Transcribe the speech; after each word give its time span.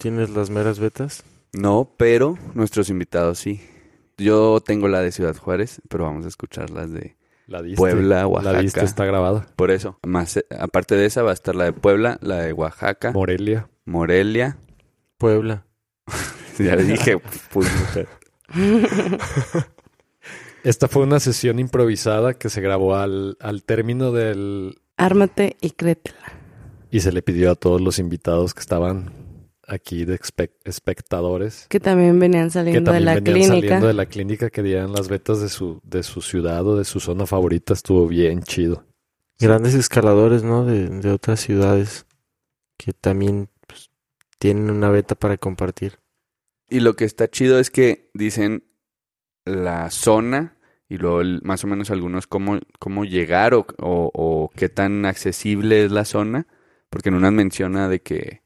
Tienes 0.00 0.30
las 0.30 0.48
meras 0.48 0.78
betas? 0.78 1.22
No, 1.52 1.92
pero 1.96 2.38
nuestros 2.54 2.88
invitados 2.88 3.38
sí. 3.38 3.60
Yo 4.16 4.60
tengo 4.60 4.88
la 4.88 5.00
de 5.00 5.12
Ciudad 5.12 5.36
Juárez, 5.36 5.82
pero 5.88 6.04
vamos 6.04 6.24
a 6.24 6.28
escuchar 6.28 6.70
las 6.70 6.90
de 6.90 7.16
La 7.46 7.62
diste. 7.62 7.76
Puebla, 7.76 8.26
Oaxaca. 8.26 8.52
La 8.52 8.62
diste, 8.62 8.84
está 8.84 9.04
grabada. 9.04 9.46
Por 9.56 9.70
eso, 9.70 9.98
más 10.06 10.38
eh, 10.38 10.46
aparte 10.58 10.94
de 10.94 11.04
esa 11.04 11.22
va 11.22 11.30
a 11.30 11.34
estar 11.34 11.54
la 11.54 11.64
de 11.64 11.72
Puebla, 11.72 12.18
la 12.22 12.36
de 12.36 12.52
Oaxaca, 12.52 13.12
Morelia. 13.12 13.68
Morelia. 13.84 14.56
Puebla. 15.18 15.64
Ya 16.58 16.76
le 16.76 16.84
dije, 16.84 17.16
pues, 17.54 17.66
Esta 20.62 20.88
fue 20.88 21.04
una 21.04 21.18
sesión 21.18 21.58
improvisada 21.58 22.34
que 22.34 22.50
se 22.50 22.60
grabó 22.60 22.96
al, 22.96 23.38
al 23.40 23.62
término 23.62 24.12
del... 24.12 24.78
Ármate 24.98 25.56
y 25.62 25.70
créetela. 25.70 26.34
Y 26.90 27.00
se 27.00 27.12
le 27.12 27.22
pidió 27.22 27.50
a 27.50 27.54
todos 27.54 27.80
los 27.80 27.98
invitados 27.98 28.52
que 28.52 28.60
estaban 28.60 29.29
aquí 29.72 30.04
de 30.04 30.18
espectadores 30.64 31.66
Que 31.68 31.80
también 31.80 32.18
venían 32.18 32.46
que 32.48 32.50
saliendo 32.50 32.80
de 32.92 32.98
también 32.98 33.04
la 33.06 33.14
venían 33.14 33.34
clínica. 33.34 33.54
saliendo 33.68 33.86
de 33.86 33.94
la 33.94 34.06
clínica 34.06 34.50
que 34.50 34.62
dieran 34.62 34.92
las 34.92 35.08
betas 35.08 35.40
de 35.40 35.48
su, 35.48 35.80
de 35.84 36.02
su 36.02 36.20
ciudad 36.22 36.66
o 36.66 36.76
de 36.76 36.84
su 36.84 37.00
zona 37.00 37.26
favorita. 37.26 37.72
Estuvo 37.72 38.06
bien 38.08 38.42
chido. 38.42 38.84
Grandes 39.38 39.74
escaladores, 39.74 40.42
¿no? 40.42 40.64
De, 40.64 40.88
de 40.88 41.10
otras 41.10 41.40
ciudades 41.40 42.04
que 42.76 42.92
también 42.92 43.48
pues, 43.66 43.90
tienen 44.38 44.70
una 44.70 44.90
beta 44.90 45.14
para 45.14 45.36
compartir. 45.36 45.98
Y 46.68 46.80
lo 46.80 46.94
que 46.96 47.04
está 47.04 47.28
chido 47.28 47.58
es 47.58 47.70
que 47.70 48.10
dicen 48.14 48.64
la 49.44 49.90
zona 49.90 50.56
y 50.88 50.98
luego 50.98 51.20
el- 51.20 51.40
más 51.42 51.62
o 51.64 51.66
menos 51.68 51.90
algunos 51.90 52.26
cómo, 52.26 52.58
cómo 52.78 53.04
llegar 53.04 53.54
o, 53.54 53.66
o- 53.78 54.10
o 54.12 54.50
qué 54.56 54.68
tan 54.68 55.04
accesible 55.06 55.84
es 55.84 55.92
la 55.92 56.04
zona, 56.04 56.46
porque 56.90 57.08
en 57.08 57.14
unas 57.14 57.32
menciona 57.32 57.88
de 57.88 58.00
que, 58.02 58.42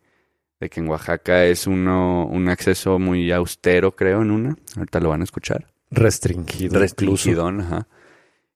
de 0.64 0.70
que 0.70 0.80
en 0.80 0.88
Oaxaca 0.88 1.44
es 1.44 1.66
uno, 1.66 2.26
un 2.26 2.48
acceso 2.48 2.98
muy 2.98 3.30
austero, 3.30 3.94
creo, 3.94 4.22
en 4.22 4.30
una. 4.30 4.56
Ahorita 4.76 4.98
lo 4.98 5.10
van 5.10 5.20
a 5.20 5.24
escuchar. 5.24 5.66
Restringido. 5.90 6.64
incluso. 6.64 6.80
Restringidón, 6.80 7.60
ajá. 7.60 7.86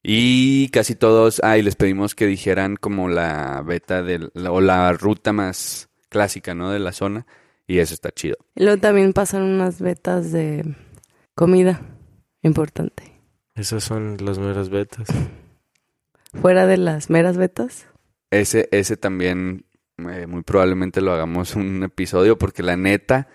Y 0.02 0.70
casi 0.70 0.94
todos, 0.94 1.42
ah, 1.44 1.58
y 1.58 1.62
les 1.62 1.76
pedimos 1.76 2.14
que 2.14 2.26
dijeran 2.26 2.76
como 2.76 3.10
la 3.10 3.62
beta 3.62 4.02
del, 4.02 4.32
o 4.48 4.62
la 4.62 4.90
ruta 4.94 5.34
más 5.34 5.90
clásica, 6.08 6.54
¿no? 6.54 6.70
De 6.70 6.78
la 6.78 6.92
zona. 6.92 7.26
Y 7.66 7.80
eso 7.80 7.92
está 7.92 8.10
chido. 8.10 8.36
Y 8.56 8.64
luego 8.64 8.80
también 8.80 9.12
pasaron 9.12 9.48
unas 9.48 9.82
betas 9.82 10.32
de 10.32 10.64
comida 11.34 11.82
importante. 12.40 13.20
Esas 13.54 13.84
son 13.84 14.16
las 14.24 14.38
meras 14.38 14.70
betas. 14.70 15.08
Fuera 16.40 16.66
de 16.66 16.78
las 16.78 17.10
meras 17.10 17.36
betas. 17.36 17.86
Ese, 18.30 18.70
ese 18.72 18.96
también 18.96 19.66
eh, 19.98 20.26
muy 20.26 20.42
probablemente 20.42 21.00
lo 21.00 21.12
hagamos 21.12 21.56
un 21.56 21.82
episodio 21.82 22.38
porque 22.38 22.62
la 22.62 22.76
neta 22.76 23.28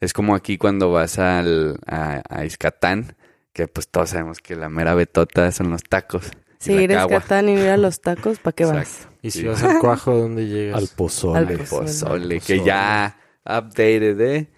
es 0.00 0.12
como 0.12 0.34
aquí 0.34 0.58
cuando 0.58 0.90
vas 0.92 1.18
al, 1.18 1.78
a, 1.86 2.22
a 2.28 2.44
Izcatán, 2.44 3.16
que 3.52 3.68
pues 3.68 3.88
todos 3.88 4.10
sabemos 4.10 4.38
que 4.40 4.56
la 4.56 4.68
mera 4.68 4.94
betota 4.94 5.50
son 5.52 5.70
los 5.70 5.82
tacos. 5.84 6.30
Si 6.58 6.74
la 6.74 6.82
eres. 6.82 7.06
Catán 7.06 7.48
y 7.48 7.52
ir 7.52 7.68
a 7.68 7.76
los 7.76 8.00
tacos, 8.00 8.38
¿para 8.38 8.54
qué 8.54 8.64
vas? 8.64 9.08
Y 9.20 9.30
si 9.30 9.40
Sí. 9.40 9.46
vas 9.46 9.62
al 9.62 9.78
cuajo, 9.80 10.16
¿dónde 10.16 10.46
llegas? 10.46 10.78
Al 10.80 10.88
pozole. 10.96 11.38
Al 11.38 11.46
pozole. 11.58 11.66
pozole, 11.86 12.40
que 12.40 12.54
Pozole. 12.56 12.64
ya 12.64 13.16
updated 13.44 14.16
de 14.16 14.48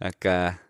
acá. 0.00 0.60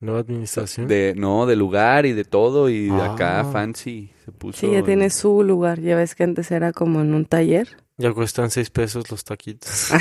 Nueva 0.00 0.20
administración. 0.20 0.86
De, 0.86 1.14
no, 1.16 1.46
de 1.46 1.56
lugar 1.56 2.06
y 2.06 2.12
de 2.12 2.24
todo 2.24 2.68
y 2.68 2.86
de 2.86 3.00
Ah. 3.00 3.14
acá 3.14 3.44
fancy 3.52 4.12
se 4.24 4.30
puso. 4.30 4.58
Sí, 4.60 4.70
ya 4.72 4.82
tiene 4.84 5.10
su 5.10 5.42
lugar. 5.42 5.80
Ya 5.80 5.96
ves 5.96 6.14
que 6.14 6.22
antes 6.22 6.50
era 6.52 6.72
como 6.72 7.00
en 7.00 7.14
un 7.14 7.24
taller. 7.24 7.76
Ya 7.98 8.12
cuestan 8.12 8.50
seis 8.50 8.70
pesos 8.70 9.10
los 9.10 9.24
taquitos. 9.24 9.90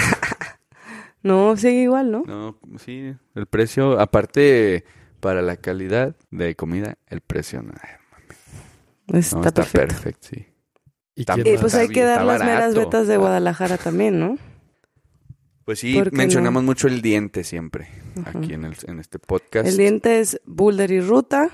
No, 1.23 1.57
sigue 1.57 1.81
igual, 1.81 2.11
¿no? 2.11 2.23
No, 2.27 2.57
sí, 2.77 3.11
el 3.33 3.47
precio, 3.47 3.99
aparte 3.99 4.85
para 5.19 5.41
la 5.41 5.57
calidad 5.57 6.15
de 6.29 6.55
comida, 6.55 6.95
el 7.07 7.21
precio 7.21 7.63
no, 7.63 7.73
no, 9.07 9.17
Está, 9.19 9.39
está 9.39 9.51
perfecto. 9.51 9.87
perfecto, 9.87 10.27
sí. 10.29 10.45
¿Y 11.15 11.21
Está- 11.21 11.35
Y 11.39 11.57
pues 11.57 11.73
hay 11.73 11.87
que 11.89 12.03
dar 12.03 12.23
las 12.23 12.39
meras 12.45 12.75
betas 12.75 13.07
de. 13.07 13.17
Guadalajara 13.17 13.77
también, 13.77 14.19
¿no? 14.19 14.37
Pues 15.65 15.79
sí, 15.79 15.95
¿Por 15.95 16.11
qué 16.11 16.15
mencionamos 16.17 16.61
no? 16.63 16.67
mucho 16.67 16.87
el 16.87 17.01
diente 17.01 17.43
siempre 17.43 17.89
Ajá. 18.21 18.37
aquí 18.39 18.53
en, 18.53 18.63
el, 18.63 18.75
en 18.85 18.99
este 18.99 19.17
podcast. 19.19 19.67
El 19.67 19.75
diente 19.75 20.19
es 20.19 20.39
boulder 20.45 20.91
y 20.91 21.01
ruta. 21.01 21.49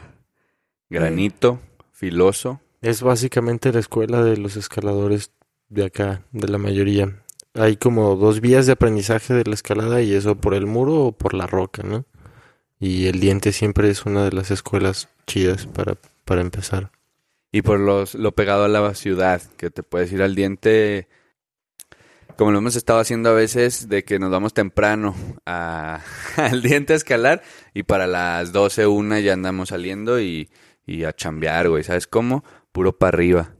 Granito, 0.90 1.60
filoso. 1.94 2.60
Es 2.82 3.02
básicamente 3.02 3.72
la 3.72 3.80
escuela 3.80 4.22
de 4.24 4.38
los 4.38 4.58
escaladores 4.58 5.32
de 5.74 5.86
acá, 5.86 6.24
de 6.32 6.48
la 6.48 6.58
mayoría. 6.58 7.24
Hay 7.56 7.78
como 7.78 8.16
dos 8.16 8.42
vías 8.42 8.66
de 8.66 8.74
aprendizaje 8.74 9.34
de 9.34 9.44
la 9.44 9.54
escalada 9.54 10.02
y 10.02 10.14
eso 10.14 10.36
por 10.36 10.54
el 10.54 10.66
muro 10.66 11.06
o 11.06 11.12
por 11.12 11.34
la 11.34 11.48
roca, 11.48 11.84
¿no? 11.84 12.06
Y 12.80 13.08
el 13.08 13.20
diente 13.20 13.52
siempre 13.52 13.90
es 13.90 14.06
una 14.06 14.26
de 14.26 14.32
las 14.32 14.52
escuelas 14.52 15.10
chidas 15.28 15.68
para, 15.68 15.96
para 16.26 16.42
empezar. 16.42 16.92
Y 17.52 17.62
por 17.62 17.80
los, 17.80 18.16
lo 18.16 18.34
pegado 18.34 18.66
a 18.66 18.68
la 18.68 18.94
ciudad, 18.96 19.42
que 19.58 19.70
te 19.70 19.84
puedes 19.84 20.12
ir 20.12 20.22
al 20.24 20.36
diente, 20.36 21.08
como 22.36 22.52
lo 22.52 22.58
hemos 22.58 22.76
estado 22.76 23.00
haciendo 23.00 23.30
a 23.30 23.34
veces, 23.34 23.88
de 23.88 24.04
que 24.04 24.20
nos 24.20 24.32
vamos 24.32 24.54
temprano 24.54 25.16
al 25.46 26.62
diente 26.64 26.94
a 26.94 26.96
escalar 26.96 27.44
y 27.74 27.84
para 27.84 28.08
las 28.08 28.52
12, 28.52 28.88
una 28.88 29.20
ya 29.20 29.34
andamos 29.34 29.70
saliendo 29.70 30.20
y, 30.20 30.50
y 30.86 31.04
a 31.04 31.14
chambear, 31.14 31.70
güey, 31.70 31.84
¿sabes 31.84 32.08
cómo? 32.08 32.44
Puro 32.72 32.98
para 32.98 33.16
arriba. 33.16 33.56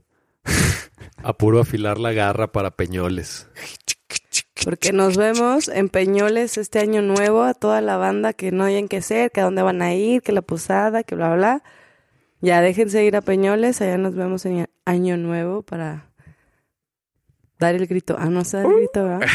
A 1.26 1.32
puro 1.32 1.58
afilar 1.60 1.98
la 1.98 2.12
garra 2.12 2.52
para 2.52 2.70
peñoles. 2.72 3.48
Porque 4.62 4.92
nos 4.92 5.16
vemos 5.16 5.68
en 5.68 5.88
Peñoles 5.88 6.58
este 6.58 6.78
año 6.78 7.00
nuevo 7.02 7.42
a 7.42 7.54
toda 7.54 7.80
la 7.80 7.96
banda 7.96 8.32
que 8.32 8.52
no 8.52 8.64
hayan 8.64 8.88
que 8.88 9.00
ser, 9.02 9.30
que 9.30 9.40
a 9.40 9.44
dónde 9.44 9.62
van 9.62 9.80
a 9.82 9.94
ir, 9.94 10.22
que 10.22 10.32
la 10.32 10.42
posada, 10.42 11.02
que 11.02 11.14
bla, 11.14 11.34
bla. 11.34 11.62
Ya 12.40 12.60
déjense 12.60 13.04
ir 13.04 13.16
a 13.16 13.20
Peñoles, 13.22 13.80
allá 13.80 13.96
nos 13.98 14.14
vemos 14.14 14.44
en 14.44 14.66
año 14.84 15.16
nuevo 15.16 15.62
para 15.62 16.10
dar 17.58 17.74
el 17.74 17.86
grito. 17.86 18.16
Ah, 18.18 18.28
no 18.28 18.44
sé 18.44 18.58
dar 18.62 18.66
el 18.66 18.76
grito, 18.76 19.04
¿verdad? 19.04 19.28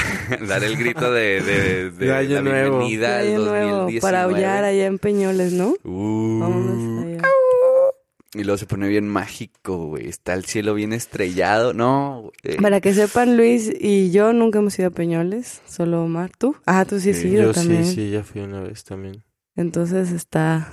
Dar 0.47 0.63
el 0.63 0.77
grito 0.77 1.11
de, 1.11 1.41
de, 1.41 1.91
de 1.91 2.05
De 2.05 2.13
año 2.15 2.35
la 2.35 2.41
nuevo. 2.41 2.77
bienvenida 2.79 3.19
al 3.19 3.27
año 3.27 3.39
nuevo 3.39 3.71
2019. 3.77 4.01
para 4.01 4.23
aullar 4.23 4.63
allá 4.63 4.85
en 4.85 4.99
Peñoles, 4.99 5.53
¿no? 5.53 5.73
Uh. 5.83 6.39
Vámonos 6.39 7.03
allá. 7.05 7.21
Y 8.33 8.43
luego 8.43 8.57
se 8.59 8.67
pone 8.67 8.87
bien 8.87 9.07
mágico, 9.07 9.87
güey. 9.87 10.07
Está 10.07 10.35
el 10.35 10.45
cielo 10.45 10.75
bien 10.75 10.93
estrellado. 10.93 11.73
No. 11.73 12.31
Para 12.61 12.79
que 12.79 12.93
sepan, 12.93 13.37
Luis 13.37 13.71
y 13.79 14.11
yo 14.11 14.33
nunca 14.33 14.59
hemos 14.59 14.77
ido 14.77 14.89
a 14.89 14.91
Peñoles, 14.91 15.61
solo 15.67 16.03
Omar, 16.03 16.31
¿tú? 16.37 16.55
Ah, 16.65 16.85
tú 16.85 16.99
sí 16.99 17.09
has 17.11 17.17
Sí, 17.17 17.29
ido 17.29 17.45
Yo 17.45 17.53
también. 17.53 17.85
sí, 17.85 17.95
sí, 17.95 18.09
ya 18.11 18.23
fui 18.23 18.41
una 18.41 18.61
vez 18.61 18.83
también. 18.83 19.23
Entonces 19.55 20.11
está 20.11 20.71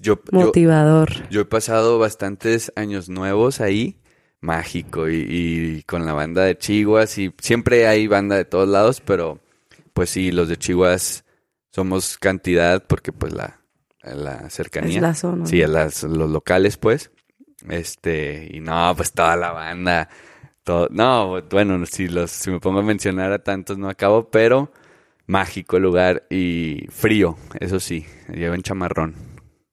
Yo, 0.00 0.20
yo, 0.32 0.32
motivador. 0.32 1.28
yo 1.28 1.42
he 1.42 1.44
pasado 1.44 1.98
bastantes 1.98 2.72
años 2.74 3.08
nuevos 3.10 3.60
ahí, 3.60 4.00
mágico, 4.40 5.08
y, 5.10 5.16
y 5.28 5.82
con 5.84 6.06
la 6.06 6.14
banda 6.14 6.44
de 6.44 6.56
Chihuas. 6.56 7.18
Y 7.18 7.34
siempre 7.38 7.86
hay 7.86 8.06
banda 8.06 8.36
de 8.36 8.46
todos 8.46 8.68
lados, 8.68 9.02
pero 9.02 9.40
pues 9.92 10.08
sí, 10.10 10.32
los 10.32 10.48
de 10.48 10.56
Chihuas 10.56 11.24
somos 11.70 12.16
cantidad 12.18 12.82
porque 12.86 13.12
pues 13.12 13.32
la, 13.34 13.60
la 14.04 14.50
cercanía. 14.50 14.96
es 14.96 15.02
la 15.02 15.14
zona. 15.14 15.46
Sí, 15.46 15.60
las, 15.66 16.02
los 16.02 16.30
locales, 16.30 16.76
pues. 16.76 17.10
Este, 17.68 18.48
y 18.52 18.60
no, 18.60 18.92
pues 18.96 19.12
toda 19.12 19.36
la 19.36 19.52
banda. 19.52 20.08
Todo, 20.62 20.88
no, 20.90 21.42
bueno, 21.50 21.84
si 21.86 22.08
los, 22.08 22.30
si 22.30 22.50
me 22.50 22.60
pongo 22.60 22.80
a 22.80 22.82
mencionar 22.82 23.32
a 23.32 23.42
tantos 23.42 23.76
no 23.78 23.88
acabo, 23.88 24.30
pero 24.30 24.72
mágico 25.26 25.76
el 25.76 25.82
lugar 25.82 26.26
y 26.30 26.86
frío, 26.90 27.36
eso 27.60 27.80
sí, 27.80 28.06
llevan 28.32 28.62
chamarrón. 28.62 29.14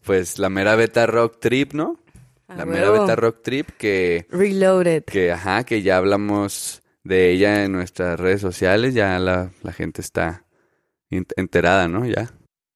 Pues 0.04 0.39
la 0.39 0.50
mera 0.50 0.75
beta 0.75 1.06
rock 1.06 1.39
trip, 1.39 1.74
¿no? 1.74 2.00
Ah, 2.48 2.56
La 2.57 2.66
mera 2.66 2.89
beta 2.89 3.16
rock 3.16 3.42
trip 3.42 3.69
que, 3.78 4.25
Reloaded. 4.30 5.04
que, 5.06 5.31
ajá, 5.31 5.63
que 5.63 5.81
ya 5.81 5.98
hablamos 5.98 6.81
de 7.04 7.31
ella 7.31 7.63
en 7.63 7.72
nuestras 7.72 8.19
redes 8.19 8.42
sociales, 8.42 8.94
ya 8.94 9.18
la, 9.19 9.51
la 9.63 9.72
gente 9.74 10.01
está 10.01 10.45
enterada, 11.10 11.88
¿no? 11.88 12.06
Ya. 12.06 12.30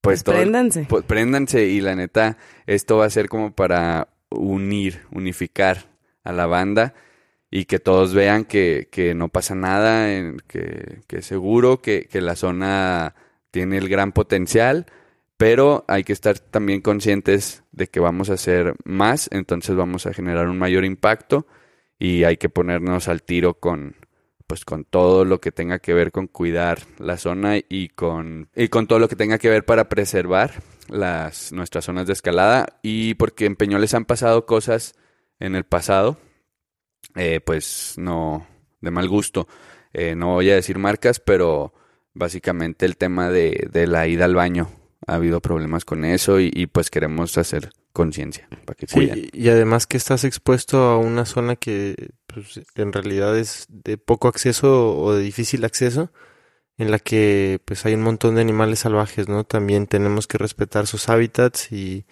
Pues 0.06 0.24
todo, 0.24 0.36
el- 0.36 0.42
Préndanse. 0.44 0.86
pues 0.88 1.04
préndanse 1.04 1.66
y 1.68 1.82
la 1.82 1.96
neta, 1.96 2.38
esto 2.66 2.98
va 2.98 3.06
a 3.06 3.10
ser 3.10 3.28
como 3.30 3.52
para 3.54 4.08
unir, 4.30 5.02
unificar 5.12 5.90
a 6.24 6.32
la 6.32 6.46
banda 6.46 6.94
y 7.52 7.66
que 7.66 7.80
todos 7.80 8.14
vean 8.14 8.46
que, 8.46 8.88
que 8.92 9.14
no 9.14 9.30
pasa 9.30 9.56
nada, 9.56 10.14
en- 10.16 10.38
que, 10.48 11.00
que 11.08 11.22
seguro 11.22 11.82
que, 11.82 12.08
que 12.12 12.22
la 12.22 12.36
zona 12.36 13.16
tiene 13.52 13.78
el 13.78 13.88
gran 13.90 14.12
potencial, 14.12 14.86
pero 15.38 15.84
hay 15.88 16.04
que 16.04 16.14
estar 16.14 16.40
también 16.40 16.82
conscientes 16.82 17.64
de 17.72 17.88
que 17.88 18.00
vamos 18.00 18.30
a 18.30 18.34
hacer 18.34 18.76
más, 18.86 19.30
entonces 19.32 19.76
vamos 19.76 20.06
a 20.06 20.14
generar 20.14 20.48
un 20.48 20.58
mayor 20.58 20.86
impacto 20.86 21.46
y 22.00 22.24
hay 22.24 22.38
que 22.38 22.50
ponernos 22.50 23.08
al 23.08 23.22
tiro 23.24 23.56
con 23.56 23.96
pues 24.48 24.66
con 24.66 24.86
todo 24.86 25.26
lo 25.26 25.42
que 25.42 25.52
tenga 25.52 25.80
que 25.80 25.94
ver 25.94 26.12
con 26.12 26.28
cuidar 26.28 26.80
la 26.98 27.18
zona 27.18 27.58
y 27.58 27.90
con 27.90 28.50
y 28.56 28.68
con 28.68 28.88
todo 28.88 29.00
lo 29.00 29.08
que 29.08 29.16
tenga 29.16 29.38
que 29.38 29.50
ver 29.50 29.66
para 29.66 29.90
preservar 29.90 30.62
las 30.88 31.52
nuestras 31.52 31.86
zonas 31.86 32.08
de 32.08 32.14
escalada. 32.14 32.80
Y 32.82 33.16
porque 33.16 33.46
en 33.46 33.56
Peñoles 33.56 33.94
han 33.94 34.06
pasado 34.06 34.46
cosas 34.46 34.96
en 35.40 35.56
el 35.56 35.64
pasado 35.64 36.18
eh, 37.16 37.40
pues 37.42 37.96
no 37.98 38.46
de 38.82 38.92
mal 38.92 39.08
gusto. 39.08 39.48
Eh, 39.94 40.16
no 40.16 40.34
voy 40.34 40.50
a 40.52 40.56
decir 40.56 40.78
marcas 40.78 41.20
pero 41.20 41.74
básicamente 42.14 42.86
el 42.86 42.98
tema 42.98 43.30
de, 43.30 43.68
de 43.72 43.88
la 43.88 44.08
ida 44.08 44.26
al 44.26 44.36
baño 44.36 44.70
ha 45.08 45.16
habido 45.16 45.42
problemas 45.42 45.86
con 45.86 46.04
eso 46.06 46.40
y, 46.40 46.52
y, 46.54 46.68
pues 46.68 46.90
queremos 46.90 47.38
hacer 47.38 47.70
conciencia 47.96 48.48
para 48.66 48.76
que 48.76 48.86
cuiden. 48.86 49.16
Sí, 49.16 49.30
y 49.34 49.50
además 49.50 49.88
que 49.88 49.98
estás 49.98 50.24
expuesto 50.26 50.78
a 50.84 50.98
una 51.00 51.26
zona 51.26 51.56
que 51.56 52.10
pues, 52.28 52.60
en 52.76 52.94
realidad 52.94 53.36
es 53.38 53.66
de 53.70 53.98
poco 53.98 54.28
acceso 54.28 54.96
o 54.98 55.14
de 55.16 55.24
difícil 55.24 55.64
acceso, 55.66 56.12
en 56.78 56.92
la 56.92 57.00
que 57.00 57.62
pues 57.66 57.86
hay 57.86 57.94
un 57.96 58.02
montón 58.04 58.36
de 58.36 58.42
animales 58.42 58.80
salvajes, 58.80 59.30
¿no? 59.30 59.46
También 59.46 59.88
tenemos 59.88 60.28
que 60.28 60.38
respetar 60.38 60.86
sus 60.88 61.08
hábitats 61.10 61.72
y 61.72 62.06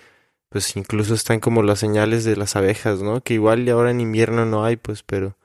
pues 0.49 0.75
incluso 0.77 1.13
están 1.15 1.39
como 1.41 1.63
las 1.63 1.79
señales 1.79 2.23
de 2.23 2.37
las 2.37 2.55
abejas, 2.55 3.01
¿no? 3.01 3.21
Que 3.21 3.33
igual 3.33 3.67
y 3.67 3.71
ahora 3.71 3.91
en 3.91 3.99
invierno 3.99 4.45
no 4.45 4.63
hay, 4.63 4.77
pues, 4.77 5.03
pero 5.03 5.35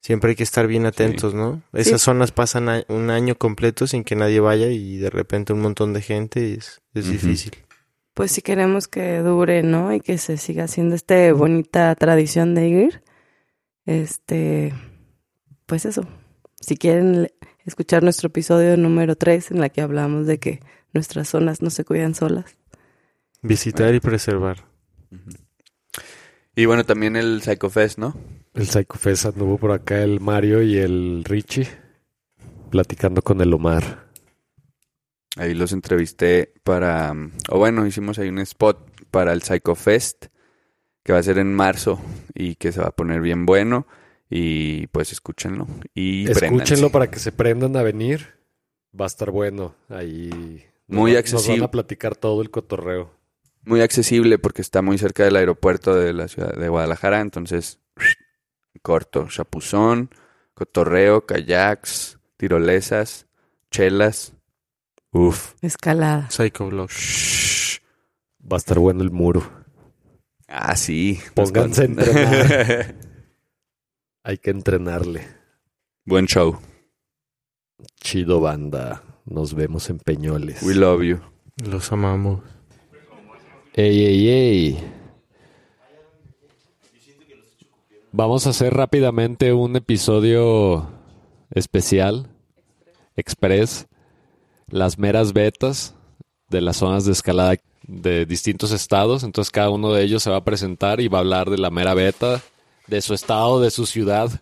siempre 0.00 0.30
hay 0.30 0.36
que 0.36 0.44
estar 0.44 0.66
bien 0.66 0.86
atentos, 0.86 1.32
Sí. 1.32 1.36
¿no? 1.38 1.62
Esas 1.74 2.00
Sí. 2.00 2.04
zonas 2.06 2.30
pasan 2.32 2.68
a- 2.70 2.84
un 2.88 3.10
año 3.10 3.34
completo 3.34 3.86
sin 3.86 4.02
que 4.04 4.16
nadie 4.16 4.40
vaya 4.40 4.68
y 4.68 4.96
de 4.96 5.10
repente 5.10 5.52
un 5.52 5.60
montón 5.60 5.92
de 5.92 6.00
gente 6.02 6.40
y 6.48 6.52
es, 6.54 6.80
es 6.94 7.04
Ujú. 7.04 7.12
difícil. 7.12 7.52
Pues 8.14 8.30
si 8.30 8.42
queremos 8.42 8.86
que 8.86 9.18
dure, 9.18 9.62
¿no? 9.62 9.92
Y 9.92 10.00
que 10.00 10.18
se 10.18 10.36
siga 10.36 10.64
haciendo 10.64 10.94
esta 10.94 11.32
bonita 11.32 11.94
tradición 11.96 12.54
de 12.54 12.68
ir, 12.68 13.02
este, 13.86 14.72
pues 15.66 15.84
eso. 15.84 16.06
Si 16.60 16.76
quieren 16.76 17.28
escuchar 17.64 18.02
nuestro 18.02 18.28
episodio 18.28 18.76
número 18.76 19.16
3 19.16 19.50
en 19.50 19.60
la 19.60 19.68
que 19.68 19.80
hablamos 19.80 20.26
de 20.26 20.38
que 20.38 20.60
nuestras 20.92 21.28
zonas 21.28 21.60
no 21.60 21.70
se 21.70 21.84
cuidan 21.84 22.14
solas. 22.14 22.56
Visitar 23.42 23.94
y 23.94 24.00
preservar. 24.00 24.64
Y 26.56 26.66
bueno, 26.66 26.84
también 26.84 27.16
el 27.16 27.42
Psycho 27.42 27.68
Fest, 27.68 27.98
¿no? 27.98 28.16
El 28.54 28.66
Psycho 28.66 28.96
Fest 28.96 29.26
anduvo 29.26 29.58
por 29.58 29.72
acá 29.72 30.02
el 30.02 30.20
Mario 30.20 30.62
y 30.62 30.78
el 30.78 31.24
Richie 31.24 31.68
platicando 32.70 33.22
con 33.22 33.40
el 33.40 33.52
Omar. 33.52 34.03
Ahí 35.36 35.54
los 35.54 35.72
entrevisté 35.72 36.52
para, 36.62 37.12
o 37.50 37.58
bueno, 37.58 37.86
hicimos 37.86 38.18
ahí 38.18 38.28
un 38.28 38.38
spot 38.38 38.88
para 39.10 39.32
el 39.32 39.42
Psycho 39.42 39.74
Fest, 39.74 40.26
que 41.02 41.12
va 41.12 41.18
a 41.18 41.22
ser 41.22 41.38
en 41.38 41.52
marzo 41.54 42.00
y 42.34 42.54
que 42.54 42.70
se 42.72 42.80
va 42.80 42.88
a 42.88 42.96
poner 42.96 43.20
bien 43.20 43.44
bueno. 43.46 43.86
Y 44.30 44.86
pues 44.88 45.12
escúchenlo. 45.12 45.66
Y 45.94 46.24
Escúchenlo 46.30 46.56
préndanse. 46.58 46.90
para 46.90 47.10
que 47.10 47.18
se 47.18 47.30
prendan 47.32 47.76
a 47.76 47.82
venir. 47.82 48.34
Va 48.98 49.04
a 49.04 49.08
estar 49.08 49.30
bueno. 49.30 49.74
Ahí 49.88 50.64
nos 50.88 51.00
Muy 51.00 51.12
va- 51.14 51.18
accesible. 51.18 51.56
Nos 51.56 51.60
van 51.60 51.68
a 51.68 51.70
platicar 51.70 52.16
todo 52.16 52.40
el 52.42 52.50
cotorreo. 52.50 53.10
Muy 53.64 53.80
accesible 53.80 54.38
porque 54.38 54.62
está 54.62 54.82
muy 54.82 54.98
cerca 54.98 55.24
del 55.24 55.36
aeropuerto 55.36 55.94
de 55.94 56.12
la 56.12 56.28
ciudad 56.28 56.54
de 56.54 56.68
Guadalajara. 56.68 57.20
Entonces, 57.20 57.80
corto, 58.82 59.26
chapuzón, 59.28 60.10
cotorreo, 60.54 61.26
kayaks, 61.26 62.18
tirolesas, 62.36 63.26
chelas. 63.70 64.32
Uf. 65.14 65.54
Escalada. 65.62 66.28
Psychoblock. 66.28 66.90
Va 68.52 68.56
a 68.56 68.58
estar 68.58 68.78
bueno 68.80 69.02
el 69.02 69.12
muro. 69.12 69.48
Ah, 70.48 70.74
sí. 70.74 71.20
Pónganse 71.34 71.82
a 71.82 71.84
entrenar. 71.84 72.94
Hay 74.24 74.38
que 74.38 74.50
entrenarle. 74.50 75.26
Buen 76.04 76.26
show. 76.26 76.58
Chido 78.00 78.40
banda. 78.40 79.02
Nos 79.24 79.54
vemos 79.54 79.88
en 79.88 79.98
Peñoles. 79.98 80.62
We 80.62 80.74
love 80.74 81.02
you. 81.02 81.20
Los 81.64 81.92
amamos. 81.92 82.40
Ey, 83.72 84.04
ey, 84.04 84.28
ey. 84.28 84.90
Vamos 88.10 88.46
a 88.46 88.50
hacer 88.50 88.74
rápidamente 88.74 89.52
un 89.52 89.76
episodio 89.76 90.88
especial, 91.50 92.28
express, 93.16 93.86
las 94.74 94.98
meras 94.98 95.32
betas 95.32 95.94
de 96.48 96.60
las 96.60 96.78
zonas 96.78 97.04
de 97.04 97.12
escalada 97.12 97.54
de 97.86 98.26
distintos 98.26 98.72
estados. 98.72 99.22
Entonces 99.22 99.52
cada 99.52 99.70
uno 99.70 99.92
de 99.92 100.02
ellos 100.02 100.24
se 100.24 100.30
va 100.30 100.38
a 100.38 100.44
presentar 100.44 101.00
y 101.00 101.06
va 101.06 101.18
a 101.18 101.20
hablar 101.20 101.48
de 101.48 101.58
la 101.58 101.70
mera 101.70 101.94
beta, 101.94 102.42
de 102.88 103.00
su 103.00 103.14
estado, 103.14 103.60
de 103.60 103.70
su 103.70 103.86
ciudad. 103.86 104.32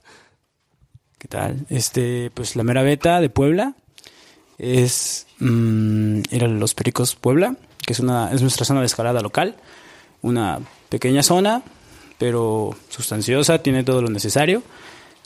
¿Qué 1.19 1.29
tal? 1.29 1.67
Este, 1.69 2.31
pues 2.33 2.57
la 2.57 2.65
mera 2.65 2.83
beta 2.83 3.21
de 3.21 3.29
Puebla 3.29 3.75
es 4.57 5.27
mm, 5.39 6.23
ir 6.31 6.45
a 6.45 6.49
Los 6.49 6.73
Pericos 6.73 7.15
Puebla, 7.15 7.57
que 7.87 7.93
es 7.93 8.01
una 8.01 8.33
es 8.33 8.41
nuestra 8.41 8.65
zona 8.65 8.81
de 8.81 8.87
escalada 8.87 9.21
local, 9.21 9.57
una 10.23 10.61
pequeña 10.89 11.23
zona, 11.23 11.63
pero 12.17 12.75
sustanciosa, 12.89 13.59
tiene 13.59 13.85
todo 13.85 14.01
lo 14.01 14.09
necesario 14.09 14.63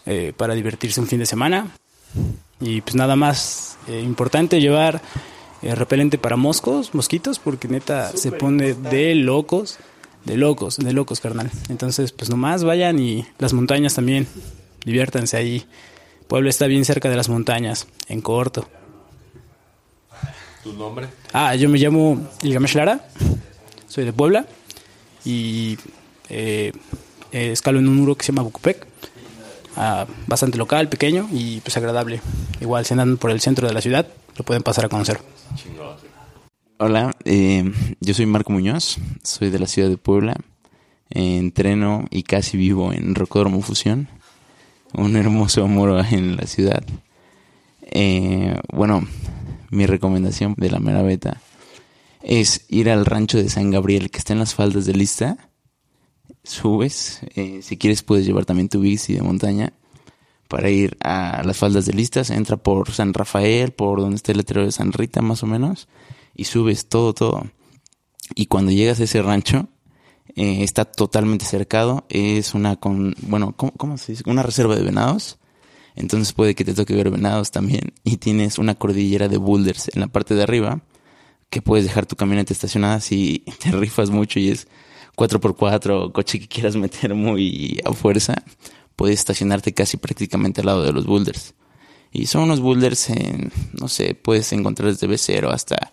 eh, 0.05 0.33
para 0.37 0.55
divertirse 0.55 1.01
un 1.01 1.07
fin 1.07 1.21
de 1.21 1.27
semana 1.27 1.71
y 2.61 2.81
pues 2.81 2.95
nada 2.95 3.17
más 3.17 3.79
eh, 3.89 4.01
importante 4.01 4.61
llevar 4.61 5.03
eh, 5.63 5.75
repelente 5.75 6.19
para 6.19 6.37
moscos, 6.37 6.95
mosquitos, 6.95 7.39
porque 7.39 7.69
neta 7.69 8.11
se 8.17 8.33
pone 8.33 8.75
de 8.75 9.15
locos, 9.15 9.79
de 10.25 10.37
locos, 10.37 10.77
de 10.77 10.93
locos, 10.93 11.21
carnal. 11.21 11.51
Entonces, 11.69 12.13
pues 12.13 12.31
nomás 12.31 12.65
vayan 12.65 12.99
y 12.99 13.27
las 13.39 13.53
montañas 13.53 13.95
también, 13.95 14.27
diviértanse 14.85 15.37
ahí. 15.37 15.67
Puebla 16.29 16.51
está 16.51 16.67
bien 16.67 16.85
cerca 16.85 17.09
de 17.09 17.17
las 17.17 17.29
montañas, 17.29 17.87
en 18.09 18.21
corto. 18.21 18.69
¿Tu 20.63 20.73
nombre? 20.73 21.07
Ah, 21.33 21.55
yo 21.55 21.69
me 21.69 21.79
llamo 21.79 22.29
Ilgamesh 22.43 22.75
Lara, 22.75 23.09
soy 23.87 24.05
de 24.05 24.13
Puebla 24.13 24.47
y 25.25 25.79
eh, 26.29 26.73
eh, 27.31 27.53
escalo 27.53 27.79
en 27.79 27.89
un 27.89 27.97
muro 27.97 28.17
que 28.17 28.25
se 28.25 28.33
llama 28.33 28.43
Bucupec. 28.43 28.87
Bastante 30.27 30.57
local, 30.59 30.89
pequeño 30.89 31.29
y 31.33 31.61
pues 31.61 31.77
agradable. 31.77 32.21
Igual 32.61 32.85
si 32.87 32.95
andan 32.95 33.19
por 33.19 33.31
el 33.31 33.41
centro 33.41 33.69
de 33.69 33.75
la 33.75 33.81
ciudad, 33.81 34.07
lo 34.37 34.45
pueden 34.45 34.63
pasar 34.63 34.87
a 34.87 34.89
conocer. 34.89 35.21
Hola, 36.79 37.15
eh, 37.25 37.73
yo 38.01 38.15
soy 38.15 38.27
Marco 38.27 38.53
Muñoz, 38.53 38.99
soy 39.23 39.51
de 39.51 39.59
la 39.59 39.67
ciudad 39.67 39.89
de 39.89 39.97
Puebla. 39.97 40.37
Entreno 41.11 42.07
y 42.11 42.23
casi 42.23 42.57
vivo 42.57 42.93
en 42.93 43.15
Rocódromo 43.15 43.63
Fusión, 43.63 44.09
un 44.93 45.17
hermoso 45.17 45.67
muro 45.69 45.99
en 46.01 46.37
la 46.37 46.47
ciudad. 46.47 46.83
Eh, 47.83 48.59
bueno, 48.73 49.07
mi 49.71 49.87
recomendación 49.87 50.55
de 50.57 50.71
la 50.71 50.81
mera 50.81 51.03
beta 51.03 51.41
es 52.23 52.67
ir 52.69 52.91
al 52.91 53.07
rancho 53.07 53.39
de 53.39 53.49
San 53.49 53.71
Gabriel, 53.71 54.11
que 54.11 54.19
está 54.19 54.33
en 54.33 54.41
las 54.41 54.55
faldas 54.55 54.85
de 54.85 54.95
Lista. 54.95 55.46
Subes, 56.47 57.21
eh, 57.35 57.61
si 57.63 57.77
quieres 57.77 58.03
puedes 58.03 58.25
llevar 58.25 58.45
también 58.45 58.69
tu 58.69 58.81
bici 58.81 59.15
de 59.15 59.23
montaña 59.23 59.73
para 60.49 60.71
ir 60.71 60.97
a 61.01 61.43
las 61.45 61.57
faldas 61.57 61.87
de 61.87 61.93
Listas. 61.93 62.31
Entra 62.31 62.57
por 62.57 62.93
San 62.93 63.13
Rafael, 63.13 63.73
por 63.73 64.01
donde 64.01 64.17
está 64.17 64.33
el 64.33 64.39
letrero 64.39 64.65
de 64.65 64.73
San 64.73 64.93
Rita 64.93 65.23
más 65.23 65.43
o 65.43 65.47
menos 65.47 65.89
y 66.37 66.45
subes 66.45 66.87
todo, 66.87 67.15
todo. 67.15 67.47
Y 68.35 68.47
cuando 68.47 68.71
llegas 68.71 69.01
a 69.01 69.05
ese 69.05 69.23
rancho, 69.23 69.69
eh, 70.35 70.63
está 70.63 70.85
totalmente 70.85 71.45
cercado. 71.45 72.05
Es 72.09 72.55
una 72.55 72.77
con, 72.77 73.15
bueno, 73.23 73.55
¿cómo, 73.57 73.73
cómo 73.73 73.99
se 73.99 74.13
dice? 74.13 74.25
Una 74.27 74.43
reserva 74.43 74.77
de 74.77 74.83
venados. 74.83 75.39
Entonces 75.95 76.33
puede 76.35 76.55
que 76.55 76.65
te 76.65 76.75
toque 76.75 76.95
ver 76.95 77.11
venados 77.11 77.51
también. 77.51 77.95
Y 78.05 78.19
tienes 78.19 78.59
una 78.59 78.75
cordillera 78.75 79.29
de 79.29 79.39
boulders 79.39 79.91
en 79.95 80.01
la 80.01 80.09
parte 80.09 80.35
de 80.35 80.43
arriba 80.43 80.83
que 81.51 81.63
puedes 81.63 81.87
dejar 81.87 82.07
tu 82.07 82.17
camioneta 82.17 82.53
estacionada 82.53 83.01
si 83.01 83.45
te 83.61 83.71
rifas 83.73 84.11
mucho 84.11 84.39
y 84.39 84.51
es 84.51 84.69
4x4 85.17 86.13
coche 86.13 86.39
que 86.39 86.49
quieras 86.49 86.77
meter 86.77 87.15
muy 87.15 87.81
a 87.85 87.93
fuerza. 87.93 88.35
Puedes 88.95 89.19
estacionarte 89.19 89.73
casi 89.75 89.97
prácticamente 89.97 90.61
al 90.61 90.67
lado 90.67 90.83
de 90.85 90.93
los 90.93 91.07
boulders. 91.07 91.55
Y 92.13 92.27
son 92.27 92.43
unos 92.43 92.61
boulders 92.61 93.11
en, 93.11 93.53
no 93.79 93.89
sé, 93.89 94.15
puedes 94.15 94.53
encontrar 94.53 94.91
desde 94.91 95.09
B0 95.09 95.53
hasta 95.53 95.93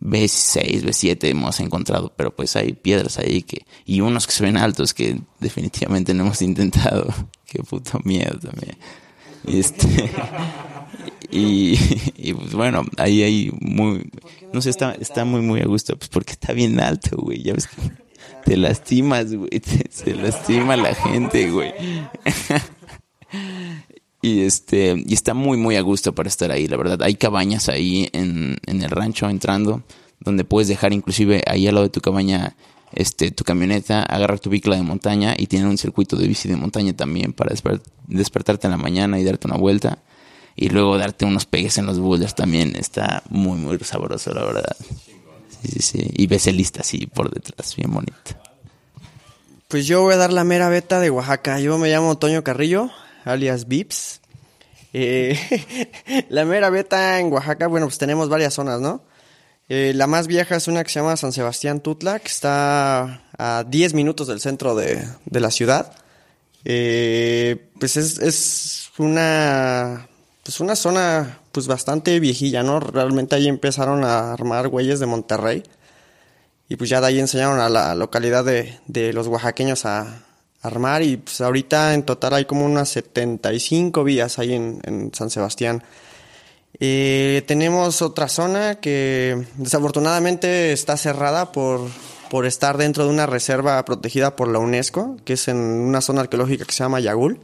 B6, 0.00 0.82
B7 0.82 1.28
hemos 1.28 1.60
encontrado, 1.60 2.12
pero 2.16 2.34
pues 2.34 2.56
hay 2.56 2.72
piedras 2.72 3.18
ahí 3.18 3.42
que, 3.42 3.64
y 3.84 4.00
unos 4.00 4.26
que 4.26 4.32
se 4.32 4.44
ven 4.44 4.56
altos 4.56 4.94
que 4.94 5.20
definitivamente 5.40 6.14
no 6.14 6.24
hemos 6.24 6.42
intentado. 6.42 7.12
Qué 7.46 7.62
puto 7.62 8.00
miedo 8.04 8.38
también. 8.38 8.76
Este, 9.46 10.10
y, 11.30 11.76
y, 12.16 12.32
pues 12.34 12.54
bueno, 12.54 12.84
ahí 12.96 13.22
hay 13.22 13.52
muy, 13.60 14.10
no 14.52 14.62
sé, 14.62 14.70
está, 14.70 14.92
está 14.92 15.24
muy, 15.24 15.40
muy 15.40 15.60
a 15.60 15.66
gusto, 15.66 15.96
pues 15.96 16.08
porque 16.08 16.32
está 16.32 16.52
bien 16.52 16.80
alto, 16.80 17.16
güey, 17.16 17.42
ya 17.42 17.52
ves 17.52 17.66
que 17.66 18.01
te 18.44 18.56
lastimas, 18.56 19.34
güey, 19.34 19.48
se 19.90 20.14
lastima 20.14 20.76
la 20.76 20.94
gente, 20.94 21.50
güey. 21.50 21.72
Y 24.24 24.42
este, 24.42 25.02
y 25.04 25.14
está 25.14 25.34
muy, 25.34 25.56
muy 25.58 25.74
a 25.74 25.80
gusto 25.80 26.14
para 26.14 26.28
estar 26.28 26.52
ahí, 26.52 26.68
la 26.68 26.76
verdad. 26.76 27.02
Hay 27.02 27.16
cabañas 27.16 27.68
ahí 27.68 28.08
en, 28.12 28.56
en 28.66 28.82
el 28.82 28.88
rancho 28.90 29.28
entrando, 29.28 29.82
donde 30.20 30.44
puedes 30.44 30.68
dejar 30.68 30.92
inclusive 30.92 31.42
ahí 31.48 31.66
al 31.66 31.74
lado 31.74 31.86
de 31.86 31.90
tu 31.90 32.00
cabaña 32.00 32.54
este, 32.92 33.32
tu 33.32 33.42
camioneta, 33.42 34.04
agarrar 34.04 34.38
tu 34.38 34.48
bicla 34.48 34.76
de 34.76 34.82
montaña 34.82 35.34
y 35.36 35.48
tienen 35.48 35.66
un 35.68 35.76
circuito 35.76 36.14
de 36.16 36.28
bici 36.28 36.48
de 36.48 36.54
montaña 36.54 36.92
también 36.92 37.32
para 37.32 37.50
desper- 37.52 37.82
despertarte 38.06 38.68
en 38.68 38.70
la 38.70 38.76
mañana 38.76 39.18
y 39.18 39.24
darte 39.24 39.48
una 39.48 39.56
vuelta. 39.56 39.98
Y 40.54 40.68
luego 40.68 40.98
darte 40.98 41.24
unos 41.24 41.46
pegues 41.46 41.78
en 41.78 41.86
los 41.86 41.98
boulders 41.98 42.36
también 42.36 42.76
está 42.76 43.24
muy, 43.28 43.58
muy 43.58 43.76
sabroso, 43.80 44.32
la 44.32 44.44
verdad. 44.44 44.76
Y 45.62 46.26
ves 46.26 46.46
el 46.46 46.56
lista 46.56 46.80
así 46.80 47.06
por 47.06 47.30
detrás, 47.30 47.76
bien 47.76 47.92
bonito. 47.92 48.36
Pues 49.68 49.86
yo 49.86 50.02
voy 50.02 50.14
a 50.14 50.18
dar 50.18 50.32
la 50.32 50.44
mera 50.44 50.68
beta 50.68 51.00
de 51.00 51.10
Oaxaca. 51.10 51.58
Yo 51.60 51.78
me 51.78 51.88
llamo 51.88 52.18
Toño 52.18 52.44
Carrillo, 52.44 52.90
alias 53.24 53.68
Vips. 53.68 54.20
Eh, 54.92 55.38
la 56.28 56.44
mera 56.44 56.68
beta 56.68 57.18
en 57.18 57.32
Oaxaca, 57.32 57.68
bueno, 57.68 57.86
pues 57.86 57.98
tenemos 57.98 58.28
varias 58.28 58.54
zonas, 58.54 58.80
¿no? 58.80 59.02
Eh, 59.68 59.92
la 59.94 60.06
más 60.06 60.26
vieja 60.26 60.56
es 60.56 60.68
una 60.68 60.84
que 60.84 60.90
se 60.90 61.00
llama 61.00 61.16
San 61.16 61.32
Sebastián 61.32 61.80
Tutla, 61.80 62.18
que 62.18 62.28
está 62.28 63.22
a 63.38 63.64
10 63.66 63.94
minutos 63.94 64.26
del 64.28 64.40
centro 64.40 64.74
de, 64.74 65.02
de 65.24 65.40
la 65.40 65.50
ciudad. 65.50 65.94
Eh, 66.64 67.70
pues 67.78 67.96
es, 67.96 68.18
es 68.18 68.90
una 68.98 70.08
pues 70.42 70.60
una 70.60 70.76
zona 70.76 71.40
pues 71.52 71.66
bastante 71.66 72.18
viejilla, 72.20 72.62
¿no? 72.62 72.80
Realmente 72.80 73.36
ahí 73.36 73.48
empezaron 73.48 74.04
a 74.04 74.32
armar 74.32 74.68
güeyes 74.68 75.00
de 75.00 75.06
Monterrey. 75.06 75.62
Y 76.68 76.76
pues 76.76 76.90
ya 76.90 77.00
de 77.00 77.08
ahí 77.08 77.20
enseñaron 77.20 77.60
a 77.60 77.68
la 77.68 77.94
localidad 77.94 78.44
de, 78.44 78.78
de 78.86 79.12
los 79.12 79.26
oaxaqueños 79.26 79.84
a 79.84 80.24
armar. 80.62 81.02
Y 81.02 81.18
pues 81.18 81.40
ahorita 81.40 81.94
en 81.94 82.04
total 82.04 82.34
hay 82.34 82.44
como 82.46 82.64
unas 82.64 82.88
75 82.88 84.04
vías 84.04 84.38
ahí 84.38 84.54
en, 84.54 84.80
en 84.84 85.12
San 85.14 85.30
Sebastián. 85.30 85.82
Eh, 86.80 87.44
tenemos 87.46 88.02
otra 88.02 88.28
zona 88.28 88.76
que 88.76 89.46
desafortunadamente 89.56 90.72
está 90.72 90.96
cerrada 90.96 91.52
por, 91.52 91.88
por 92.30 92.46
estar 92.46 92.78
dentro 92.78 93.04
de 93.04 93.10
una 93.10 93.26
reserva 93.26 93.84
protegida 93.84 94.34
por 94.36 94.48
la 94.48 94.58
UNESCO, 94.58 95.16
que 95.24 95.34
es 95.34 95.48
en 95.48 95.58
una 95.58 96.00
zona 96.00 96.22
arqueológica 96.22 96.64
que 96.64 96.72
se 96.72 96.82
llama 96.82 97.00
Yagul. 97.00 97.38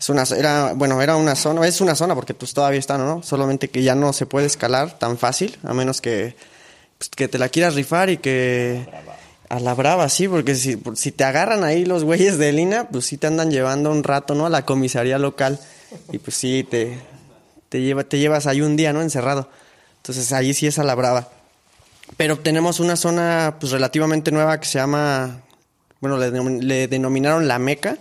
Es 0.00 0.08
una, 0.08 0.22
era, 0.22 0.72
bueno, 0.72 1.02
era 1.02 1.16
una 1.16 1.36
zona, 1.36 1.66
es 1.66 1.82
una 1.82 1.94
zona 1.94 2.14
porque 2.14 2.32
pues 2.32 2.54
todavía 2.54 2.78
está, 2.78 2.96
¿no? 2.96 3.22
Solamente 3.22 3.68
que 3.68 3.82
ya 3.82 3.94
no 3.94 4.14
se 4.14 4.24
puede 4.24 4.46
escalar 4.46 4.98
tan 4.98 5.18
fácil, 5.18 5.58
a 5.62 5.74
menos 5.74 6.00
que, 6.00 6.36
pues, 6.96 7.10
que 7.10 7.28
te 7.28 7.38
la 7.38 7.50
quieras 7.50 7.74
rifar 7.74 8.08
y 8.08 8.16
que... 8.16 8.88
A 9.50 9.58
la 9.58 9.74
brava, 9.74 10.08
sí, 10.08 10.28
porque 10.28 10.54
si, 10.54 10.80
si 10.94 11.10
te 11.10 11.24
agarran 11.24 11.64
ahí 11.64 11.84
los 11.84 12.04
güeyes 12.04 12.38
de 12.38 12.52
Lina, 12.52 12.88
pues 12.88 13.06
sí 13.06 13.16
te 13.16 13.26
andan 13.26 13.50
llevando 13.50 13.90
un 13.90 14.04
rato, 14.04 14.36
¿no? 14.36 14.46
A 14.46 14.48
la 14.48 14.64
comisaría 14.64 15.18
local. 15.18 15.58
Y 16.12 16.18
pues 16.18 16.36
sí, 16.36 16.64
te, 16.70 16.96
te, 17.68 17.80
lleva, 17.80 18.04
te 18.04 18.20
llevas 18.20 18.46
ahí 18.46 18.62
un 18.62 18.76
día, 18.76 18.92
¿no? 18.92 19.02
Encerrado. 19.02 19.50
Entonces 19.96 20.32
ahí 20.32 20.54
sí 20.54 20.68
es 20.68 20.78
a 20.78 20.84
la 20.84 20.94
brava. 20.94 21.30
Pero 22.16 22.38
tenemos 22.38 22.78
una 22.78 22.94
zona 22.94 23.56
pues 23.58 23.72
relativamente 23.72 24.30
nueva 24.30 24.60
que 24.60 24.68
se 24.68 24.78
llama, 24.78 25.42
bueno, 26.00 26.16
le 26.16 26.86
denominaron 26.86 27.48
La 27.48 27.58
Meca. 27.58 27.98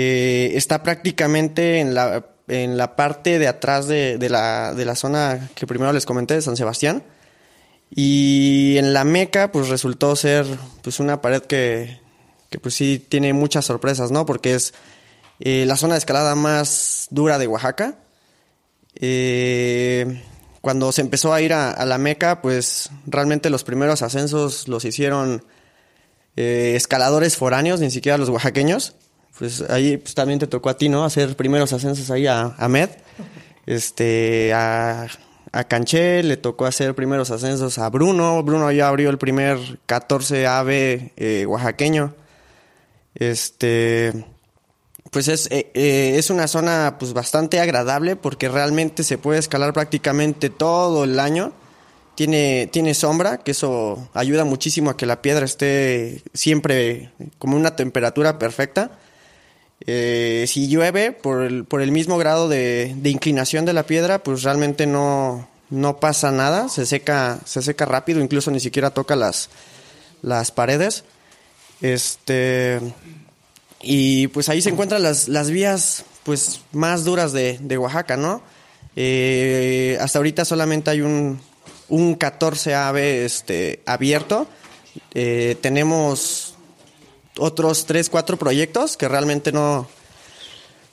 Eh, 0.00 0.56
está 0.56 0.84
prácticamente 0.84 1.80
en 1.80 1.92
la, 1.92 2.24
en 2.46 2.76
la 2.76 2.94
parte 2.94 3.40
de 3.40 3.48
atrás 3.48 3.88
de, 3.88 4.16
la, 4.30 4.72
de 4.72 4.84
la 4.84 4.94
zona 4.94 5.50
que 5.56 5.66
primero 5.66 5.92
les 5.92 6.06
comenté, 6.06 6.34
de 6.34 6.42
San 6.42 6.56
Sebastián. 6.56 7.02
Y 7.90 8.76
en 8.78 8.92
la 8.92 9.02
Meca, 9.02 9.50
pues 9.50 9.68
resultó 9.68 10.14
ser 10.14 10.46
pues 10.82 11.00
una 11.00 11.20
pared 11.20 11.42
que, 11.42 11.98
que 12.48 12.60
pues 12.60 12.76
sí 12.76 13.04
tiene 13.08 13.32
muchas 13.32 13.64
sorpresas, 13.64 14.12
¿no? 14.12 14.24
Porque 14.24 14.54
es 14.54 14.72
eh, 15.40 15.64
la 15.66 15.74
zona 15.74 15.94
de 15.94 15.98
escalada 15.98 16.36
más 16.36 17.08
dura 17.10 17.36
de 17.36 17.48
Oaxaca. 17.48 17.98
Eh, 18.94 20.22
cuando 20.60 20.92
se 20.92 21.00
empezó 21.00 21.32
a 21.32 21.40
ir 21.40 21.52
a, 21.52 21.84
la 21.84 21.98
Meca, 21.98 22.40
pues 22.40 22.90
realmente 23.04 23.50
los 23.50 23.64
primeros 23.64 24.02
ascensos 24.02 24.68
los 24.68 24.84
hicieron 24.84 25.44
escaladores 26.36 27.36
foráneos, 27.36 27.80
ni 27.80 27.90
siquiera 27.90 28.16
los 28.16 28.28
oaxaqueños. 28.28 28.94
Pues 29.38 29.62
ahí 29.68 29.96
pues, 29.96 30.14
también 30.14 30.38
te 30.38 30.46
tocó 30.46 30.68
a 30.68 30.76
ti, 30.76 30.88
¿no? 30.88 31.04
Hacer 31.04 31.36
primeros 31.36 31.72
ascensos 31.72 32.10
ahí 32.10 32.26
a, 32.26 32.54
a 32.58 32.68
Med. 32.68 32.90
Este, 33.66 34.52
a, 34.52 35.06
a 35.52 35.64
Canché 35.64 36.22
le 36.22 36.36
tocó 36.36 36.66
hacer 36.66 36.94
primeros 36.94 37.30
ascensos 37.30 37.78
a 37.78 37.88
Bruno. 37.90 38.42
Bruno 38.42 38.70
ya 38.72 38.88
abrió 38.88 39.10
el 39.10 39.18
primer 39.18 39.58
14 39.86 40.46
AB 40.46 40.68
eh, 40.70 41.46
oaxaqueño. 41.46 42.14
Este, 43.14 44.24
pues 45.10 45.28
es, 45.28 45.46
eh, 45.50 45.70
eh, 45.74 46.14
es 46.16 46.30
una 46.30 46.48
zona 46.48 46.96
pues 46.98 47.12
bastante 47.12 47.60
agradable 47.60 48.16
porque 48.16 48.48
realmente 48.48 49.04
se 49.04 49.18
puede 49.18 49.38
escalar 49.38 49.72
prácticamente 49.72 50.50
todo 50.50 51.04
el 51.04 51.18
año. 51.20 51.52
Tiene, 52.14 52.68
tiene 52.72 52.94
sombra, 52.94 53.38
que 53.38 53.52
eso 53.52 54.08
ayuda 54.12 54.44
muchísimo 54.44 54.90
a 54.90 54.96
que 54.96 55.06
la 55.06 55.22
piedra 55.22 55.44
esté 55.44 56.24
siempre 56.34 57.12
como 57.38 57.56
una 57.56 57.76
temperatura 57.76 58.40
perfecta. 58.40 58.98
Eh, 59.86 60.44
si 60.48 60.68
llueve 60.68 61.12
por 61.12 61.42
el, 61.42 61.64
por 61.64 61.82
el 61.82 61.92
mismo 61.92 62.18
grado 62.18 62.48
de, 62.48 62.94
inclinación 63.04 63.64
de 63.64 63.72
la 63.72 63.84
piedra, 63.84 64.22
pues 64.22 64.42
realmente 64.42 64.86
no, 64.86 65.48
no 65.70 66.00
pasa 66.00 66.30
nada, 66.32 66.68
se 66.68 66.84
seca, 66.84 67.38
se 67.44 67.62
seca 67.62 67.84
rápido, 67.86 68.20
incluso 68.20 68.50
ni 68.50 68.60
siquiera 68.60 68.90
toca 68.90 69.16
las, 69.16 69.50
las 70.22 70.50
paredes. 70.50 71.04
Este, 71.80 72.80
y 73.80 74.28
pues 74.28 74.48
ahí 74.48 74.60
se 74.60 74.70
encuentran 74.70 75.02
las, 75.02 75.28
las 75.28 75.50
vías 75.50 76.04
pues 76.24 76.60
más 76.72 77.04
duras 77.04 77.32
de, 77.32 77.58
de 77.60 77.78
Oaxaca, 77.78 78.16
¿no? 78.16 78.42
Eh, 78.96 79.96
hasta 80.00 80.18
ahorita 80.18 80.44
solamente 80.44 80.90
hay 80.90 81.00
un, 81.00 81.40
un 81.88 82.14
14 82.16 82.74
AB 82.74 82.96
este, 82.96 83.80
abierto. 83.86 84.48
Eh, 85.14 85.56
tenemos 85.60 86.47
otros 87.38 87.86
3, 87.86 88.08
4 88.10 88.36
proyectos 88.36 88.96
que 88.96 89.08
realmente 89.08 89.52
no, 89.52 89.88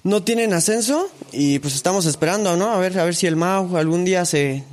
no 0.04 0.24
tienen 0.24 0.54
ascenso 0.54 1.10
y 1.32 1.60
pues 1.60 1.76
estamos 1.76 2.06
esperando, 2.06 2.56
¿no? 2.56 2.72
A 2.72 2.78
ver, 2.78 2.98
a 3.00 3.06
ver 3.06 3.16
si 3.16 3.28
el 3.28 3.36
Mau 3.36 3.78
algún 3.78 4.06
día 4.06 4.26
se, 4.26 4.64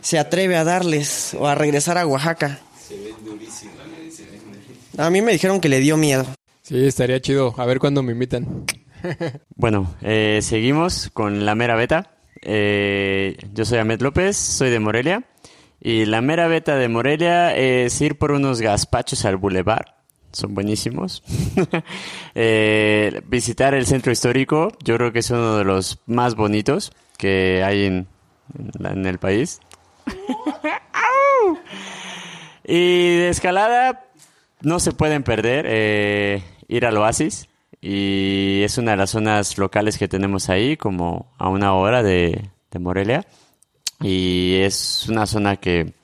se 0.00 0.18
atreve 0.18 0.56
a 0.56 0.64
darles 0.64 1.34
o 1.34 1.46
a 1.46 1.54
regresar 1.54 1.98
a 1.98 2.06
Oaxaca. 2.06 2.60
A 4.98 5.10
mí 5.10 5.22
me 5.22 5.32
dijeron 5.32 5.60
que 5.60 5.68
le 5.68 5.80
dio 5.80 5.96
miedo. 5.96 6.26
Sí, 6.62 6.86
estaría 6.86 7.20
chido. 7.20 7.54
A 7.56 7.66
ver 7.66 7.78
cuándo 7.78 8.02
me 8.02 8.12
invitan. 8.12 8.64
Bueno, 9.56 9.94
eh, 10.02 10.40
seguimos 10.42 11.08
con 11.14 11.46
la 11.46 11.54
mera 11.54 11.74
beta. 11.74 12.14
Eh, 12.42 13.36
yo 13.54 13.64
soy 13.64 13.78
Ahmed 13.78 14.02
López, 14.02 14.36
soy 14.36 14.68
de 14.68 14.78
Morelia. 14.78 15.24
Y 15.80 16.04
la 16.04 16.20
mera 16.20 16.48
beta 16.48 16.76
de 16.76 16.88
Morelia 16.88 17.56
es 17.56 17.98
ir 18.02 18.18
por 18.18 18.32
unos 18.32 18.60
gazpachos 18.60 19.24
al 19.24 19.38
bulevar. 19.38 19.99
Son 20.32 20.54
buenísimos. 20.54 21.22
Eh, 22.36 23.22
visitar 23.26 23.74
el 23.74 23.86
centro 23.86 24.12
histórico, 24.12 24.72
yo 24.84 24.96
creo 24.96 25.12
que 25.12 25.18
es 25.18 25.30
uno 25.30 25.56
de 25.56 25.64
los 25.64 25.98
más 26.06 26.36
bonitos 26.36 26.92
que 27.18 27.64
hay 27.64 27.86
en, 27.86 28.06
en 28.78 29.04
el 29.04 29.18
país. 29.18 29.60
Y 32.64 33.16
de 33.16 33.30
escalada, 33.30 34.04
no 34.60 34.78
se 34.78 34.92
pueden 34.92 35.24
perder 35.24 35.64
eh, 35.68 36.44
ir 36.68 36.86
al 36.86 36.96
Oasis. 36.98 37.48
Y 37.80 38.60
es 38.62 38.78
una 38.78 38.92
de 38.92 38.98
las 38.98 39.10
zonas 39.10 39.58
locales 39.58 39.98
que 39.98 40.06
tenemos 40.06 40.48
ahí, 40.50 40.76
como 40.76 41.32
a 41.36 41.48
una 41.48 41.74
hora 41.74 42.04
de, 42.04 42.50
de 42.70 42.78
Morelia. 42.78 43.26
Y 44.00 44.58
es 44.60 45.08
una 45.08 45.26
zona 45.26 45.56
que 45.56 45.94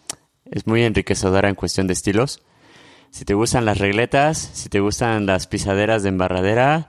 es 0.51 0.67
muy 0.67 0.83
enriquecedora 0.83 1.49
en 1.49 1.55
cuestión 1.55 1.87
de 1.87 1.93
estilos. 1.93 2.43
Si 3.17 3.25
te 3.25 3.33
gustan 3.33 3.65
las 3.65 3.79
regletas, 3.79 4.37
si 4.53 4.69
te 4.69 4.79
gustan 4.79 5.25
las 5.25 5.47
pisaderas 5.47 6.03
de 6.03 6.11
embarradera, 6.11 6.87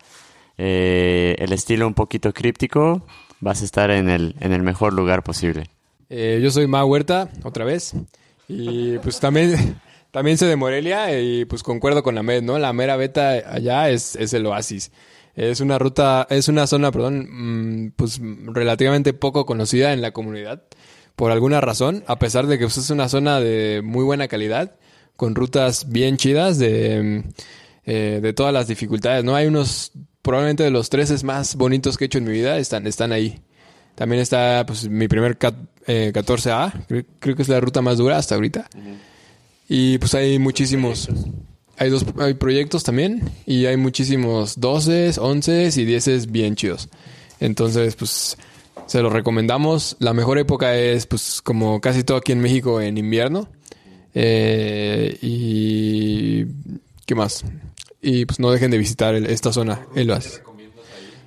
eh, 0.57 1.37
el 1.39 1.53
estilo 1.53 1.87
un 1.87 1.93
poquito 1.93 2.33
críptico, 2.33 3.07
vas 3.39 3.61
a 3.61 3.65
estar 3.65 3.91
en 3.91 4.09
el, 4.09 4.35
en 4.41 4.51
el 4.51 4.61
mejor 4.61 4.91
lugar 4.91 5.23
posible. 5.23 5.69
Eh, 6.09 6.41
yo 6.43 6.51
soy 6.51 6.67
Ma 6.67 6.83
Huerta, 6.83 7.29
otra 7.43 7.63
vez. 7.63 7.93
Y 8.49 8.97
pues 8.97 9.21
también, 9.21 9.79
también 10.11 10.37
soy 10.37 10.49
de 10.49 10.57
Morelia 10.57 11.17
y 11.17 11.45
pues 11.45 11.63
concuerdo 11.63 12.03
con 12.03 12.13
la 12.13 12.23
MED, 12.23 12.41
¿no? 12.41 12.59
La 12.59 12.73
mera 12.73 12.97
beta 12.97 13.29
allá 13.29 13.89
es, 13.89 14.17
es 14.17 14.33
el 14.33 14.45
oasis. 14.47 14.91
Es 15.33 15.61
una 15.61 15.79
ruta, 15.79 16.27
es 16.29 16.49
una 16.49 16.67
zona, 16.67 16.91
perdón, 16.91 17.85
mm, 17.85 17.91
pues 17.95 18.19
relativamente 18.47 19.13
poco 19.13 19.45
conocida 19.45 19.93
en 19.93 20.01
la 20.01 20.11
comunidad 20.11 20.63
por 21.15 21.31
alguna 21.31 21.61
razón, 21.61 22.03
a 22.05 22.19
pesar 22.19 22.47
de 22.47 22.59
que 22.59 22.65
pues, 22.65 22.77
es 22.77 22.89
una 22.89 23.07
zona 23.07 23.39
de 23.39 23.81
muy 23.81 24.03
buena 24.03 24.27
calidad, 24.27 24.75
con 25.17 25.35
rutas 25.35 25.89
bien 25.89 26.15
chidas 26.15 26.57
de, 26.57 27.23
eh, 27.85 28.19
de 28.21 28.33
todas 28.33 28.53
las 28.53 28.67
dificultades, 28.69 29.23
¿no? 29.25 29.35
Hay 29.35 29.47
unos, 29.47 29.91
probablemente 30.21 30.63
de 30.63 30.71
los 30.71 30.89
13 30.89 31.25
más 31.25 31.55
bonitos 31.55 31.97
que 31.97 32.05
he 32.05 32.07
hecho 32.07 32.17
en 32.19 32.23
mi 32.23 32.31
vida, 32.31 32.57
están, 32.57 32.87
están 32.87 33.11
ahí. 33.11 33.39
También 33.95 34.21
está 34.21 34.63
pues 34.65 34.87
mi 34.87 35.07
primer 35.09 35.37
cat- 35.37 35.55
eh, 35.87 36.11
14A, 36.13 36.71
creo, 37.19 37.35
que 37.35 37.41
es 37.41 37.49
la 37.49 37.59
ruta 37.59 37.81
más 37.81 37.97
dura 37.97 38.17
hasta 38.17 38.35
ahorita. 38.35 38.69
Y 39.67 39.97
pues 39.97 40.13
hay 40.15 40.39
muchísimos. 40.39 41.09
Hay 41.79 41.89
dos 41.89 42.05
hay 42.19 42.33
proyectos 42.33 42.83
también 42.83 43.21
y 43.45 43.65
hay 43.65 43.77
muchísimos 43.77 44.59
12, 44.59 45.11
11 45.19 45.69
y 45.75 45.85
10 45.85 46.31
bien 46.31 46.55
chidos. 46.55 46.89
Entonces, 47.39 47.95
pues 47.95 48.37
Se 48.87 49.01
lo 49.01 49.09
recomendamos. 49.09 49.97
La 49.99 50.13
mejor 50.13 50.37
época 50.39 50.73
es, 50.77 51.05
pues, 51.07 51.41
como 51.41 51.81
casi 51.81 52.05
todo 52.05 52.15
aquí 52.17 52.31
en 52.31 52.39
México, 52.39 52.79
en 52.79 52.97
invierno. 52.97 53.49
Eh, 54.19 55.15
y... 55.21 56.45
¿Qué 57.05 57.13
más? 57.13 57.45
Y 58.01 58.25
pues 58.25 58.39
no 58.39 58.49
dejen 58.49 58.71
de 58.71 58.79
visitar 58.79 59.13
el- 59.13 59.27
esta 59.27 59.53
zona, 59.53 59.85
el 59.95 60.09
oasis. 60.09 60.41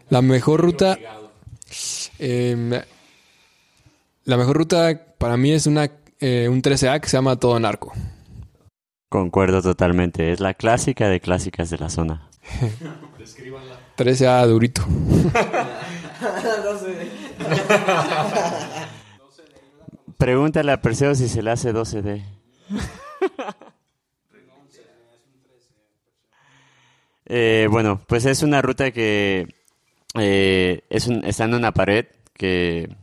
La 0.09 0.23
mejor 0.23 0.61
ruta... 0.61 0.99
em, 2.18 2.73
la 4.25 4.37
mejor 4.37 4.56
ruta 4.56 5.00
para 5.18 5.37
mí 5.37 5.52
es 5.52 5.68
una, 5.68 5.88
eh, 6.18 6.49
un 6.50 6.62
13A 6.62 6.99
que 7.00 7.09
se 7.09 7.16
llama 7.16 7.37
Todo 7.37 7.61
Narco. 7.61 7.92
Concuerdo 9.09 9.62
totalmente. 9.62 10.32
Es 10.32 10.40
la 10.40 10.54
clásica 10.54 11.09
de 11.09 11.20
clásicas 11.20 11.70
de 11.70 11.78
la 11.78 11.90
zona. 11.90 12.28
13A 13.97 14.47
durito. 14.47 14.82
Pregúntale 20.18 20.73
a 20.73 20.82
Perseo 20.82 21.14
si 21.14 21.28
se 21.28 21.40
le 21.42 21.50
hace 21.52 21.73
12D. 21.73 22.23
Eh, 27.27 27.69
bueno, 27.71 28.00
pues 28.07 28.25
es 28.27 28.43
una 28.43 28.61
ruta 28.62 28.91
que 28.91 29.55
eh, 30.19 30.83
es 30.91 31.07
un- 31.07 31.25
está 31.25 31.45
en 31.45 31.55
una 31.55 31.73
pared 31.73 32.07
que 32.35 32.97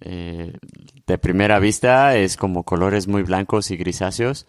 eh, 0.00 0.52
de 1.06 1.18
primera 1.18 1.58
vista 1.58 2.16
es 2.16 2.36
como 2.36 2.64
colores 2.64 3.06
muy 3.08 3.22
blancos 3.22 3.70
y 3.70 3.76
grisáceos 3.76 4.46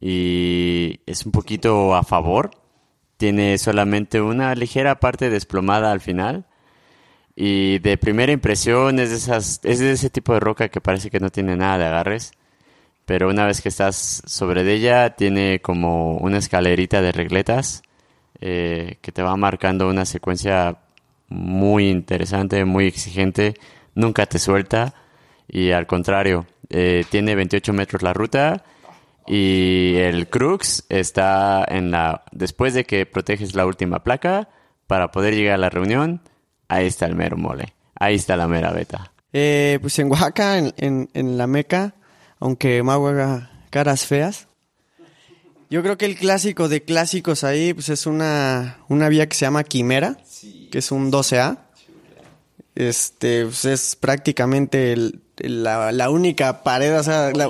y 0.00 1.00
es 1.06 1.24
un 1.26 1.32
poquito 1.32 1.94
a 1.94 2.02
favor. 2.02 2.50
Tiene 3.16 3.58
solamente 3.58 4.20
una 4.20 4.54
ligera 4.54 4.98
parte 5.00 5.30
desplomada 5.30 5.92
al 5.92 6.00
final 6.00 6.46
y 7.36 7.78
de 7.80 7.96
primera 7.98 8.32
impresión 8.32 8.98
es 8.98 9.10
de 9.10 9.16
esas, 9.16 9.60
es 9.64 9.78
de 9.80 9.92
ese 9.92 10.10
tipo 10.10 10.34
de 10.34 10.40
roca 10.40 10.68
que 10.68 10.80
parece 10.80 11.10
que 11.10 11.20
no 11.20 11.30
tiene 11.30 11.56
nada 11.56 11.78
de 11.78 11.84
agarres, 11.86 12.32
pero 13.06 13.28
una 13.28 13.46
vez 13.46 13.60
que 13.60 13.68
estás 13.68 14.22
sobre 14.26 14.62
ella 14.72 15.10
tiene 15.16 15.60
como 15.60 16.16
una 16.18 16.38
escalerita 16.38 17.02
de 17.02 17.12
regletas 17.12 17.82
eh, 18.40 18.98
que 19.00 19.12
te 19.12 19.22
va 19.22 19.36
marcando 19.36 19.88
una 19.88 20.04
secuencia 20.04 20.78
muy 21.28 21.88
interesante, 21.88 22.64
muy 22.64 22.86
exigente, 22.86 23.54
nunca 23.94 24.26
te 24.26 24.38
suelta 24.38 24.94
y 25.48 25.70
al 25.70 25.86
contrario, 25.86 26.46
eh, 26.70 27.04
tiene 27.10 27.34
28 27.34 27.72
metros 27.72 28.02
la 28.02 28.12
ruta 28.12 28.64
y 29.26 29.94
el 29.96 30.28
crux 30.28 30.84
está 30.88 31.64
en 31.68 31.90
la, 31.90 32.24
después 32.32 32.74
de 32.74 32.84
que 32.84 33.06
proteges 33.06 33.54
la 33.54 33.66
última 33.66 34.02
placa, 34.02 34.48
para 34.86 35.10
poder 35.10 35.34
llegar 35.34 35.54
a 35.54 35.58
la 35.58 35.70
reunión, 35.70 36.20
ahí 36.68 36.86
está 36.86 37.06
el 37.06 37.14
mero 37.14 37.36
mole, 37.36 37.74
ahí 37.94 38.16
está 38.16 38.36
la 38.36 38.48
mera 38.48 38.70
beta. 38.72 39.12
Eh, 39.32 39.78
pues 39.80 39.98
en 39.98 40.10
Oaxaca, 40.10 40.58
en, 40.58 41.08
en 41.12 41.38
la 41.38 41.46
Meca, 41.46 41.94
aunque 42.44 42.82
Mau 42.82 43.06
haga 43.08 43.50
caras 43.70 44.04
feas. 44.04 44.48
Yo 45.70 45.82
creo 45.82 45.96
que 45.96 46.04
el 46.04 46.16
clásico 46.16 46.68
de 46.68 46.82
clásicos 46.84 47.42
ahí 47.42 47.72
pues 47.72 47.88
es 47.88 48.06
una, 48.06 48.76
una 48.88 49.08
vía 49.08 49.26
que 49.28 49.34
se 49.34 49.46
llama 49.46 49.64
Quimera, 49.64 50.18
que 50.70 50.76
es 50.78 50.92
un 50.92 51.10
12A. 51.10 51.56
Este, 52.74 53.44
pues 53.44 53.64
es 53.64 53.96
prácticamente 53.96 54.92
el- 54.92 55.20
la, 55.38 55.90
la 55.90 56.10
única 56.10 56.62
pared, 56.62 56.98
o 56.98 57.02
sea, 57.02 57.30
la- 57.32 57.48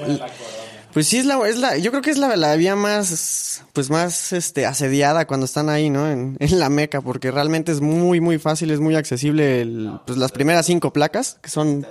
pues 0.92 1.08
sí 1.08 1.18
es 1.18 1.26
la, 1.26 1.46
es 1.48 1.58
la, 1.58 1.76
yo 1.76 1.90
creo 1.90 2.02
que 2.02 2.10
es 2.10 2.18
la, 2.18 2.36
la 2.36 2.54
vía 2.54 2.76
más, 2.76 3.64
pues 3.72 3.90
más, 3.90 4.32
este, 4.32 4.64
asediada 4.64 5.26
cuando 5.26 5.44
están 5.46 5.68
ahí, 5.68 5.90
¿no? 5.90 6.08
En, 6.08 6.36
en 6.38 6.58
la 6.60 6.68
Meca, 6.68 7.00
porque 7.00 7.32
realmente 7.32 7.72
es 7.72 7.80
muy, 7.80 8.20
muy 8.20 8.38
fácil, 8.38 8.70
es 8.70 8.78
muy 8.78 8.94
accesible, 8.94 9.60
el- 9.62 9.98
pues 10.06 10.18
las 10.18 10.30
primeras 10.30 10.66
cinco 10.66 10.92
placas, 10.92 11.38
que 11.42 11.50
son 11.50 11.84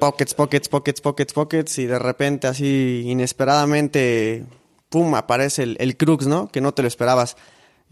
pockets, 0.00 0.34
pockets, 0.34 0.68
pockets, 0.68 1.00
pockets, 1.00 1.32
pockets, 1.32 1.78
y 1.78 1.86
de 1.86 1.98
repente 2.00 2.48
así 2.48 3.04
inesperadamente, 3.06 4.44
pum, 4.88 5.14
aparece 5.14 5.62
el, 5.62 5.76
el 5.78 5.96
crux, 5.96 6.26
¿no? 6.26 6.50
Que 6.50 6.60
no 6.60 6.72
te 6.74 6.82
lo 6.82 6.88
esperabas. 6.88 7.36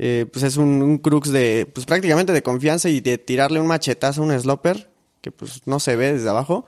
Eh, 0.01 0.27
pues 0.33 0.45
es 0.45 0.57
un, 0.57 0.83
un 0.83 0.99
crux 0.99 1.31
de, 1.31 1.71
pues 1.73 1.87
prácticamente 1.87 2.33
de 2.33 2.43
confianza 2.43 2.89
y 2.89 3.01
de 3.01 3.19
tirarle 3.19 3.61
un 3.61 3.67
machetazo 3.67 4.23
a 4.23 4.25
un 4.25 4.41
slopper, 4.41 4.91
que 5.21 5.31
pues 5.31 5.63
no 5.67 5.79
se 5.79 5.95
ve 5.95 6.15
desde 6.15 6.29
abajo. 6.29 6.67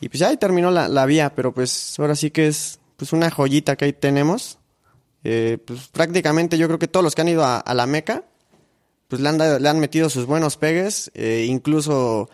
Y 0.00 0.08
pues 0.08 0.20
ya 0.20 0.28
ahí 0.28 0.36
terminó 0.36 0.70
la, 0.70 0.88
la 0.88 1.06
vía, 1.06 1.34
pero 1.34 1.52
pues 1.52 1.98
ahora 1.98 2.14
sí 2.14 2.30
que 2.30 2.46
es 2.46 2.78
pues 2.96 3.12
una 3.12 3.30
joyita 3.30 3.76
que 3.76 3.86
ahí 3.86 3.92
tenemos. 3.92 4.58
Eh, 5.22 5.58
pues 5.64 5.88
prácticamente 5.88 6.58
yo 6.58 6.66
creo 6.66 6.78
que 6.78 6.88
todos 6.88 7.02
los 7.02 7.14
que 7.14 7.22
han 7.22 7.28
ido 7.28 7.44
a, 7.44 7.74
la 7.74 7.86
Meca, 7.86 8.24
pues 9.08 9.22
le 9.22 9.28
han, 9.28 9.38
le 9.38 9.68
han 9.68 9.80
metido 9.80 10.10
sus 10.10 10.26
buenos 10.26 10.56
pegues, 10.56 11.10
eh, 11.14 11.46
incluso 11.48 12.28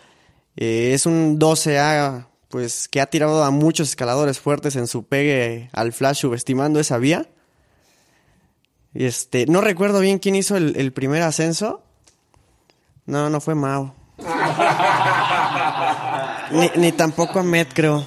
eh, 0.56 0.92
es 0.94 1.06
un 1.06 1.38
12A 1.38 2.26
pues 2.48 2.88
que 2.88 3.00
ha 3.00 3.06
tirado 3.06 3.44
a 3.44 3.50
muchos 3.50 3.90
escaladores 3.90 4.40
fuertes 4.40 4.74
en 4.74 4.88
su 4.88 5.04
pegue 5.04 5.70
al 5.72 5.92
flash 5.92 6.18
subestimando 6.18 6.80
esa 6.80 6.98
vía. 6.98 7.28
Y 8.92 9.04
Este, 9.04 9.46
no 9.46 9.60
recuerdo 9.60 10.00
bien 10.00 10.18
quién 10.18 10.34
hizo 10.34 10.56
el, 10.56 10.74
el 10.76 10.92
primer 10.92 11.22
ascenso. 11.22 11.82
No, 13.06 13.30
no 13.30 13.40
fue 13.40 13.54
Mao. 13.54 13.94
ni, 16.52 16.70
ni 16.76 16.92
tampoco 16.92 17.38
Ahmed, 17.38 17.68
creo. 17.72 18.04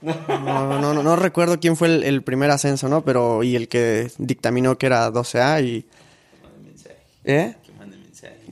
No, 0.00 0.80
no, 0.80 0.94
no, 0.94 1.02
no 1.02 1.16
recuerdo 1.16 1.60
quién 1.60 1.76
fue 1.76 1.88
el, 1.88 2.04
el 2.04 2.22
primer 2.22 2.50
ascenso, 2.50 2.88
¿no? 2.88 3.04
Pero, 3.04 3.42
y 3.42 3.56
el 3.56 3.68
que 3.68 4.10
dictaminó 4.18 4.78
que 4.78 4.86
era 4.86 5.10
12A 5.10 5.64
y... 5.64 5.86
¿Eh? 7.24 7.54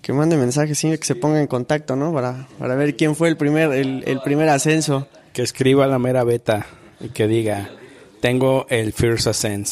Que 0.06 0.12
mande 0.12 0.36
mensaje, 0.36 0.76
sí, 0.76 0.96
que 0.96 1.04
se 1.04 1.16
ponga 1.16 1.40
en 1.40 1.48
contacto, 1.48 1.96
¿no? 1.96 2.12
Para, 2.12 2.46
para 2.60 2.76
ver 2.76 2.94
quién 2.94 3.16
fue 3.16 3.26
el 3.28 3.36
primer, 3.36 3.72
el, 3.72 4.04
el 4.06 4.20
primer 4.20 4.48
ascenso. 4.48 5.08
Que 5.32 5.42
escriba 5.42 5.88
la 5.88 5.98
mera 5.98 6.22
beta 6.22 6.64
y 7.00 7.08
que 7.08 7.26
diga, 7.26 7.70
tengo 8.20 8.66
el 8.70 8.92
First 8.92 9.26
Ascent. 9.26 9.66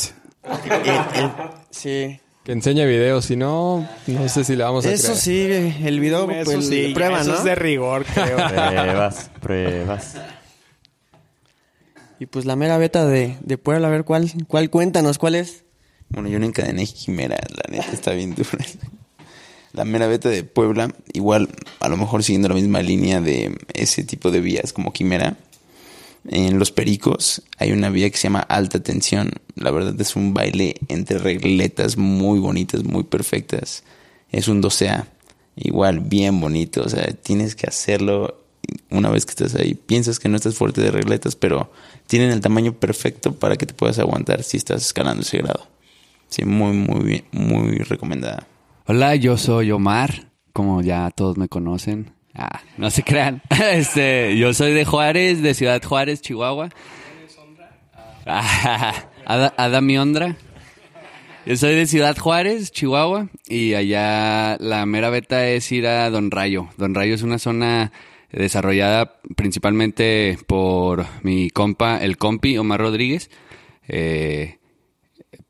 El- 0.64 1.22
el- 1.22 1.30
sí. 1.70 2.18
Que 2.42 2.50
enseña 2.50 2.84
videos, 2.84 3.26
si 3.26 3.36
no, 3.36 3.88
no 4.08 4.28
sé 4.28 4.42
si 4.42 4.56
le 4.56 4.64
vamos 4.64 4.84
a 4.86 4.90
Eso 4.90 5.12
creer. 5.12 5.18
sí, 5.20 5.86
el 5.86 6.00
video, 6.00 6.28
Eso 6.28 6.50
pues, 6.50 6.66
sí, 6.66 6.90
prueba, 6.92 7.20
eso 7.20 7.30
¿no? 7.30 7.38
es 7.38 7.44
de 7.44 7.54
rigor, 7.54 8.04
creo. 8.04 8.36
Pruebas, 8.36 9.30
pruebas. 9.40 10.14
Y 12.18 12.26
pues 12.26 12.44
la 12.44 12.56
mera 12.56 12.76
beta 12.76 13.06
de, 13.06 13.36
de 13.40 13.56
Puebla, 13.56 13.86
a 13.86 13.90
ver 13.92 14.02
cuál, 14.04 14.30
cuál 14.48 14.68
cuéntanos, 14.68 15.16
cuál 15.18 15.36
es. 15.36 15.64
Bueno, 16.08 16.28
yo 16.28 16.38
no 16.40 16.46
encadené 16.46 16.86
Quimera, 16.86 17.36
la 17.50 17.74
neta 17.78 17.92
está 17.92 18.12
bien 18.12 18.34
dura. 18.34 18.64
La 19.74 19.84
mera 19.84 20.06
beta 20.06 20.28
de 20.28 20.44
Puebla, 20.44 20.94
igual, 21.12 21.48
a 21.80 21.88
lo 21.88 21.96
mejor 21.96 22.22
siguiendo 22.22 22.48
la 22.48 22.54
misma 22.54 22.80
línea 22.80 23.20
de 23.20 23.58
ese 23.74 24.04
tipo 24.04 24.30
de 24.30 24.40
vías 24.40 24.72
como 24.72 24.92
Quimera. 24.92 25.36
En 26.28 26.60
Los 26.60 26.70
Pericos 26.70 27.42
hay 27.58 27.72
una 27.72 27.90
vía 27.90 28.08
que 28.08 28.16
se 28.16 28.28
llama 28.28 28.38
Alta 28.38 28.80
Tensión. 28.80 29.32
La 29.56 29.72
verdad 29.72 30.00
es 30.00 30.14
un 30.14 30.32
baile 30.32 30.76
entre 30.86 31.18
regletas 31.18 31.96
muy 31.96 32.38
bonitas, 32.38 32.84
muy 32.84 33.02
perfectas. 33.02 33.82
Es 34.30 34.46
un 34.46 34.62
12A, 34.62 35.06
igual, 35.56 35.98
bien 35.98 36.40
bonito. 36.40 36.82
O 36.84 36.88
sea, 36.88 37.08
tienes 37.12 37.56
que 37.56 37.66
hacerlo 37.66 38.44
una 38.90 39.10
vez 39.10 39.26
que 39.26 39.30
estás 39.30 39.56
ahí. 39.56 39.74
Piensas 39.74 40.20
que 40.20 40.28
no 40.28 40.36
estás 40.36 40.54
fuerte 40.54 40.82
de 40.82 40.92
regletas, 40.92 41.34
pero 41.34 41.72
tienen 42.06 42.30
el 42.30 42.40
tamaño 42.40 42.74
perfecto 42.74 43.34
para 43.34 43.56
que 43.56 43.66
te 43.66 43.74
puedas 43.74 43.98
aguantar 43.98 44.44
si 44.44 44.56
estás 44.56 44.86
escalando 44.86 45.22
ese 45.22 45.38
grado. 45.38 45.66
Sí, 46.28 46.44
muy, 46.44 46.74
muy 46.74 47.04
bien, 47.04 47.24
muy 47.32 47.78
recomendada. 47.78 48.46
Hola, 48.86 49.16
yo 49.16 49.36
soy 49.36 49.70
Omar, 49.70 50.30
como 50.52 50.82
ya 50.82 51.10
todos 51.10 51.36
me 51.38 51.48
conocen. 51.48 52.12
Ah, 52.34 52.60
no 52.76 52.90
se 52.90 53.02
crean. 53.02 53.42
Este, 53.72 54.36
yo 54.36 54.52
soy 54.54 54.72
de 54.72 54.84
Juárez, 54.84 55.40
de 55.42 55.54
Ciudad 55.54 55.82
Juárez, 55.82 56.20
Chihuahua. 56.20 56.68
Ah, 58.26 58.94
Ada- 59.26 59.54
Adam 59.56 59.88
Ondra. 59.98 60.36
Yo 61.46 61.56
soy 61.56 61.74
de 61.74 61.86
Ciudad 61.86 62.16
Juárez, 62.16 62.72
Chihuahua, 62.72 63.28
y 63.48 63.74
allá 63.74 64.56
la 64.60 64.86
mera 64.86 65.10
beta 65.10 65.46
es 65.48 65.70
ir 65.72 65.86
a 65.86 66.08
Don 66.10 66.30
Rayo. 66.30 66.68
Don 66.78 66.94
Rayo 66.94 67.14
es 67.14 67.22
una 67.22 67.38
zona 67.38 67.92
desarrollada 68.32 69.20
principalmente 69.36 70.38
por 70.46 71.04
mi 71.22 71.50
compa, 71.50 71.98
el 71.98 72.16
compi 72.16 72.56
Omar 72.56 72.80
Rodríguez. 72.80 73.30
Eh, 73.88 74.58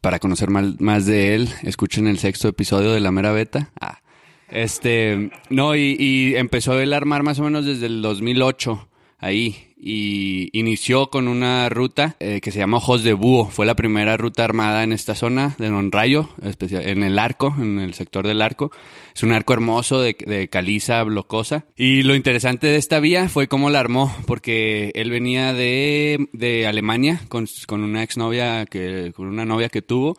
para 0.04 0.18
conocer 0.18 0.50
más 0.50 1.06
de 1.06 1.34
él, 1.34 1.48
escuchen 1.62 2.06
el 2.06 2.18
sexto 2.18 2.46
episodio 2.46 2.92
de 2.92 3.00
La 3.00 3.10
Mera 3.10 3.32
Beta. 3.32 3.70
Ah, 3.80 4.02
este, 4.50 5.30
no, 5.48 5.74
y, 5.74 5.96
y 5.98 6.36
empezó 6.36 6.74
a 6.74 6.82
armar 6.94 7.22
más 7.22 7.38
o 7.38 7.44
menos 7.44 7.64
desde 7.64 7.86
el 7.86 8.02
2008 8.02 8.86
ahí. 9.24 9.68
Y 9.86 10.48
inició 10.58 11.10
con 11.10 11.28
una 11.28 11.68
ruta 11.68 12.16
eh, 12.18 12.40
que 12.40 12.50
se 12.50 12.58
llama 12.58 12.78
Ojos 12.78 13.02
de 13.04 13.12
Búho. 13.12 13.50
Fue 13.50 13.66
la 13.66 13.76
primera 13.76 14.16
ruta 14.16 14.42
armada 14.42 14.82
en 14.82 14.92
esta 14.92 15.14
zona 15.14 15.56
de 15.58 15.68
Don 15.68 15.92
Rayo, 15.92 16.30
especial, 16.42 16.88
en 16.88 17.02
el 17.02 17.18
arco, 17.18 17.54
en 17.58 17.78
el 17.78 17.92
sector 17.92 18.26
del 18.26 18.40
arco. 18.40 18.70
Es 19.14 19.22
un 19.22 19.32
arco 19.32 19.52
hermoso 19.52 20.00
de, 20.00 20.16
de 20.26 20.48
caliza 20.48 21.02
blocosa. 21.02 21.66
Y 21.76 22.02
lo 22.02 22.14
interesante 22.14 22.68
de 22.68 22.76
esta 22.76 22.98
vía 22.98 23.28
fue 23.28 23.46
cómo 23.46 23.68
la 23.68 23.80
armó, 23.80 24.14
porque 24.26 24.90
él 24.94 25.10
venía 25.10 25.52
de, 25.52 26.28
de 26.32 26.66
Alemania 26.66 27.20
con, 27.28 27.46
con 27.66 27.82
una 27.82 28.02
exnovia, 28.02 28.64
que, 28.64 29.12
con 29.14 29.26
una 29.26 29.44
novia 29.44 29.68
que 29.68 29.82
tuvo. 29.82 30.16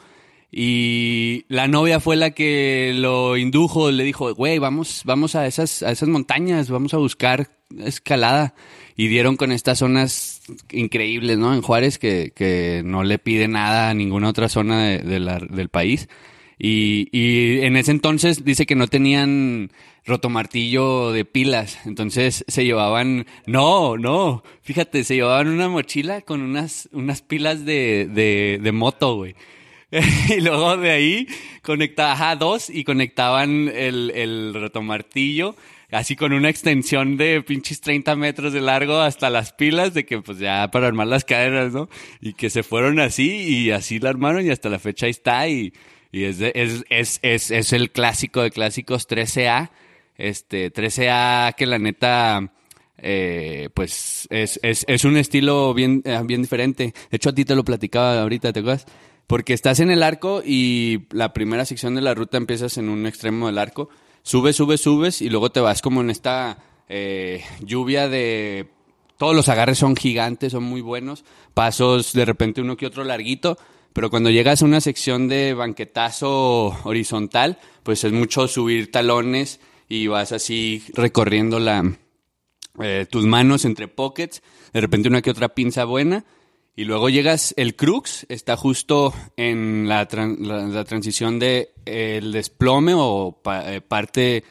Y 0.51 1.43
la 1.49 1.67
novia 1.67 1.99
fue 1.99 2.15
la 2.15 2.31
que 2.31 2.93
lo 2.95 3.35
indujo, 3.35 3.91
le 3.91 4.03
dijo, 4.03 4.33
güey, 4.35 4.59
vamos, 4.59 5.01
vamos 5.05 5.35
a 5.35 5.47
esas, 5.47 5.81
a 5.81 5.91
esas 5.91 6.07
montañas, 6.07 6.69
vamos 6.69 6.93
a 6.93 6.97
buscar 6.97 7.49
escalada. 7.79 8.53
Y 8.97 9.07
dieron 9.07 9.35
con 9.35 9.51
estas 9.51 9.79
zonas 9.79 10.41
increíbles, 10.71 11.37
¿no? 11.37 11.53
En 11.53 11.61
Juárez, 11.61 11.97
que, 11.99 12.31
que 12.35 12.81
no 12.85 13.03
le 13.03 13.19
pide 13.19 13.47
nada 13.47 13.89
a 13.89 13.93
ninguna 13.93 14.29
otra 14.29 14.47
zona 14.47 14.85
de- 14.85 15.47
del 15.49 15.69
país. 15.69 16.07
Y, 16.57 17.09
y 17.11 17.61
en 17.65 17.75
ese 17.75 17.91
entonces 17.91 18.45
dice 18.45 18.65
que 18.65 18.75
no 18.75 18.87
tenían 18.87 19.69
rotomartillo 20.05 21.11
de 21.11 21.25
pilas. 21.25 21.79
Entonces 21.85 22.45
se 22.47 22.63
llevaban, 22.63 23.25
no, 23.45 23.97
no, 23.97 24.43
fíjate, 24.61 25.03
se 25.03 25.15
llevaban 25.15 25.47
una 25.49 25.67
mochila 25.67 26.21
con 26.21 26.41
unas, 26.41 26.87
unas 26.93 27.21
pilas 27.21 27.65
de, 27.65 28.07
de, 28.09 28.59
de 28.61 28.71
moto, 28.71 29.15
güey. 29.17 29.35
y 30.35 30.41
luego 30.41 30.77
de 30.77 30.91
ahí 30.91 31.27
conectaba 31.63 32.13
ajá, 32.13 32.35
dos 32.35 32.69
y 32.69 32.83
conectaban 32.83 33.69
el, 33.73 34.11
el 34.11 34.53
rotomartillo 34.53 35.55
así 35.91 36.15
con 36.15 36.33
una 36.33 36.49
extensión 36.49 37.17
de 37.17 37.41
pinches 37.41 37.81
30 37.81 38.15
metros 38.15 38.53
de 38.53 38.61
largo 38.61 38.99
hasta 38.99 39.29
las 39.29 39.53
pilas 39.53 39.93
de 39.93 40.05
que 40.05 40.21
pues 40.21 40.39
ya 40.39 40.69
para 40.71 40.87
armar 40.87 41.07
las 41.07 41.25
cadenas, 41.25 41.71
¿no? 41.73 41.89
Y 42.21 42.33
que 42.33 42.49
se 42.49 42.63
fueron 42.63 42.99
así 42.99 43.31
y 43.65 43.71
así 43.71 43.99
la 43.99 44.09
armaron 44.09 44.45
y 44.45 44.49
hasta 44.49 44.69
la 44.69 44.79
fecha 44.79 45.05
ahí 45.05 45.11
está 45.11 45.47
y, 45.47 45.73
y 46.11 46.23
es, 46.25 46.39
de- 46.39 46.51
es, 46.55 46.83
es, 46.89 47.19
es, 47.21 47.51
es 47.51 47.73
el 47.73 47.91
clásico 47.91 48.41
de 48.41 48.51
clásicos 48.51 49.07
13A, 49.07 49.69
este 50.17 50.71
13A 50.73 51.55
que 51.55 51.65
la 51.65 51.77
neta 51.79 52.51
eh, 52.97 53.69
pues 53.73 54.27
es, 54.31 54.59
es, 54.63 54.85
es 54.87 55.05
un 55.05 55.17
estilo 55.17 55.73
bien, 55.73 56.01
eh, 56.05 56.19
bien 56.23 56.41
diferente. 56.41 56.93
De 57.11 57.17
hecho, 57.17 57.29
a 57.29 57.33
ti 57.35 57.45
te 57.45 57.55
lo 57.55 57.63
platicaba 57.63 58.21
ahorita, 58.21 58.53
¿te 58.53 58.61
acuerdas? 58.61 58.85
Porque 59.27 59.53
estás 59.53 59.79
en 59.79 59.91
el 59.91 60.03
arco 60.03 60.41
y 60.45 61.05
la 61.11 61.33
primera 61.33 61.65
sección 61.65 61.95
de 61.95 62.01
la 62.01 62.13
ruta 62.13 62.37
empiezas 62.37 62.77
en 62.77 62.89
un 62.89 63.05
extremo 63.07 63.47
del 63.47 63.57
arco, 63.57 63.89
subes, 64.25 64.55
subes, 64.55 64.81
subes 64.81 65.21
y 65.21 65.29
luego 65.29 65.51
te 65.51 65.59
vas 65.61 65.81
como 65.81 66.01
en 66.01 66.09
esta 66.09 66.57
eh, 66.89 67.43
lluvia 67.61 68.09
de... 68.09 68.67
Todos 69.17 69.33
los 69.33 69.47
agarres 69.47 69.77
son 69.77 69.95
gigantes, 69.95 70.51
son 70.51 70.63
muy 70.63 70.81
buenos. 70.81 71.23
Pasos 71.53 72.11
de 72.11 72.25
repente 72.25 72.59
uno 72.59 72.75
que 72.75 72.87
otro 72.87 73.05
larguito, 73.05 73.57
pero 73.93 74.09
cuando 74.09 74.29
llegas 74.29 74.61
a 74.61 74.65
una 74.65 74.81
sección 74.81 75.29
de 75.29 75.53
banquetazo 75.53 76.75
horizontal, 76.83 77.59
pues 77.83 78.03
es 78.03 78.11
mucho 78.11 78.49
subir 78.49 78.91
talones 78.91 79.61
y 79.87 80.07
vas 80.07 80.33
así 80.33 80.83
recorriendo 80.95 81.59
la, 81.59 81.95
eh, 82.81 83.05
tus 83.09 83.25
manos 83.25 83.63
entre 83.63 83.87
pockets, 83.87 84.41
de 84.73 84.81
repente 84.81 85.07
una 85.07 85.21
que 85.21 85.31
otra 85.31 85.49
pinza 85.49 85.85
buena, 85.85 86.25
y 86.75 86.83
luego 86.83 87.09
llegas, 87.09 87.53
el 87.57 87.75
crux 87.75 88.25
está 88.29 88.57
justo 88.57 89.13
en 89.37 89.87
la, 89.87 90.07
la, 90.11 90.83
transición 90.83 91.39
de 91.39 91.69
eh, 91.85 92.21
desplome 92.21 92.93
o 92.95 93.41
eh, 93.45 93.81
parte 93.81 94.43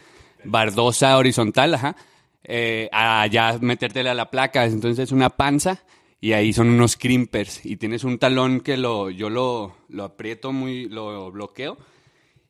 bardosa 0.44 1.16
horizontal, 1.18 1.74
ajá, 1.74 1.96
eh, 2.44 2.88
a 2.92 3.26
ya 3.26 3.58
metértela 3.60 4.12
a 4.12 4.14
la 4.14 4.30
placa, 4.30 4.64
entonces 4.64 5.04
es 5.04 5.12
una 5.12 5.30
panza 5.30 5.84
y 6.20 6.32
ahí 6.32 6.54
son 6.54 6.70
unos 6.70 6.96
crimpers. 6.96 7.64
Y 7.66 7.76
tienes 7.76 8.02
un 8.04 8.18
talón 8.18 8.60
que 8.60 8.78
lo, 8.78 9.10
yo 9.10 9.28
lo, 9.28 9.76
lo 9.90 10.04
aprieto 10.04 10.52
muy, 10.52 10.88
lo 10.88 11.30
bloqueo. 11.30 11.76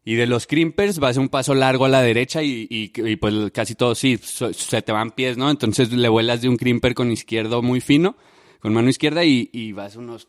Y 0.05 0.15
de 0.15 0.27
los 0.29 0.47
crimpers 0.47 1.01
vas 1.01 1.17
un 1.17 1.29
paso 1.29 1.55
largo 1.55 1.87
a 1.87 1.89
la 1.89 2.03
derecha 2.03 2.43
y, 2.43 2.69
y- 2.71 3.17
pues 3.17 3.35
casi 3.53 3.75
todo 3.75 3.95
sí, 3.97 4.19
se 4.19 4.83
te 4.83 4.93
van 4.93 5.11
pies, 5.11 5.37
¿no? 5.37 5.51
Entonces 5.51 5.91
le 5.91 6.09
vuelas 6.09 6.43
de 6.43 6.49
un 6.49 6.57
crimper 6.57 6.95
con 6.95 7.11
izquierdo 7.11 7.63
muy 7.63 7.81
fino, 7.81 8.17
con 8.64 8.72
mano 8.72 8.88
izquierda 8.88 9.24
y, 9.27 9.72
vas 9.72 9.94
unos 9.94 10.29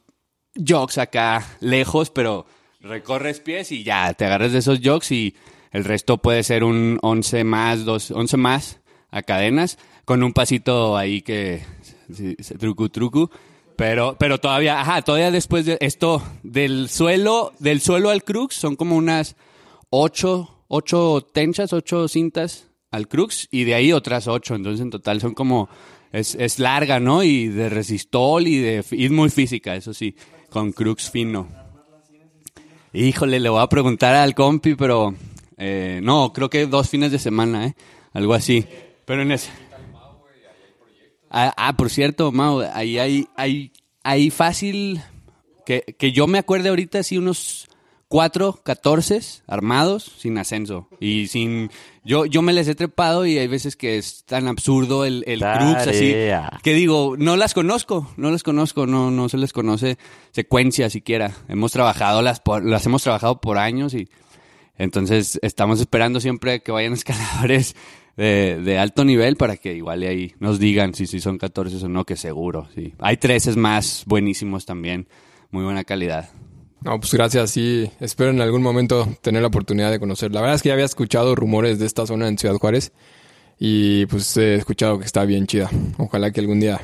jogs 0.57 0.97
acá 0.97 1.55
lejos, 1.61 2.09
pero 2.09 2.45
recorres 2.81 3.39
pies 3.39 3.71
y 3.71 3.85
ya, 3.85 4.13
te 4.13 4.25
agarras 4.25 4.51
de 4.51 4.59
esos 4.59 4.81
jogs 4.83 5.09
y 5.13 5.37
el 5.71 5.85
resto 5.85 6.17
puede 6.17 6.43
ser 6.43 6.65
un 6.65 6.99
11 7.01 7.45
más, 7.45 7.85
dos, 7.85 8.11
11 8.11 8.35
más 8.35 8.81
a 9.09 9.21
cadenas, 9.21 9.77
con 10.03 10.21
un 10.21 10.33
pasito 10.33 10.97
ahí 10.97 11.21
que, 11.21 11.63
sí, 12.11 12.35
trucu 12.35 12.89
trucu. 12.89 13.29
Pero, 13.77 14.17
pero 14.19 14.37
todavía, 14.37 14.81
ajá, 14.81 15.01
todavía 15.01 15.31
después 15.31 15.65
de 15.65 15.77
esto, 15.79 16.21
del 16.43 16.89
suelo, 16.89 17.53
del 17.59 17.79
suelo 17.79 18.09
al 18.09 18.25
crux, 18.25 18.53
son 18.53 18.75
como 18.75 18.97
unas 18.97 19.37
ocho, 19.89 20.65
ocho 20.67 21.25
tenchas, 21.31 21.71
ocho 21.71 22.09
cintas 22.09 22.67
al 22.91 23.07
crux 23.07 23.47
y 23.49 23.63
de 23.63 23.75
ahí 23.75 23.93
otras 23.93 24.27
ocho. 24.27 24.55
Entonces 24.55 24.81
en 24.81 24.89
total 24.89 25.21
son 25.21 25.33
como, 25.33 25.69
es, 26.15 26.35
es 26.35 26.59
larga, 26.59 26.99
¿no? 26.99 27.23
Y 27.23 27.49
de 27.49 27.69
resistol 27.69 28.47
y 28.47 28.57
de, 28.59 28.85
y 28.91 29.09
muy 29.09 29.29
física, 29.29 29.75
eso 29.75 29.93
sí, 29.93 30.15
con 30.49 30.71
crux 30.71 31.09
fino. 31.09 31.47
Híjole, 32.93 33.39
le 33.39 33.49
voy 33.49 33.61
a 33.61 33.67
preguntar 33.67 34.15
al 34.15 34.33
compi, 34.33 34.75
pero 34.75 35.13
eh, 35.57 35.99
no, 36.01 36.31
creo 36.31 36.49
que 36.49 36.67
dos 36.67 36.89
fines 36.89 37.11
de 37.11 37.19
semana, 37.19 37.67
¿eh? 37.67 37.75
Algo 38.13 38.33
así. 38.33 38.65
Pero 39.03 39.23
en 39.23 39.33
ese... 39.33 39.49
Ah, 41.29 41.53
ah, 41.57 41.75
por 41.75 41.89
cierto, 41.89 42.31
Mau, 42.31 42.61
ahí 42.61 42.97
hay, 42.97 43.27
hay, 43.35 43.73
hay 44.01 44.29
fácil, 44.29 45.01
que, 45.65 45.81
que 45.97 46.13
yo 46.13 46.27
me 46.27 46.37
acuerde 46.37 46.69
ahorita, 46.69 47.03
sí, 47.03 47.17
unos 47.17 47.67
cuatro, 48.15 48.61
catorce 48.63 49.19
armados 49.45 50.09
sin 50.19 50.37
ascenso. 50.37 50.87
Y 51.01 51.27
sin, 51.27 51.69
yo, 52.05 52.25
yo 52.25 52.41
me 52.41 52.53
les 52.53 52.65
he 52.69 52.73
trepado 52.75 53.25
y 53.25 53.37
hay 53.37 53.47
veces 53.47 53.75
que 53.75 53.97
es 53.97 54.23
tan 54.23 54.47
absurdo 54.47 55.03
el, 55.03 55.25
el 55.27 55.39
crux 55.59 55.87
así, 55.89 56.13
que 56.63 56.73
digo, 56.73 57.15
no 57.17 57.35
las 57.35 57.53
conozco, 57.53 58.09
no 58.15 58.31
las 58.31 58.41
conozco, 58.41 58.87
no, 58.87 59.11
no 59.11 59.27
se 59.27 59.37
les 59.37 59.51
conoce 59.51 59.97
secuencia 60.31 60.89
siquiera. 60.89 61.33
Hemos 61.49 61.73
trabajado 61.73 62.21
las, 62.21 62.39
por- 62.39 62.63
las 62.63 62.85
hemos 62.85 63.03
trabajado 63.03 63.41
por 63.41 63.57
años 63.57 63.93
y 63.93 64.07
entonces 64.77 65.37
estamos 65.41 65.81
esperando 65.81 66.21
siempre 66.21 66.61
que 66.61 66.71
vayan 66.71 66.93
escaladores 67.01 67.75
de, 68.15 68.61
de 68.63 68.77
alto 68.79 69.03
nivel 69.03 69.35
para 69.35 69.57
que 69.57 69.73
igual 69.73 70.03
ahí 70.03 70.35
nos 70.39 70.57
digan 70.57 70.93
si, 70.93 71.05
si 71.05 71.19
son 71.19 71.37
14 71.37 71.83
o 71.85 71.89
no, 71.89 72.05
que 72.05 72.15
seguro, 72.15 72.69
sí. 72.75 72.93
Hay 72.99 73.17
13 73.17 73.57
más 73.57 74.03
buenísimos 74.05 74.65
también, 74.65 75.09
muy 75.51 75.65
buena 75.65 75.83
calidad. 75.83 76.29
No, 76.85 76.99
pues 76.99 77.11
gracias, 77.15 77.49
sí. 77.49 77.89
Espero 77.99 78.29
en 78.29 78.41
algún 78.41 78.61
momento 78.61 79.09
tener 79.21 79.41
la 79.41 79.47
oportunidad 79.47 79.89
de 79.89 79.99
conocer. 79.99 80.31
La 80.31 80.39
verdad 80.39 80.55
es 80.55 80.61
que 80.61 80.69
ya 80.69 80.73
había 80.73 80.85
escuchado 80.85 81.33
rumores 81.33 81.79
de 81.79 81.87
esta 81.87 82.05
zona 82.05 82.27
en 82.27 82.37
Ciudad 82.37 82.55
Juárez 82.57 82.91
y 83.57 84.05
pues 84.05 84.37
he 84.37 84.53
escuchado 84.53 84.99
que 84.99 85.05
está 85.05 85.25
bien 85.25 85.47
chida. 85.47 85.67
Ojalá 85.97 86.29
que 86.29 86.41
algún 86.41 86.59
día 86.59 86.79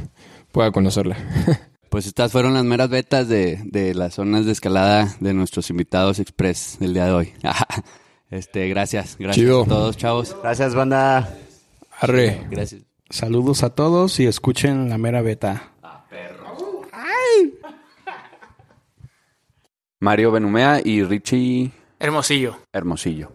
pueda 0.52 0.72
conocerla. 0.72 1.18
Pues 1.92 2.06
estas 2.06 2.32
fueron 2.32 2.54
las 2.54 2.64
meras 2.64 2.90
betas 2.90 3.28
de, 3.28 3.60
de 3.66 3.94
las 3.94 4.14
zonas 4.14 4.46
de 4.46 4.54
escalada 4.54 5.14
de 5.20 5.34
nuestros 5.34 5.70
invitados 5.70 6.20
express 6.20 6.78
del 6.80 6.94
día 6.94 7.04
de 7.04 7.12
hoy. 7.12 7.34
este, 8.32 8.70
gracias, 8.70 9.18
gracias 9.20 9.36
Chido. 9.36 9.64
a 9.64 9.66
todos, 9.66 9.98
chavos. 9.98 10.38
Gracias, 10.42 10.74
banda. 10.74 11.36
Arre. 12.00 12.48
Gracias. 12.50 12.84
Saludos 13.10 13.64
a 13.64 13.72
todos 13.72 14.22
y 14.22 14.26
escuchen 14.26 14.88
la 14.88 14.98
mera 14.98 15.22
beta. 15.22 15.71
Mario 20.02 20.32
Benumea 20.32 20.82
y 20.84 21.04
Richie 21.04 21.72
Hermosillo. 22.00 22.58
Hermosillo. 22.74 23.32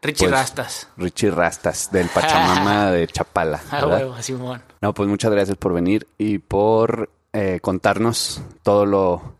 Richie 0.00 0.28
Pues, 0.28 0.30
Rastas. 0.30 0.88
Richie 0.96 1.30
Rastas, 1.30 1.90
del 1.92 2.08
Pachamama 2.08 2.90
de 2.90 3.06
Chapala. 3.06 3.60
Ah, 3.70 3.82
¿verdad? 3.84 3.98
huevo, 3.98 4.22
Simón. 4.22 4.62
No, 4.80 4.94
pues 4.94 5.08
muchas 5.10 5.30
gracias 5.30 5.58
por 5.58 5.74
venir 5.74 6.06
y 6.16 6.38
por 6.38 7.10
eh, 7.34 7.60
contarnos 7.60 8.40
todo 8.62 8.86
lo 8.86 9.36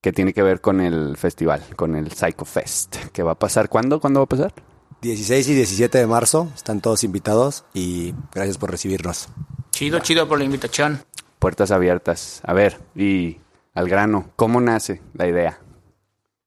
que 0.00 0.12
tiene 0.14 0.32
que 0.32 0.42
ver 0.42 0.62
con 0.62 0.80
el 0.80 1.18
festival, 1.18 1.62
con 1.76 1.94
el 1.94 2.10
Psycho 2.12 2.46
Fest. 2.46 2.96
¿Qué 3.12 3.22
va 3.22 3.32
a 3.32 3.38
pasar? 3.38 3.68
¿Cuándo? 3.68 4.00
¿Cuándo 4.00 4.20
va 4.20 4.24
a 4.24 4.28
pasar? 4.28 4.54
16 5.02 5.48
y 5.48 5.54
17 5.54 5.98
de 5.98 6.06
marzo, 6.06 6.48
están 6.54 6.80
todos 6.80 7.04
invitados 7.04 7.64
y 7.74 8.14
gracias 8.32 8.56
por 8.56 8.70
recibirnos. 8.70 9.28
Chido, 9.70 9.98
chido 9.98 10.26
por 10.26 10.38
la 10.38 10.44
invitación. 10.44 11.02
Puertas 11.38 11.70
abiertas. 11.70 12.40
A 12.44 12.54
ver, 12.54 12.80
y 12.94 13.36
al 13.74 13.86
grano, 13.88 14.30
¿cómo 14.36 14.62
nace 14.62 15.02
la 15.12 15.26
idea? 15.26 15.58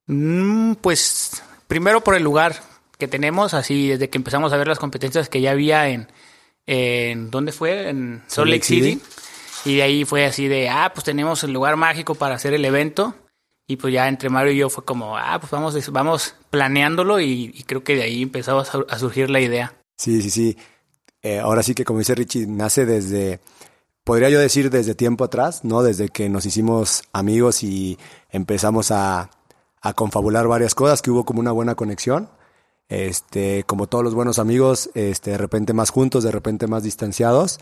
Mm, 0.07 0.73
pues 0.75 1.43
primero 1.67 2.01
por 2.01 2.15
el 2.15 2.23
lugar 2.23 2.55
que 2.97 3.07
tenemos, 3.07 3.53
así 3.53 3.89
desde 3.89 4.09
que 4.09 4.17
empezamos 4.17 4.53
a 4.53 4.57
ver 4.57 4.67
las 4.67 4.79
competencias 4.79 5.29
que 5.29 5.41
ya 5.41 5.51
había 5.51 5.89
en, 5.89 6.07
en 6.65 7.31
¿dónde 7.31 7.51
fue? 7.51 7.89
En 7.89 8.23
Salt 8.27 8.49
Lake 8.49 8.63
City. 8.63 9.01
Y 9.65 9.77
de 9.77 9.83
ahí 9.83 10.05
fue 10.05 10.25
así 10.25 10.47
de, 10.47 10.69
ah, 10.69 10.91
pues 10.93 11.05
tenemos 11.05 11.43
el 11.43 11.53
lugar 11.53 11.77
mágico 11.77 12.15
para 12.15 12.35
hacer 12.35 12.53
el 12.53 12.65
evento. 12.65 13.15
Y 13.65 13.77
pues 13.77 13.93
ya 13.93 14.09
entre 14.09 14.29
Mario 14.29 14.51
y 14.51 14.57
yo 14.57 14.69
fue 14.69 14.83
como, 14.83 15.17
ah, 15.17 15.37
pues 15.39 15.49
vamos, 15.51 15.91
vamos 15.91 16.35
planeándolo 16.49 17.21
y, 17.21 17.51
y 17.53 17.63
creo 17.63 17.83
que 17.83 17.95
de 17.95 18.03
ahí 18.03 18.21
empezó 18.21 18.59
a 18.59 18.99
surgir 18.99 19.29
la 19.29 19.39
idea. 19.39 19.73
Sí, 19.97 20.21
sí, 20.21 20.29
sí. 20.29 20.57
Eh, 21.21 21.39
ahora 21.39 21.63
sí 21.63 21.73
que 21.73 21.85
como 21.85 21.99
dice 21.99 22.15
Richie, 22.15 22.45
nace 22.45 22.85
desde, 22.85 23.39
podría 24.03 24.29
yo 24.29 24.39
decir 24.39 24.69
desde 24.69 24.93
tiempo 24.95 25.23
atrás, 25.23 25.63
¿no? 25.63 25.81
Desde 25.81 26.09
que 26.09 26.27
nos 26.27 26.45
hicimos 26.45 27.03
amigos 27.13 27.63
y 27.63 27.97
empezamos 28.29 28.91
a, 28.91 29.29
a 29.84 29.93
confabular 29.93 30.48
varias 30.48 30.74
cosas, 30.74 31.02
que 31.02 31.12
hubo 31.12 31.26
como 31.26 31.41
una 31.41 31.52
buena 31.52 31.76
conexión. 31.76 32.30
Este, 32.88 33.63
como 33.65 33.88
todos 33.88 34.04
los 34.04 34.15
buenos 34.15 34.39
amigos, 34.39 34.89
este, 34.93 35.32
de 35.32 35.38
repente 35.38 35.74
más 35.74 35.89
juntos, 35.89 36.24
de 36.24 36.32
repente 36.32 36.67
más 36.67 36.84
distanciados. 36.84 37.60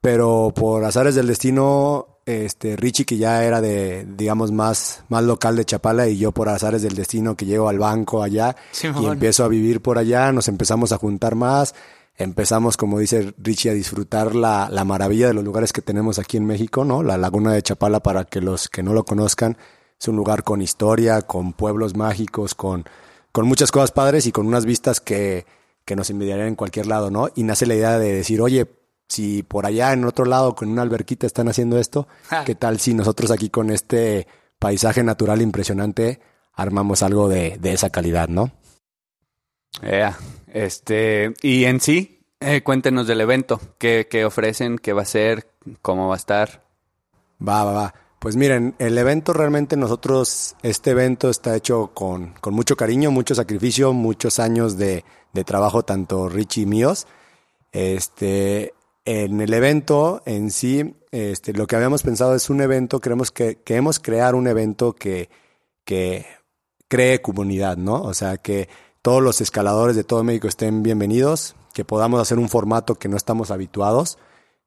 Pero 0.00 0.54
por 0.56 0.82
azares 0.84 1.14
del 1.14 1.26
destino, 1.26 2.20
este, 2.24 2.76
Richie 2.76 3.04
que 3.04 3.18
ya 3.18 3.44
era 3.44 3.60
de, 3.60 4.06
digamos, 4.16 4.52
más, 4.52 5.04
más 5.10 5.22
local 5.22 5.54
de 5.56 5.66
Chapala 5.66 6.08
y 6.08 6.16
yo 6.16 6.32
por 6.32 6.48
azares 6.48 6.80
del 6.80 6.94
destino 6.94 7.36
que 7.36 7.44
llego 7.44 7.68
al 7.68 7.78
banco 7.78 8.22
allá 8.22 8.56
y 8.82 9.04
empiezo 9.04 9.44
a 9.44 9.48
vivir 9.48 9.82
por 9.82 9.98
allá, 9.98 10.32
nos 10.32 10.48
empezamos 10.48 10.92
a 10.92 10.96
juntar 10.96 11.34
más, 11.34 11.74
empezamos, 12.16 12.78
como 12.78 12.98
dice 12.98 13.34
Richie, 13.36 13.70
a 13.70 13.74
disfrutar 13.74 14.34
la, 14.34 14.70
la 14.70 14.86
maravilla 14.86 15.26
de 15.26 15.34
los 15.34 15.44
lugares 15.44 15.74
que 15.74 15.82
tenemos 15.82 16.18
aquí 16.18 16.38
en 16.38 16.46
México, 16.46 16.86
¿no? 16.86 17.02
La 17.02 17.18
laguna 17.18 17.52
de 17.52 17.62
Chapala, 17.62 18.00
para 18.00 18.24
que 18.24 18.40
los 18.40 18.70
que 18.70 18.82
no 18.82 18.94
lo 18.94 19.04
conozcan, 19.04 19.58
es 20.00 20.08
un 20.08 20.16
lugar 20.16 20.44
con 20.44 20.62
historia, 20.62 21.20
con 21.22 21.52
pueblos 21.52 21.94
mágicos, 21.94 22.54
con, 22.54 22.84
con 23.32 23.46
muchas 23.46 23.70
cosas 23.70 23.90
padres 23.92 24.26
y 24.26 24.32
con 24.32 24.46
unas 24.46 24.64
vistas 24.64 25.00
que, 25.00 25.44
que 25.84 25.94
nos 25.94 26.08
envidiarían 26.08 26.48
en 26.48 26.54
cualquier 26.56 26.86
lado, 26.86 27.10
¿no? 27.10 27.28
Y 27.34 27.42
nace 27.42 27.66
la 27.66 27.74
idea 27.74 27.98
de 27.98 28.14
decir, 28.14 28.40
oye, 28.40 28.66
si 29.08 29.42
por 29.42 29.66
allá 29.66 29.92
en 29.92 30.04
otro 30.04 30.24
lado 30.24 30.54
con 30.54 30.70
una 30.70 30.82
alberquita 30.82 31.26
están 31.26 31.48
haciendo 31.48 31.78
esto, 31.78 32.08
Ja. 32.28 32.44
¿qué 32.44 32.54
tal 32.54 32.80
si 32.80 32.94
nosotros 32.94 33.30
aquí 33.30 33.50
con 33.50 33.70
este 33.70 34.26
paisaje 34.58 35.02
natural 35.02 35.42
impresionante 35.42 36.20
armamos 36.54 37.02
algo 37.02 37.28
de, 37.28 37.58
de 37.58 37.72
esa 37.72 37.90
calidad, 37.90 38.28
¿no? 38.28 38.52
Este, 40.46 41.34
y 41.42 41.64
en 41.64 41.80
sí, 41.80 42.22
eh, 42.40 42.62
cuéntenos 42.62 43.06
del 43.06 43.20
evento, 43.20 43.60
¿Qué, 43.78 44.08
qué 44.10 44.24
ofrecen, 44.24 44.78
qué 44.78 44.92
va 44.92 45.02
a 45.02 45.06
ser, 45.06 45.50
cómo 45.82 46.08
va 46.08 46.14
a 46.14 46.18
estar. 46.18 46.64
Va, 47.46 47.64
va, 47.64 47.72
va. 47.72 47.94
Pues 48.20 48.36
miren, 48.36 48.74
el 48.78 48.98
evento 48.98 49.32
realmente 49.32 49.78
nosotros, 49.78 50.54
este 50.62 50.90
evento 50.90 51.30
está 51.30 51.56
hecho 51.56 51.92
con, 51.94 52.34
con 52.42 52.52
mucho 52.52 52.76
cariño, 52.76 53.10
mucho 53.10 53.34
sacrificio, 53.34 53.94
muchos 53.94 54.38
años 54.38 54.76
de, 54.76 55.06
de 55.32 55.42
trabajo, 55.42 55.84
tanto 55.84 56.28
Richie 56.28 56.64
y 56.64 56.66
míos. 56.66 57.06
Este, 57.72 58.74
en 59.06 59.40
el 59.40 59.54
evento 59.54 60.20
en 60.26 60.50
sí, 60.50 60.96
este, 61.10 61.54
lo 61.54 61.66
que 61.66 61.76
habíamos 61.76 62.02
pensado 62.02 62.34
es 62.34 62.50
un 62.50 62.60
evento, 62.60 63.00
queremos 63.00 63.30
que, 63.30 63.56
queremos 63.62 63.98
crear 63.98 64.34
un 64.34 64.48
evento 64.48 64.92
que, 64.92 65.30
que 65.86 66.26
cree 66.88 67.22
comunidad, 67.22 67.78
¿no? 67.78 68.02
O 68.02 68.12
sea, 68.12 68.36
que 68.36 68.68
todos 69.00 69.22
los 69.22 69.40
escaladores 69.40 69.96
de 69.96 70.04
todo 70.04 70.24
México 70.24 70.46
estén 70.46 70.82
bienvenidos, 70.82 71.56
que 71.72 71.86
podamos 71.86 72.20
hacer 72.20 72.38
un 72.38 72.50
formato 72.50 72.96
que 72.96 73.08
no 73.08 73.16
estamos 73.16 73.50
habituados, 73.50 74.18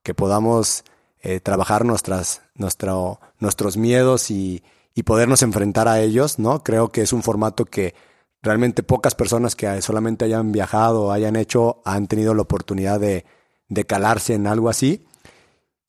que 0.02 0.16
podamos 0.16 0.86
eh, 1.24 1.40
trabajar 1.40 1.86
nuestras, 1.86 2.42
nuestro, 2.54 3.20
nuestros 3.40 3.78
miedos 3.78 4.30
y, 4.30 4.62
y 4.94 5.04
podernos 5.04 5.42
enfrentar 5.42 5.88
a 5.88 6.02
ellos, 6.02 6.38
¿no? 6.38 6.64
Creo 6.64 6.92
que 6.92 7.02
es 7.02 7.14
un 7.14 7.24
formato 7.24 7.66
que 7.66 7.96
realmente 8.42 8.84
pocas 8.84 9.16
personas 9.16 9.56
que 9.56 9.82
solamente 9.82 10.26
hayan 10.26 10.52
viajado 10.52 11.04
o 11.04 11.12
hayan 11.12 11.38
hecho 11.38 11.82
han 11.86 12.08
tenido 12.08 12.34
la 12.34 12.42
oportunidad 12.42 13.00
de, 13.00 13.26
de 13.70 13.86
calarse 13.86 14.34
en 14.34 14.48
algo 14.48 14.70
así. 14.70 15.08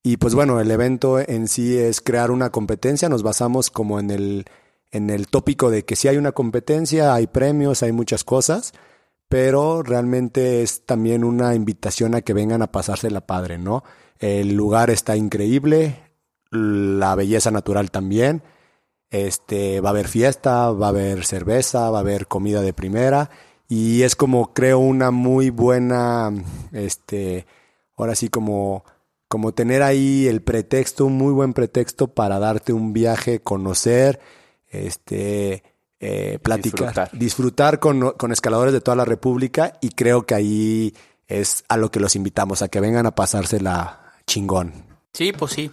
Y 0.05 0.19
pues 0.19 0.35
bueno, 0.35 0.61
el 0.61 0.71
evento 0.71 1.19
en 1.19 1.49
sí 1.49 1.77
es 1.77 2.01
crear 2.01 2.31
una 2.31 2.51
competencia, 2.51 3.09
nos 3.09 3.25
basamos 3.25 3.71
como 3.71 3.99
en 3.99 4.11
el, 4.11 4.45
en 4.93 5.11
el 5.11 5.27
tópico 5.27 5.71
de 5.71 5.85
que 5.85 5.97
si 5.97 6.09
hay 6.09 6.17
una 6.17 6.33
competencia, 6.33 7.13
hay 7.13 7.27
premios, 7.27 7.83
hay 7.83 7.91
muchas 7.91 8.23
cosas, 8.23 8.73
pero 9.29 9.83
realmente 9.83 10.63
es 10.63 10.87
también 10.87 11.25
una 11.25 11.57
invitación 11.57 12.15
a 12.15 12.21
que 12.21 12.35
vengan 12.35 12.63
a 12.63 12.71
pasársela 12.71 13.27
padre, 13.27 13.59
¿no? 13.59 13.83
El 14.19 14.55
lugar 14.55 14.91
está 14.91 15.17
increíble, 15.17 15.99
la 16.51 17.15
belleza 17.15 17.51
natural 17.51 17.91
también. 17.91 18.43
Este, 19.11 19.81
va 19.81 19.91
a 19.91 19.93
haber 19.93 20.09
fiesta, 20.09 20.71
va 20.73 20.87
a 20.87 20.91
haber 20.91 21.25
cerveza, 21.25 21.91
va 21.91 21.99
a 21.99 22.01
haber 22.01 22.27
comida 22.27 22.63
de 22.63 22.73
primera 22.73 23.31
y 23.69 24.03
es 24.03 24.17
como 24.17 24.53
creo 24.53 24.79
una 24.79 25.11
muy 25.11 25.51
buena 25.51 26.33
este 26.73 27.47
ahora 27.97 28.15
sí 28.15 28.29
como 28.29 28.85
como 29.29 29.53
tener 29.53 29.83
ahí 29.83 30.29
el 30.29 30.43
pretexto, 30.43 31.07
un 31.07 31.15
muy 31.15 31.33
buen 31.33 31.55
pretexto 31.55 32.07
para 32.09 32.39
darte 32.39 32.73
un 32.73 32.93
viaje, 32.93 33.41
conocer, 33.41 34.21
este 34.69 35.65
eh, 35.99 36.39
platicar, 36.41 36.89
Disfrutar. 36.89 37.19
disfrutar 37.19 37.79
con, 37.81 38.11
con 38.13 38.31
escaladores 38.31 38.73
de 38.73 38.81
toda 38.81 38.97
la 38.97 39.05
República 39.05 39.73
y 39.81 39.89
creo 39.89 40.25
que 40.25 40.35
ahí 40.35 40.95
es 41.27 41.65
a 41.69 41.77
lo 41.77 41.91
que 41.91 41.99
los 41.99 42.15
invitamos, 42.15 42.63
a 42.63 42.69
que 42.69 42.79
vengan 42.79 43.07
a 43.07 43.15
pasársela 43.15 44.04
chingón. 44.27 44.73
Sí, 45.13 45.33
pues 45.33 45.53
sí. 45.53 45.71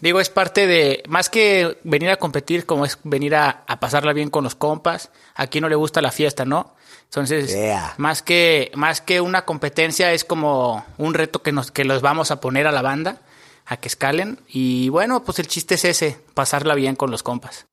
Digo, 0.00 0.20
es 0.20 0.28
parte 0.28 0.66
de, 0.66 1.02
más 1.08 1.30
que 1.30 1.78
venir 1.84 2.10
a 2.10 2.16
competir, 2.18 2.66
como 2.66 2.84
es 2.84 2.98
venir 3.04 3.34
a, 3.34 3.64
a 3.66 3.80
pasarla 3.80 4.12
bien 4.12 4.30
con 4.30 4.44
los 4.44 4.54
compas. 4.54 5.10
A 5.34 5.46
quien 5.46 5.62
no 5.62 5.68
le 5.68 5.76
gusta 5.76 6.02
la 6.02 6.10
fiesta, 6.10 6.44
¿no? 6.44 6.74
Entonces, 7.04 7.50
Yeah. 7.52 7.94
más 7.98 8.22
que, 8.22 8.70
más 8.74 9.00
que 9.00 9.20
una 9.20 9.44
competencia, 9.44 10.12
es 10.12 10.24
como 10.24 10.84
un 10.98 11.14
reto 11.14 11.42
que 11.42 11.52
nos, 11.52 11.70
que 11.70 11.84
los 11.84 12.02
vamos 12.02 12.30
a 12.30 12.40
poner 12.40 12.66
a 12.66 12.72
la 12.72 12.82
banda, 12.82 13.20
a 13.66 13.76
que 13.76 13.88
escalen. 13.88 14.40
Y 14.48 14.88
bueno, 14.88 15.22
pues 15.24 15.38
el 15.38 15.46
chiste 15.46 15.74
es 15.76 15.84
ese, 15.84 16.18
pasarla 16.34 16.74
bien 16.74 16.96
con 16.96 17.10
los 17.10 17.22
compas. 17.22 17.66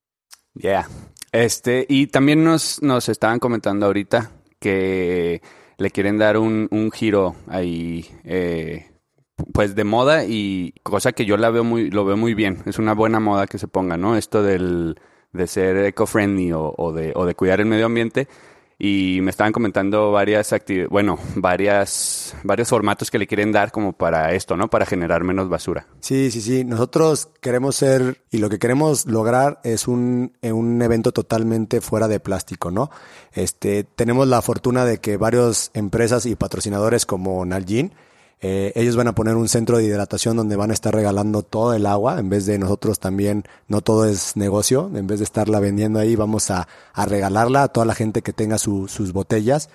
Yeah. 0.55 0.87
Este, 1.31 1.85
y 1.87 2.07
también 2.07 2.43
nos, 2.43 2.81
nos 2.81 3.07
estaban 3.09 3.39
comentando 3.39 3.85
ahorita 3.85 4.31
que 4.59 5.41
le 5.77 5.91
quieren 5.91 6.17
dar 6.17 6.37
un, 6.37 6.67
un 6.71 6.91
giro 6.91 7.35
ahí, 7.47 8.09
eh, 8.25 8.89
pues 9.53 9.75
de 9.75 9.83
moda 9.83 10.25
y 10.25 10.73
cosa 10.83 11.11
que 11.11 11.25
yo 11.25 11.37
la 11.37 11.49
veo 11.49 11.63
muy, 11.63 11.89
lo 11.89 12.05
veo 12.05 12.17
muy 12.17 12.33
bien. 12.33 12.63
Es 12.65 12.79
una 12.79 12.93
buena 12.93 13.19
moda 13.19 13.47
que 13.47 13.57
se 13.57 13.67
ponga, 13.67 13.97
¿no? 13.97 14.15
Esto 14.15 14.43
del, 14.43 14.99
de 15.33 15.47
ser 15.47 15.77
eco-friendly 15.77 16.51
o, 16.53 16.91
de, 16.93 17.13
o 17.15 17.25
de 17.25 17.35
cuidar 17.35 17.59
el 17.59 17.67
medio 17.67 17.85
ambiente. 17.85 18.27
Y 18.81 19.19
me 19.23 19.29
estaban 19.31 19.51
comentando 19.51 20.13
varias 20.13 20.53
actividades, 20.53 20.89
bueno, 20.89 21.19
varias, 21.35 22.33
varios 22.43 22.69
formatos 22.69 23.11
que 23.11 23.19
le 23.19 23.27
quieren 23.27 23.51
dar 23.51 23.73
como 23.73 23.91
para 23.91 24.33
esto, 24.33 24.55
¿no? 24.55 24.69
Para 24.69 24.85
generar 24.85 25.25
menos 25.25 25.49
basura. 25.49 25.85
Sí, 25.99 26.31
sí, 26.31 26.39
sí. 26.39 26.63
Nosotros 26.63 27.27
queremos 27.41 27.75
ser 27.75 28.21
y 28.31 28.37
lo 28.37 28.49
que 28.49 28.57
queremos 28.57 29.05
lograr 29.05 29.59
es 29.65 29.89
un, 29.89 30.31
eh, 30.41 30.53
un 30.53 30.81
evento 30.81 31.11
totalmente 31.11 31.81
fuera 31.81 32.07
de 32.07 32.21
plástico, 32.21 32.71
¿no? 32.71 32.89
Este, 33.33 33.83
tenemos 33.83 34.29
la 34.29 34.41
fortuna 34.41 34.85
de 34.85 34.99
que 34.99 35.17
varias 35.17 35.71
empresas 35.73 36.25
y 36.25 36.37
patrocinadores 36.37 37.05
como 37.05 37.45
Nalgene, 37.45 37.91
eh, 38.41 38.71
ellos 38.75 38.95
van 38.95 39.07
a 39.07 39.15
poner 39.15 39.35
un 39.35 39.49
centro 39.49 39.77
de 39.77 39.83
hidratación 39.83 40.37
donde 40.37 40.55
van 40.55 40.71
a 40.71 40.73
estar 40.73 40.93
regalando 40.93 41.43
todo 41.43 41.73
el 41.73 41.85
agua, 41.85 42.19
en 42.19 42.29
vez 42.29 42.45
de 42.45 42.57
nosotros 42.57 42.99
también, 42.99 43.43
no 43.67 43.81
todo 43.81 44.05
es 44.05 44.37
negocio, 44.37 44.89
en 44.93 45.07
vez 45.07 45.19
de 45.19 45.25
estarla 45.25 45.59
vendiendo 45.59 45.99
ahí, 45.99 46.15
vamos 46.15 46.49
a, 46.49 46.67
a 46.93 47.05
regalarla 47.05 47.63
a 47.63 47.67
toda 47.67 47.85
la 47.85 47.95
gente 47.95 48.21
que 48.21 48.31
tenga 48.33 48.57
su- 48.57 48.87
sus 48.87 49.11
botellas. 49.11 49.69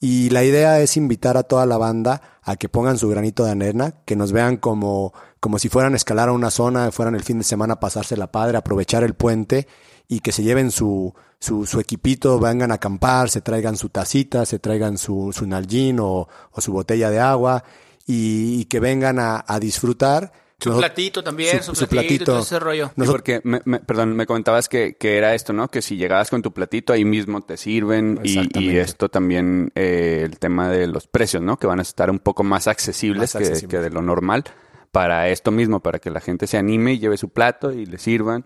Y 0.00 0.30
la 0.30 0.44
idea 0.44 0.80
es 0.80 0.96
invitar 0.96 1.36
a 1.36 1.42
toda 1.42 1.66
la 1.66 1.76
banda 1.76 2.22
a 2.42 2.54
que 2.56 2.68
pongan 2.68 2.98
su 2.98 3.08
granito 3.08 3.44
de 3.44 3.50
arena, 3.50 3.94
que 4.04 4.14
nos 4.14 4.30
vean 4.30 4.56
como, 4.56 5.12
como 5.40 5.58
si 5.58 5.68
fueran 5.68 5.92
a 5.92 5.96
escalar 5.96 6.28
a 6.28 6.32
una 6.32 6.50
zona, 6.50 6.92
fueran 6.92 7.16
el 7.16 7.24
fin 7.24 7.38
de 7.38 7.44
semana 7.44 7.74
a 7.74 7.80
pasársela 7.80 8.30
padre, 8.30 8.56
aprovechar 8.56 9.02
el 9.02 9.14
puente 9.14 9.66
y 10.06 10.20
que 10.20 10.30
se 10.30 10.44
lleven 10.44 10.70
su, 10.70 11.12
su, 11.40 11.66
su 11.66 11.80
equipito, 11.80 12.38
vengan 12.38 12.70
a 12.70 12.74
acampar, 12.76 13.28
se 13.28 13.40
traigan 13.40 13.76
su 13.76 13.88
tacita, 13.88 14.46
se 14.46 14.60
traigan 14.60 14.98
su, 14.98 15.32
su 15.34 15.46
nalgín 15.46 15.98
o 16.00 16.28
su 16.56 16.72
botella 16.72 17.10
de 17.10 17.18
agua 17.18 17.64
y, 18.08 18.60
y 18.60 18.64
que 18.64 18.80
vengan 18.80 19.20
a, 19.20 19.44
a 19.46 19.60
disfrutar. 19.60 20.32
Su 20.60 20.76
platito 20.76 21.22
también, 21.22 21.62
su, 21.62 21.72
platito, 21.86 22.14
y 22.24 22.26
todo 22.26 22.40
ese 22.40 22.58
rollo. 22.58 22.86
Sí, 22.88 22.92
Nosotros- 22.96 23.12
porque, 23.22 23.40
me- 23.44 23.60
me- 23.64 23.78
perdón, 23.78 24.16
me 24.16 24.26
comentabas 24.26 24.68
que, 24.68 24.96
que 24.96 25.16
era 25.16 25.32
esto, 25.36 25.52
¿no? 25.52 25.68
Que 25.68 25.82
si 25.82 25.96
llegabas 25.96 26.30
con 26.30 26.42
tu 26.42 26.52
platito, 26.52 26.92
ahí 26.92 27.04
mismo 27.04 27.42
te 27.42 27.56
sirven. 27.56 28.18
Y, 28.24 28.58
y 28.58 28.76
esto 28.76 29.08
también, 29.08 29.70
eh, 29.76 30.22
el 30.24 30.40
tema 30.40 30.68
de 30.68 30.88
los 30.88 31.06
precios, 31.06 31.44
¿no? 31.44 31.58
Que 31.58 31.68
van 31.68 31.78
a 31.78 31.82
estar 31.82 32.10
un 32.10 32.18
poco 32.18 32.42
más 32.42 32.66
accesibles, 32.66 33.20
Más 33.20 33.40
que- 33.42 33.48
accesibles. 33.50 33.70
Que, 33.70 33.78
de 33.84 33.90
lo 33.90 34.02
normal 34.02 34.42
para 34.90 35.28
esto 35.28 35.52
mismo, 35.52 35.78
para 35.80 36.00
que 36.00 36.10
la 36.10 36.18
gente 36.20 36.48
se 36.48 36.56
anime 36.56 36.94
y 36.94 36.98
lleve 36.98 37.18
su 37.18 37.28
plato 37.28 37.70
y 37.70 37.86
le 37.86 37.98
sirvan, 37.98 38.42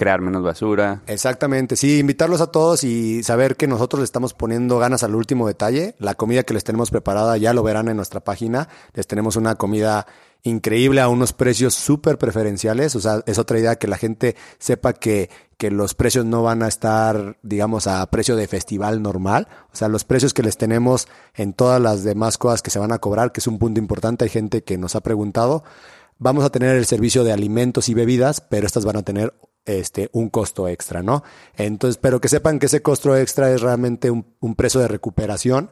crear 0.00 0.22
menos 0.22 0.42
basura. 0.42 1.02
Exactamente, 1.06 1.76
sí, 1.76 1.98
invitarlos 1.98 2.40
a 2.40 2.46
todos 2.46 2.84
y 2.84 3.22
saber 3.22 3.56
que 3.56 3.66
nosotros 3.66 4.00
le 4.00 4.04
estamos 4.04 4.32
poniendo 4.32 4.78
ganas 4.78 5.02
al 5.02 5.14
último 5.14 5.46
detalle. 5.46 5.94
La 5.98 6.14
comida 6.14 6.42
que 6.42 6.54
les 6.54 6.64
tenemos 6.64 6.90
preparada 6.90 7.36
ya 7.36 7.52
lo 7.52 7.62
verán 7.62 7.88
en 7.88 7.96
nuestra 7.96 8.20
página. 8.20 8.70
Les 8.94 9.06
tenemos 9.06 9.36
una 9.36 9.56
comida 9.56 10.06
increíble 10.42 11.02
a 11.02 11.08
unos 11.08 11.34
precios 11.34 11.74
súper 11.74 12.16
preferenciales. 12.16 12.96
O 12.96 13.00
sea, 13.00 13.22
es 13.26 13.38
otra 13.38 13.58
idea 13.58 13.76
que 13.76 13.88
la 13.88 13.98
gente 13.98 14.36
sepa 14.58 14.94
que, 14.94 15.28
que 15.58 15.70
los 15.70 15.94
precios 15.94 16.24
no 16.24 16.42
van 16.42 16.62
a 16.62 16.68
estar, 16.68 17.36
digamos, 17.42 17.86
a 17.86 18.10
precio 18.10 18.36
de 18.36 18.48
festival 18.48 19.02
normal. 19.02 19.48
O 19.70 19.76
sea, 19.76 19.88
los 19.88 20.04
precios 20.04 20.32
que 20.32 20.42
les 20.42 20.56
tenemos 20.56 21.08
en 21.34 21.52
todas 21.52 21.78
las 21.78 22.04
demás 22.04 22.38
cosas 22.38 22.62
que 22.62 22.70
se 22.70 22.78
van 22.78 22.92
a 22.92 23.00
cobrar, 23.00 23.32
que 23.32 23.40
es 23.40 23.46
un 23.46 23.58
punto 23.58 23.78
importante. 23.78 24.24
Hay 24.24 24.30
gente 24.30 24.64
que 24.64 24.78
nos 24.78 24.96
ha 24.96 25.02
preguntado. 25.02 25.62
Vamos 26.18 26.42
a 26.42 26.50
tener 26.50 26.74
el 26.74 26.86
servicio 26.86 27.22
de 27.22 27.32
alimentos 27.32 27.90
y 27.90 27.94
bebidas, 27.94 28.40
pero 28.40 28.66
estas 28.66 28.86
van 28.86 28.96
a 28.96 29.02
tener 29.02 29.34
este 29.64 30.10
un 30.12 30.30
costo 30.30 30.68
extra, 30.68 31.02
¿no? 31.02 31.22
Entonces, 31.54 31.98
pero 31.98 32.20
que 32.20 32.28
sepan 32.28 32.58
que 32.58 32.66
ese 32.66 32.82
costo 32.82 33.16
extra 33.16 33.50
es 33.52 33.60
realmente 33.60 34.10
un, 34.10 34.34
un 34.40 34.54
precio 34.54 34.80
de 34.80 34.88
recuperación 34.88 35.70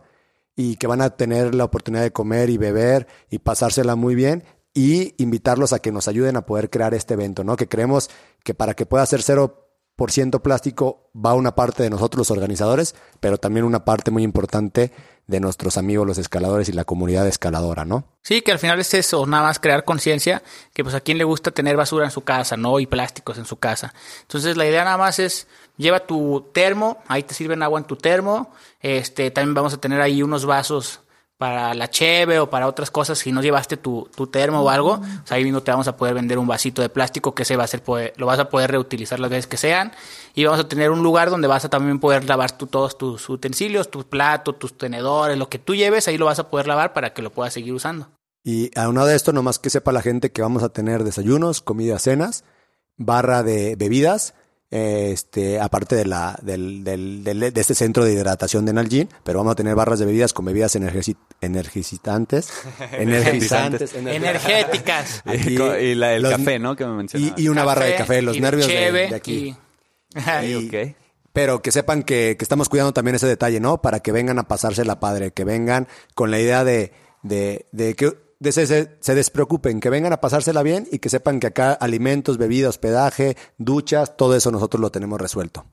y 0.57 0.77
que 0.77 0.87
van 0.87 1.01
a 1.01 1.11
tener 1.11 1.55
la 1.55 1.65
oportunidad 1.65 2.03
de 2.03 2.13
comer 2.13 2.51
y 2.51 2.57
beber 2.59 3.07
y 3.31 3.39
pasársela 3.39 3.95
muy 3.95 4.15
bien 4.15 4.45
y 4.75 5.15
invitarlos 5.23 5.73
a 5.73 5.79
que 5.79 5.93
nos 5.93 6.09
ayuden 6.09 6.37
a 6.37 6.47
poder 6.47 6.71
crear 6.71 6.95
este 6.95 7.15
evento, 7.15 7.45
¿no? 7.45 7.57
Que 7.57 7.69
creemos 7.69 8.11
que 8.45 8.55
para 8.55 8.75
que 8.75 8.87
pueda 8.87 9.07
ser 9.07 9.23
cero 9.23 9.68
100% 9.99 10.41
plástico 10.41 11.11
va 11.15 11.35
una 11.35 11.55
parte 11.55 11.83
de 11.83 11.91
nosotros 11.91 12.29
los 12.29 12.31
organizadores, 12.31 12.95
pero 13.21 13.39
también 13.39 13.65
una 13.65 13.85
parte 13.85 14.11
muy 14.11 14.23
importante 14.23 14.93
de 15.27 15.41
nuestros 15.41 15.77
amigos 15.77 16.07
los 16.07 16.17
escaladores 16.17 16.69
y 16.69 16.73
la 16.73 16.85
comunidad 16.85 17.27
escaladora, 17.27 17.85
¿no? 17.85 18.05
Sí, 18.23 18.41
que 18.41 18.53
al 18.53 18.59
final 18.59 18.81
es 18.81 18.95
eso, 18.95 19.27
nada 19.27 19.43
más 19.43 19.59
crear 19.59 19.85
conciencia, 19.85 20.43
que 20.73 20.83
pues 20.83 20.95
a 20.95 21.01
quien 21.01 21.19
le 21.19 21.25
gusta 21.25 21.51
tener 21.51 21.77
basura 21.77 22.07
en 22.07 22.11
su 22.11 22.23
casa, 22.23 22.57
¿no? 22.57 22.81
Y 22.81 22.87
plásticos 22.87 23.37
en 23.37 23.45
su 23.45 23.57
casa. 23.57 23.93
Entonces 24.23 24.57
la 24.57 24.67
idea 24.67 24.85
nada 24.85 24.97
más 24.97 25.19
es, 25.19 25.47
lleva 25.77 26.07
tu 26.07 26.49
termo, 26.53 27.03
ahí 27.09 27.23
te 27.25 27.35
sirven 27.35 27.63
agua 27.63 27.79
en 27.79 27.87
tu 27.87 27.97
termo, 27.97 28.53
este, 28.81 29.31
también 29.31 29.55
vamos 29.55 29.75
a 29.75 29.81
tener 29.81 30.01
ahí 30.01 30.23
unos 30.23 30.47
vasos 30.47 31.01
para 31.39 31.73
la 31.73 31.89
cheve 31.89 32.41
o 32.41 32.51
para 32.51 32.67
otras 32.67 32.91
cosas, 32.91 33.19
si 33.21 33.31
no 33.31 33.41
llevaste 33.41 33.77
tu, 33.77 34.11
tu 34.15 34.27
termo 34.27 34.61
o 34.61 34.71
algo, 34.71 34.99
pues 34.99 35.31
ahí 35.31 35.45
mismo 35.45 35.63
te 35.63 35.71
vamos 35.71 35.87
a 35.87 35.97
poder 35.97 36.15
vender 36.15 36.37
un 36.37 36.49
vasito 36.49 36.83
de 36.83 36.89
plástico 36.89 37.33
que 37.33 37.45
se 37.45 37.55
va 37.57 37.63
a 37.63 37.65
hacer 37.67 37.81
poder- 37.83 38.13
lo 38.17 38.27
vas 38.27 38.41
a 38.41 38.49
poder 38.51 38.73
reutilizar 38.73 39.21
las 39.21 39.31
veces 39.31 39.47
que 39.47 39.57
sean 39.57 39.93
y 40.35 40.45
vamos 40.45 40.59
a 40.59 40.69
tener 40.69 40.91
un 40.91 41.03
lugar 41.03 41.31
donde 41.31 41.47
vas 41.47 41.65
a 41.65 41.69
también 41.69 42.01
poder 42.01 42.25
lavar 42.29 42.51
tú 42.51 42.67
todos 42.67 42.99
tus 42.99 43.29
utensilios, 43.29 43.89
tus 43.89 44.05
platos, 44.05 44.59
tus 44.59 44.77
tenedores, 44.77 45.39
lo 45.39 45.49
que 45.49 45.61
tú 45.61 45.77
lleves, 45.77 46.09
ahí 46.09 46.19
lo 46.19 46.27
vas 46.27 46.41
a 46.41 46.51
poder 46.51 46.67
lavar 46.67 46.93
para 46.93 47.15
que 47.15 47.23
lo 47.23 47.31
puedas 47.31 47.55
seguir 47.55 47.73
usando. 47.73 48.09
Y 48.43 48.71
aunado 48.77 49.07
de 49.07 49.15
esto, 49.15 49.33
nomás 49.33 49.61
que 49.61 49.71
sepa 49.71 49.93
la 49.93 50.03
gente 50.03 50.33
que 50.33 50.43
vamos 50.43 50.65
a 50.65 50.71
tener 50.71 51.05
desayunos, 51.05 51.61
comidas, 51.61 52.03
cenas, 52.03 52.45
barra 52.97 53.45
de 53.45 53.77
bebidas, 53.77 54.35
este, 54.71 55.61
aparte 55.61 55.97
de 55.97 56.05
la, 56.05 56.39
del, 56.43 56.85
del- 56.85 57.25
del- 57.25 57.53
de 57.53 57.61
este 57.61 57.75
centro 57.75 58.05
de 58.05 58.13
hidratación 58.13 58.67
de 58.67 58.73
Nalgene, 58.75 59.09
pero 59.25 59.39
vamos 59.39 59.53
a 59.53 59.55
tener 59.55 59.75
barras 59.75 59.99
de 59.99 60.05
bebidas 60.07 60.33
con 60.33 60.45
bebidas 60.45 60.77
energizantes, 61.41 62.51
energizantes, 62.93 63.95
ener- 63.95 64.15
Energéticas. 64.15 65.23
Aquí, 65.27 65.55
y 65.57 65.95
la, 65.95 66.15
el 66.15 66.23
los- 66.23 66.33
café, 66.33 66.59
¿no? 66.59 66.77
Que 66.77 66.87
me 66.87 67.05
y, 67.15 67.33
y 67.37 67.49
una 67.49 67.65
barra 67.65 67.87
de 67.87 67.95
café, 67.97 68.23
los 68.23 68.39
nervios 68.39 68.67
de, 68.67 68.73
cheve 68.75 69.09
de 69.09 69.15
aquí. 69.15 69.57
y- 70.15 70.19
Y- 70.47 70.55
ok. 70.67 70.97
Pero 71.33 71.63
que 71.63 71.71
sepan 71.71 72.03
que, 72.03 72.35
que 72.39 72.45
estamos 72.45 72.69
cuidando 72.69 72.93
también 72.93 73.15
ese 73.15 73.27
detalle, 73.27 73.61
¿no? 73.61 73.81
Para 73.81 74.01
que 74.01 74.11
vengan 74.13 74.39
a 74.39 74.49
pasársela 74.49 74.99
padre, 74.99 75.31
que 75.31 75.45
vengan 75.45 75.87
con 76.15 76.31
la 76.31 76.41
idea 76.41 76.65
de, 76.65 76.93
de, 77.23 77.67
de 77.71 77.95
que 77.95 78.13
de 78.41 78.53
se, 78.53 78.67
se- 78.67 79.15
despreocupen, 79.15 79.81
que 79.81 79.91
vengan 79.91 80.13
a 80.13 80.21
pasársela 80.21 80.63
bien 80.63 80.87
y 80.93 80.99
que 80.99 81.09
sepan 81.09 81.41
que 81.41 81.49
acá 81.49 81.73
alimentos, 81.73 82.39
bebida, 82.39 82.69
hospedaje, 82.69 83.37
duchas, 83.59 84.17
todo 84.17 84.37
eso 84.37 84.51
nosotros 84.51 84.81
lo 84.81 84.91
tenemos 84.91 85.21
resuelto. 85.21 85.67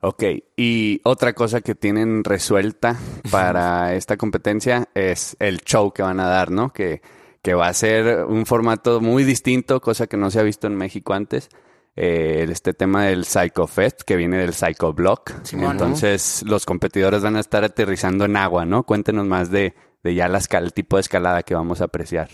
Ok, 0.00 0.24
y 0.56 1.00
otra 1.04 1.32
cosa 1.32 1.60
que 1.60 1.74
tienen 1.74 2.24
resuelta 2.24 2.98
para 3.30 3.94
esta 3.94 4.16
competencia 4.16 4.88
es 4.94 5.36
el 5.38 5.60
show 5.60 5.92
que 5.92 6.02
van 6.02 6.18
a 6.18 6.26
dar, 6.26 6.50
¿no? 6.50 6.72
Que, 6.72 7.02
que 7.40 7.54
va 7.54 7.68
a 7.68 7.74
ser 7.74 8.24
un 8.24 8.46
formato 8.46 9.00
muy 9.00 9.22
distinto, 9.24 9.80
cosa 9.80 10.06
que 10.08 10.16
no 10.16 10.30
se 10.30 10.40
ha 10.40 10.42
visto 10.42 10.66
en 10.66 10.74
México 10.76 11.12
antes. 11.12 11.50
Eh, 11.94 12.46
este 12.48 12.72
tema 12.72 13.04
del 13.04 13.26
Psycho 13.26 13.66
Fest, 13.66 14.00
que 14.00 14.16
viene 14.16 14.38
del 14.38 14.54
Psycho 14.54 14.94
Block. 14.94 15.30
Entonces, 15.52 16.42
los 16.46 16.64
competidores 16.64 17.22
van 17.22 17.36
a 17.36 17.40
estar 17.40 17.64
aterrizando 17.64 18.24
en 18.24 18.36
agua, 18.38 18.64
¿no? 18.64 18.84
Cuéntenos 18.84 19.26
más 19.26 19.50
de, 19.50 19.74
de 20.02 20.14
ya 20.14 20.26
el 20.26 20.72
tipo 20.72 20.96
de 20.96 21.00
escalada 21.00 21.42
que 21.42 21.54
vamos 21.54 21.80
a 21.80 21.84
apreciar. 21.84 22.28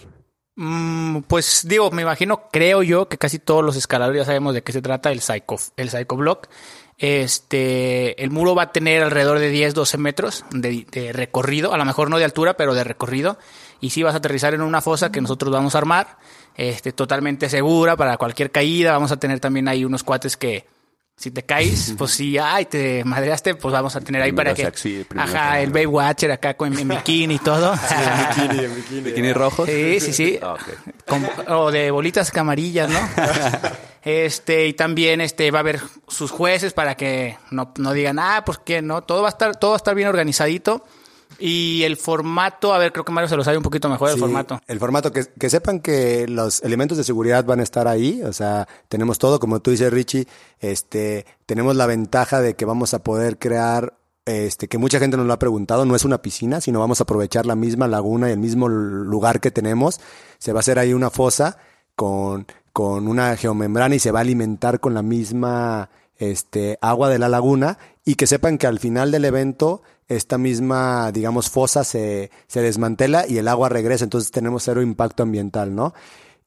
Mm, 0.57 1.21
pues 1.29 1.67
digo, 1.69 1.91
me 1.93 2.03
imagino, 2.03 2.49
creo 2.51 2.83
yo 2.83 3.09
que 3.09 3.17
casi 3.17 3.39
todos 3.39 3.65
los 3.65 3.77
escaladores 3.77 4.23
ya 4.23 4.27
sabemos 4.27 4.55
de 4.55 4.63
qué 4.63 4.73
se 4.73 4.83
trata 4.83 5.13
el 5.13 5.21
Psycho, 5.21 5.57
el 5.77 5.91
Psycho 5.91 6.17
Block. 6.17 6.49
Este, 6.97 8.21
el 8.21 8.31
muro 8.31 8.57
va 8.57 8.65
a 8.65 8.73
tener 8.73 9.05
alrededor 9.05 9.39
de 9.39 9.51
10, 9.51 9.73
12 9.73 9.99
metros 9.99 10.45
de, 10.51 10.85
de 10.91 11.13
recorrido, 11.13 11.73
a 11.73 11.79
lo 11.79 11.85
mejor 11.85 12.11
no 12.11 12.19
de 12.19 12.25
altura, 12.25 12.57
pero 12.57 12.75
de 12.75 12.83
recorrido. 12.83 13.39
Y 13.81 13.91
sí 13.91 14.03
vas 14.03 14.15
a 14.15 14.19
aterrizar 14.19 14.53
en 14.55 14.63
una 14.63 14.81
fosa 14.81 15.13
que 15.13 15.21
nosotros 15.21 15.53
vamos 15.53 15.77
a 15.77 15.79
armar, 15.79 16.19
este, 16.57 16.91
totalmente 16.91 17.49
segura 17.49 17.97
para 17.97 18.17
cualquier 18.17 18.51
caída. 18.51 18.91
Vamos 18.91 19.13
a 19.13 19.19
tener 19.19 19.39
también 19.39 19.69
ahí 19.69 19.85
unos 19.85 20.03
cuates 20.03 20.37
que, 20.37 20.67
si 21.19 21.33
te 21.33 21.43
caes, 21.43 21.95
pues 21.99 22.13
si, 22.13 22.39
ay, 22.39 22.67
te 22.67 23.05
madreaste, 23.05 23.57
pues 23.57 23.73
vamos 23.73 23.95
a 23.97 24.01
tener 24.01 24.23
ahí 24.23 24.31
para 24.31 24.55
que, 24.55 24.63
sexy, 24.63 25.05
ajá, 25.17 25.61
el 25.61 25.71
Babe 25.71 25.87
Watcher 25.89 26.31
acá 26.31 26.55
con 26.55 26.79
en 26.79 26.89
bikini 26.89 27.35
y 27.35 27.39
todo. 27.41 27.75
¿Bikini 29.05 29.33
rojos? 29.33 29.69
Sí, 29.69 29.99
sí, 30.01 30.13
sí. 30.13 30.39
Ah. 30.41 30.57
Con- 31.07 31.29
o 31.49 31.73
de 31.73 31.91
bolitas 31.91 32.31
camarillas, 32.31 32.89
¿no? 32.89 33.01
Este, 34.03 34.69
y 34.69 34.75
también 34.75 35.21
este 35.21 35.51
va 35.51 35.59
a 35.59 35.61
haber 35.61 35.81
sus 36.07 36.31
jueces 36.31 36.73
para 36.73 36.97
que 36.97 37.37
no, 37.51 37.73
no 37.79 37.93
digan, 37.93 38.19
ah, 38.21 38.43
pues 38.47 38.59
que 38.59 38.81
no, 38.81 39.03
todo 39.03 39.23
va 39.23 39.29
a 39.29 39.31
estar, 39.31 39.57
todo 39.57 39.73
va 39.73 39.77
a 39.77 39.79
estar 39.79 39.95
bien 39.97 40.09
organizadito. 40.09 40.87
Y 41.39 41.83
el 41.85 41.97
formato, 41.97 42.73
a 42.73 42.79
ver, 42.79 42.93
creo 42.93 43.05
que 43.05 43.13
Mario 43.13 43.29
se 43.29 43.37
lo 43.37 43.45
sabe 43.45 43.57
un 43.57 43.63
poquito 43.63 43.89
mejor 43.89 44.11
el 44.11 44.19
formato. 44.19 44.61
El 44.67 44.79
formato, 44.79 45.13
que, 45.13 45.25
que 45.39 45.51
sepan 45.51 45.81
que 45.81 46.27
los 46.27 46.63
elementos 46.63 46.99
de 46.99 47.05
seguridad 47.05 47.45
van 47.45 47.61
a 47.61 47.63
estar 47.63 47.87
ahí, 47.87 48.23
o 48.23 48.33
sea, 48.33 48.67
tenemos 48.89 49.19
todo, 49.19 49.39
como 49.39 49.61
tú 49.61 49.71
dices, 49.71 49.93
Richie, 49.93 50.27
este, 50.59 51.27
tenemos 51.47 51.77
la 51.77 51.87
ventaja 51.87 52.41
de 52.41 52.55
que 52.55 52.65
vamos 52.65 52.93
a 52.95 53.03
poder 53.03 53.39
crear, 53.39 53.95
este, 54.25 54.69
que 54.69 54.79
mucha 54.79 54.99
gente 54.99 55.17
nos 55.17 55.27
lo 55.27 55.33
ha 55.33 55.39
preguntado, 55.39 55.85
no 55.85 55.95
es 55.95 56.05
una 56.05 56.23
piscina, 56.23 56.61
sino 56.61 56.81
vamos 56.81 57.01
a 57.01 57.05
aprovechar 57.05 57.47
la 57.47 57.55
misma 57.55 57.87
laguna 57.87 58.29
y 58.29 58.33
el 58.33 58.41
mismo 58.41 58.69
lugar 58.69 59.41
que 59.41 59.51
tenemos, 59.51 60.01
se 60.39 60.53
va 60.53 60.59
a 60.59 60.61
hacer 60.61 60.79
ahí 60.79 60.93
una 60.93 61.11
fosa 61.11 61.59
con, 61.95 62.47
con 62.73 63.07
una 63.07 63.37
geomembrana 63.37 63.95
y 63.95 64.01
se 64.01 64.11
va 64.11 64.21
a 64.21 64.23
alimentar 64.23 64.81
con 64.81 64.95
la 64.95 65.03
misma, 65.03 65.89
este, 66.19 66.79
agua 66.81 67.09
de 67.09 67.19
la 67.19 67.29
laguna 67.29 67.79
y 68.09 68.15
que 68.15 68.27
sepan 68.27 68.57
que 68.57 68.67
al 68.67 68.79
final 68.79 69.11
del 69.11 69.27
evento 69.27 69.83
esta 70.09 70.39
misma, 70.39 71.13
digamos, 71.13 71.51
fosa 71.51 71.85
se, 71.85 72.31
se 72.47 72.63
desmantela 72.63 73.27
y 73.29 73.37
el 73.37 73.49
agua 73.49 73.69
regresa, 73.69 74.05
entonces 74.05 74.31
tenemos 74.31 74.63
cero 74.63 74.81
impacto 74.81 75.25
ambiental, 75.25 75.75
¿no? 75.75 75.93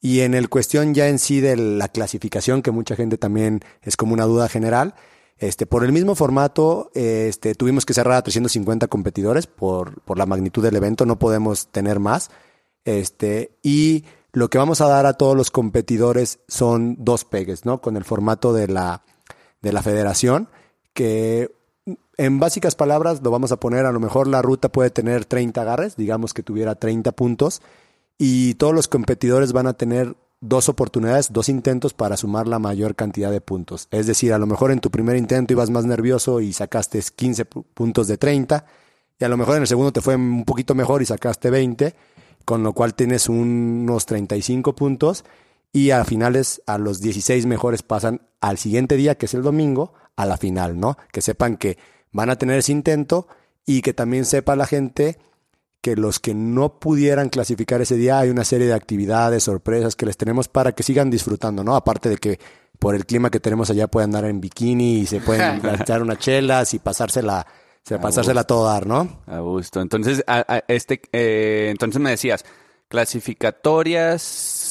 Y 0.00 0.22
en 0.22 0.34
el 0.34 0.48
cuestión 0.48 0.92
ya 0.92 1.06
en 1.06 1.20
sí 1.20 1.40
de 1.40 1.54
la 1.54 1.86
clasificación, 1.86 2.62
que 2.62 2.72
mucha 2.72 2.96
gente 2.96 3.16
también 3.16 3.60
es 3.80 3.96
como 3.96 4.12
una 4.12 4.24
duda 4.24 4.48
general, 4.48 4.96
este, 5.38 5.64
por 5.64 5.84
el 5.84 5.92
mismo 5.92 6.16
formato, 6.16 6.90
este, 6.94 7.54
tuvimos 7.54 7.86
que 7.86 7.94
cerrar 7.94 8.16
a 8.16 8.22
350 8.22 8.88
competidores 8.88 9.46
por, 9.46 10.00
por 10.00 10.18
la 10.18 10.26
magnitud 10.26 10.64
del 10.64 10.74
evento, 10.74 11.06
no 11.06 11.20
podemos 11.20 11.68
tener 11.68 12.00
más. 12.00 12.32
Este, 12.84 13.56
y 13.62 14.04
lo 14.32 14.50
que 14.50 14.58
vamos 14.58 14.80
a 14.80 14.88
dar 14.88 15.06
a 15.06 15.12
todos 15.12 15.36
los 15.36 15.52
competidores 15.52 16.40
son 16.48 16.96
dos 16.98 17.24
pegues, 17.24 17.64
¿no? 17.64 17.80
Con 17.80 17.96
el 17.96 18.02
formato 18.02 18.52
de 18.52 18.66
la, 18.66 19.04
de 19.60 19.72
la 19.72 19.82
federación, 19.84 20.48
que 20.92 21.50
en 22.16 22.38
básicas 22.38 22.74
palabras 22.74 23.20
lo 23.22 23.30
vamos 23.30 23.52
a 23.52 23.56
poner, 23.58 23.86
a 23.86 23.92
lo 23.92 24.00
mejor 24.00 24.26
la 24.26 24.42
ruta 24.42 24.70
puede 24.70 24.90
tener 24.90 25.24
30 25.24 25.60
agarres, 25.62 25.96
digamos 25.96 26.34
que 26.34 26.42
tuviera 26.42 26.74
30 26.74 27.12
puntos, 27.12 27.62
y 28.18 28.54
todos 28.54 28.74
los 28.74 28.88
competidores 28.88 29.52
van 29.52 29.66
a 29.66 29.72
tener 29.72 30.14
dos 30.40 30.68
oportunidades, 30.68 31.32
dos 31.32 31.48
intentos 31.48 31.94
para 31.94 32.16
sumar 32.16 32.48
la 32.48 32.58
mayor 32.58 32.94
cantidad 32.94 33.30
de 33.30 33.40
puntos. 33.40 33.88
Es 33.90 34.06
decir, 34.06 34.32
a 34.32 34.38
lo 34.38 34.46
mejor 34.46 34.72
en 34.72 34.80
tu 34.80 34.90
primer 34.90 35.16
intento 35.16 35.52
ibas 35.52 35.70
más 35.70 35.84
nervioso 35.84 36.40
y 36.40 36.52
sacaste 36.52 37.00
15 37.14 37.48
pu- 37.48 37.64
puntos 37.74 38.08
de 38.08 38.18
30, 38.18 38.64
y 39.18 39.24
a 39.24 39.28
lo 39.28 39.36
mejor 39.36 39.56
en 39.56 39.62
el 39.62 39.68
segundo 39.68 39.92
te 39.92 40.00
fue 40.00 40.16
un 40.16 40.44
poquito 40.44 40.74
mejor 40.74 41.00
y 41.00 41.06
sacaste 41.06 41.48
20, 41.50 41.94
con 42.44 42.62
lo 42.64 42.72
cual 42.72 42.94
tienes 42.94 43.28
unos 43.28 44.04
35 44.06 44.74
puntos, 44.74 45.24
y 45.72 45.90
a 45.90 46.04
finales, 46.04 46.62
a 46.66 46.78
los 46.78 47.00
16 47.00 47.46
mejores 47.46 47.82
pasan 47.82 48.22
al 48.40 48.58
siguiente 48.58 48.96
día, 48.96 49.14
que 49.16 49.26
es 49.26 49.34
el 49.34 49.42
domingo, 49.42 49.94
a 50.16 50.26
la 50.26 50.36
final, 50.36 50.78
¿no? 50.78 50.98
Que 51.12 51.22
sepan 51.22 51.56
que 51.56 51.78
van 52.12 52.28
a 52.30 52.36
tener 52.36 52.58
ese 52.58 52.72
intento 52.72 53.26
y 53.64 53.80
que 53.82 53.94
también 53.94 54.24
sepa 54.24 54.54
la 54.56 54.66
gente 54.66 55.18
que 55.80 55.96
los 55.96 56.20
que 56.20 56.34
no 56.34 56.78
pudieran 56.78 57.28
clasificar 57.28 57.80
ese 57.80 57.96
día 57.96 58.18
hay 58.20 58.28
una 58.30 58.44
serie 58.44 58.66
de 58.68 58.74
actividades, 58.74 59.44
sorpresas 59.44 59.96
que 59.96 60.06
les 60.06 60.16
tenemos 60.16 60.46
para 60.48 60.72
que 60.72 60.82
sigan 60.82 61.10
disfrutando, 61.10 61.64
¿no? 61.64 61.74
Aparte 61.74 62.08
de 62.08 62.18
que 62.18 62.38
por 62.78 62.94
el 62.94 63.06
clima 63.06 63.30
que 63.30 63.40
tenemos 63.40 63.70
allá 63.70 63.88
pueden 63.88 64.10
andar 64.10 64.26
en 64.30 64.40
bikini 64.40 64.98
y 65.00 65.06
se 65.06 65.20
pueden 65.20 65.60
echar 65.80 66.02
unas 66.02 66.18
chelas 66.18 66.74
y 66.74 66.78
pasársela, 66.80 67.46
se- 67.82 67.98
pasársela 67.98 68.42
a 68.42 68.44
todo 68.44 68.66
dar, 68.66 68.86
¿no? 68.86 69.22
A 69.26 69.38
gusto. 69.40 69.80
Entonces, 69.80 70.22
a- 70.26 70.44
a- 70.46 70.64
este, 70.68 71.00
eh, 71.12 71.68
entonces 71.70 72.00
me 72.00 72.10
decías, 72.10 72.44
clasificatorias 72.88 74.22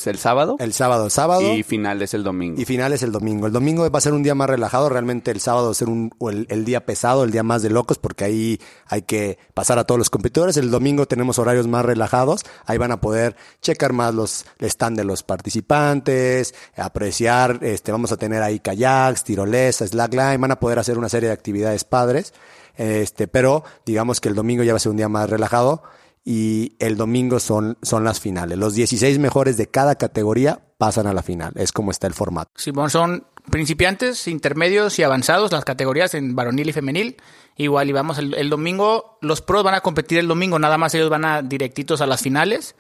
el 0.08 0.18
sábado 0.18 0.56
El 0.60 0.74
sábado, 0.74 1.10
sábado. 1.10 1.54
y 1.54 1.64
finales 1.64 2.14
el 2.14 2.24
domingo. 2.24 2.60
Y 2.62 2.66
finales 2.66 3.04
el 3.04 3.12
domingo. 3.12 3.48
El 3.48 3.54
domingo 3.54 3.90
va 3.90 3.98
a 3.98 4.02
ser 4.02 4.14
un 4.14 4.24
día 4.24 4.36
más 4.36 4.50
relajado. 4.50 4.90
Realmente 4.90 5.32
el 5.32 5.40
sábado 5.40 5.66
va 5.66 5.72
a 5.72 5.76
ser 5.76 5.90
un, 5.90 6.12
o 6.18 6.30
el, 6.30 6.48
el 6.50 6.66
día 6.66 6.86
pesado, 6.86 7.24
el 7.24 7.32
día 7.32 7.44
más 7.44 7.62
de 7.62 7.70
locos, 7.70 7.98
porque 7.98 8.24
ahí 8.24 8.60
hay 8.88 9.02
que 9.04 9.38
pasar 9.54 9.80
a 9.80 9.84
todos 9.86 9.98
los 9.98 10.10
competidores. 10.10 10.58
El 10.58 10.72
domingo 10.72 11.08
tenemos 11.08 11.40
horarios 11.40 11.68
más 11.68 11.86
relajados. 11.86 12.44
Ahí 12.66 12.78
van 12.78 12.92
a 12.92 13.02
poder 13.02 13.36
checar 13.62 13.94
más 13.94 14.14
los 14.14 14.46
stand 14.60 14.98
de 14.98 15.04
los 15.04 15.24
participantes, 15.24 16.54
apreciar, 16.76 17.60
este, 17.62 17.92
vamos 17.92 18.12
a 18.12 18.18
tener 18.18 18.42
ahí 18.44 18.60
kayaks, 18.60 19.24
tirolesa, 19.24 19.88
slackline, 19.88 20.40
van 20.42 20.52
a 20.52 20.60
poder 20.60 20.80
hacer 20.80 20.98
una 20.98 21.10
serie 21.10 21.28
de 21.28 21.34
actividades 21.34 21.84
padres. 21.84 22.34
Este, 22.78 23.28
pero 23.28 23.64
digamos 23.86 24.22
que 24.22 24.30
el 24.30 24.36
domingo 24.36 24.64
ya 24.64 24.74
va 24.74 24.78
a 24.78 24.80
ser 24.80 24.92
un 24.92 24.98
día 24.98 25.10
más 25.10 25.30
relajado 25.30 25.84
y 26.24 26.76
el 26.80 26.98
domingo 26.98 27.40
son, 27.40 27.78
son 27.82 28.04
las 28.04 28.20
finales. 28.20 28.58
Los 28.58 28.76
16 28.76 29.18
mejores 29.20 29.58
de 29.58 29.68
cada 29.68 29.96
categoría 29.96 30.60
pasan 30.78 31.08
a 31.08 31.14
la 31.14 31.24
final. 31.24 31.54
Es 31.56 31.72
como 31.72 31.92
está 31.92 32.08
el 32.08 32.14
formato. 32.14 32.52
Simón, 32.56 32.90
son 32.90 33.26
principiantes, 33.50 34.28
intermedios 34.28 35.00
y 35.00 35.04
avanzados 35.04 35.52
las 35.52 35.66
categorías 35.66 36.14
en 36.14 36.36
varonil 36.36 36.70
y 36.70 36.74
femenil. 36.74 37.18
Igual, 37.58 37.90
y 37.90 37.92
vamos 37.92 38.18
el, 38.18 38.34
el 38.36 38.50
domingo, 38.50 39.18
los 39.22 39.42
pros 39.42 39.64
van 39.64 39.76
a 39.76 39.82
competir 39.82 40.20
el 40.20 40.28
domingo, 40.28 40.58
nada 40.58 40.78
más 40.78 40.94
ellos 40.96 41.10
van 41.10 41.26
a 41.26 41.42
directitos 41.42 42.02
a 42.02 42.08
las 42.08 42.22
finales. 42.22 42.76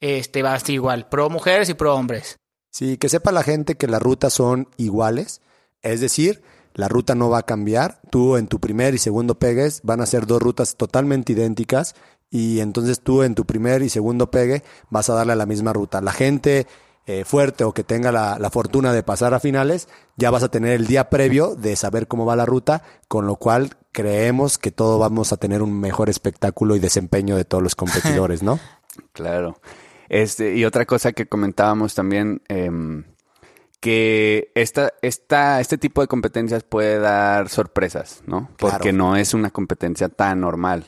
Este 0.00 0.42
va 0.42 0.54
a 0.54 0.60
ser 0.60 0.70
igual, 0.70 1.08
pro 1.08 1.30
mujeres 1.30 1.68
y 1.68 1.74
pro 1.74 1.94
hombres. 1.94 2.36
Sí, 2.70 2.96
que 2.96 3.08
sepa 3.08 3.32
la 3.32 3.42
gente 3.42 3.76
que 3.76 3.86
las 3.86 4.02
rutas 4.02 4.32
son 4.32 4.68
iguales. 4.76 5.42
Es 5.82 6.00
decir, 6.00 6.42
la 6.74 6.88
ruta 6.88 7.14
no 7.14 7.28
va 7.28 7.38
a 7.38 7.46
cambiar. 7.46 8.00
Tú 8.10 8.36
en 8.36 8.46
tu 8.46 8.60
primer 8.60 8.94
y 8.94 8.98
segundo 8.98 9.38
pegues 9.38 9.80
van 9.82 10.00
a 10.00 10.06
ser 10.06 10.26
dos 10.26 10.40
rutas 10.40 10.76
totalmente 10.76 11.32
idénticas 11.32 11.94
y 12.32 12.58
entonces 12.60 13.00
tú 13.00 13.22
en 13.22 13.36
tu 13.36 13.44
primer 13.44 13.82
y 13.82 13.90
segundo 13.90 14.30
pegue 14.30 14.64
vas 14.90 15.08
a 15.10 15.14
darle 15.14 15.34
a 15.34 15.36
la 15.36 15.46
misma 15.46 15.72
ruta. 15.72 16.00
La 16.00 16.12
gente 16.12 16.66
eh, 17.06 17.24
fuerte 17.24 17.64
o 17.64 17.72
que 17.74 17.84
tenga 17.84 18.10
la, 18.10 18.38
la 18.38 18.48
fortuna 18.50 18.92
de 18.92 19.02
pasar 19.02 19.34
a 19.34 19.40
finales, 19.40 19.88
ya 20.16 20.30
vas 20.30 20.42
a 20.42 20.48
tener 20.48 20.72
el 20.72 20.86
día 20.86 21.10
previo 21.10 21.54
de 21.56 21.76
saber 21.76 22.08
cómo 22.08 22.24
va 22.24 22.34
la 22.36 22.46
ruta, 22.46 22.82
con 23.08 23.26
lo 23.26 23.36
cual 23.36 23.76
creemos 23.92 24.56
que 24.56 24.70
todo 24.70 24.98
vamos 24.98 25.32
a 25.32 25.36
tener 25.36 25.62
un 25.62 25.78
mejor 25.78 26.08
espectáculo 26.08 26.74
y 26.74 26.78
desempeño 26.80 27.36
de 27.36 27.44
todos 27.44 27.62
los 27.62 27.74
competidores, 27.76 28.42
¿no? 28.42 28.58
Claro. 29.12 29.58
Este, 30.10 30.54
y 30.54 30.64
otra 30.66 30.84
cosa 30.84 31.12
que 31.12 31.26
comentábamos 31.26 31.94
también, 31.94 32.42
em, 32.48 33.04
que 33.80 34.52
esta, 34.54 34.92
esta, 35.02 35.60
este 35.60 35.78
tipo 35.78 36.02
de 36.02 36.06
competencias 36.08 36.62
puede 36.62 36.98
dar 36.98 37.48
sorpresas, 37.48 38.22
¿no? 38.26 38.48
Porque 38.58 38.90
Claro. 38.90 38.96
no 38.98 39.16
es 39.16 39.34
una 39.34 39.50
competencia 39.50 40.08
tan 40.08 40.40
normal. 40.40 40.84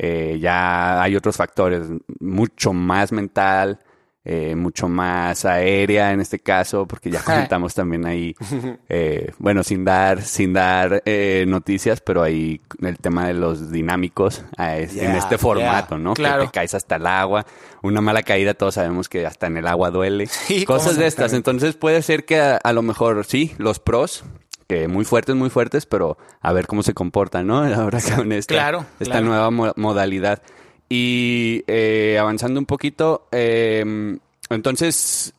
Eh, 0.00 0.38
ya 0.40 1.02
hay 1.02 1.16
otros 1.16 1.36
factores, 1.36 1.82
mucho 2.20 2.72
más 2.72 3.10
mental, 3.10 3.80
eh, 4.24 4.54
mucho 4.54 4.88
más 4.88 5.44
aérea 5.44 6.12
en 6.12 6.20
este 6.20 6.38
caso, 6.38 6.86
porque 6.86 7.10
ya 7.10 7.20
comentamos 7.24 7.74
también 7.74 8.06
ahí, 8.06 8.34
eh, 8.88 9.32
bueno, 9.38 9.62
sin 9.64 9.84
dar, 9.84 10.22
sin 10.22 10.52
dar 10.52 11.02
eh, 11.04 11.44
noticias, 11.48 12.00
pero 12.00 12.22
ahí 12.22 12.60
el 12.80 12.96
tema 12.98 13.26
de 13.26 13.34
los 13.34 13.72
dinámicos 13.72 14.44
es- 14.58 14.96
en 14.96 15.16
este 15.16 15.36
formato, 15.38 15.98
¿no? 15.98 16.12
Claro. 16.14 16.42
Que 16.42 16.46
te 16.48 16.52
caes 16.52 16.74
hasta 16.74 16.96
el 16.96 17.06
agua, 17.06 17.44
una 17.82 18.00
mala 18.00 18.22
caída, 18.22 18.54
todos 18.54 18.74
sabemos 18.74 19.08
que 19.08 19.26
hasta 19.26 19.46
en 19.48 19.56
el 19.56 19.66
agua 19.66 19.90
duele, 19.90 20.26
Sí, 20.46 20.64
cosas 20.64 20.96
de 20.96 21.06
estas. 21.06 21.32
Entonces 21.32 21.74
puede 21.74 22.02
ser 22.02 22.24
que 22.24 22.38
a, 22.40 22.56
a 22.56 22.72
lo 22.72 22.82
mejor 22.82 23.24
sí, 23.24 23.54
los 23.58 23.80
pros, 23.80 24.24
que 24.68 24.86
muy 24.86 25.04
fuertes, 25.04 25.34
muy 25.34 25.50
fuertes, 25.50 25.86
pero 25.86 26.18
a 26.40 26.52
ver 26.52 26.66
cómo 26.66 26.82
se 26.82 26.94
comportan, 26.94 27.46
¿no? 27.46 27.58
Ahora 27.74 27.98
con 28.16 28.30
esta, 28.32 28.54
Claro, 28.54 28.84
esta 29.00 29.12
claro. 29.14 29.26
nueva 29.26 29.50
mo- 29.50 29.72
modalidad. 29.76 30.42
Y 30.88 31.64
eh, 31.66 32.16
avanzando 32.20 32.60
un 32.60 32.66
poquito, 32.66 33.28
eh, 33.32 34.18
entonces, 34.50 35.34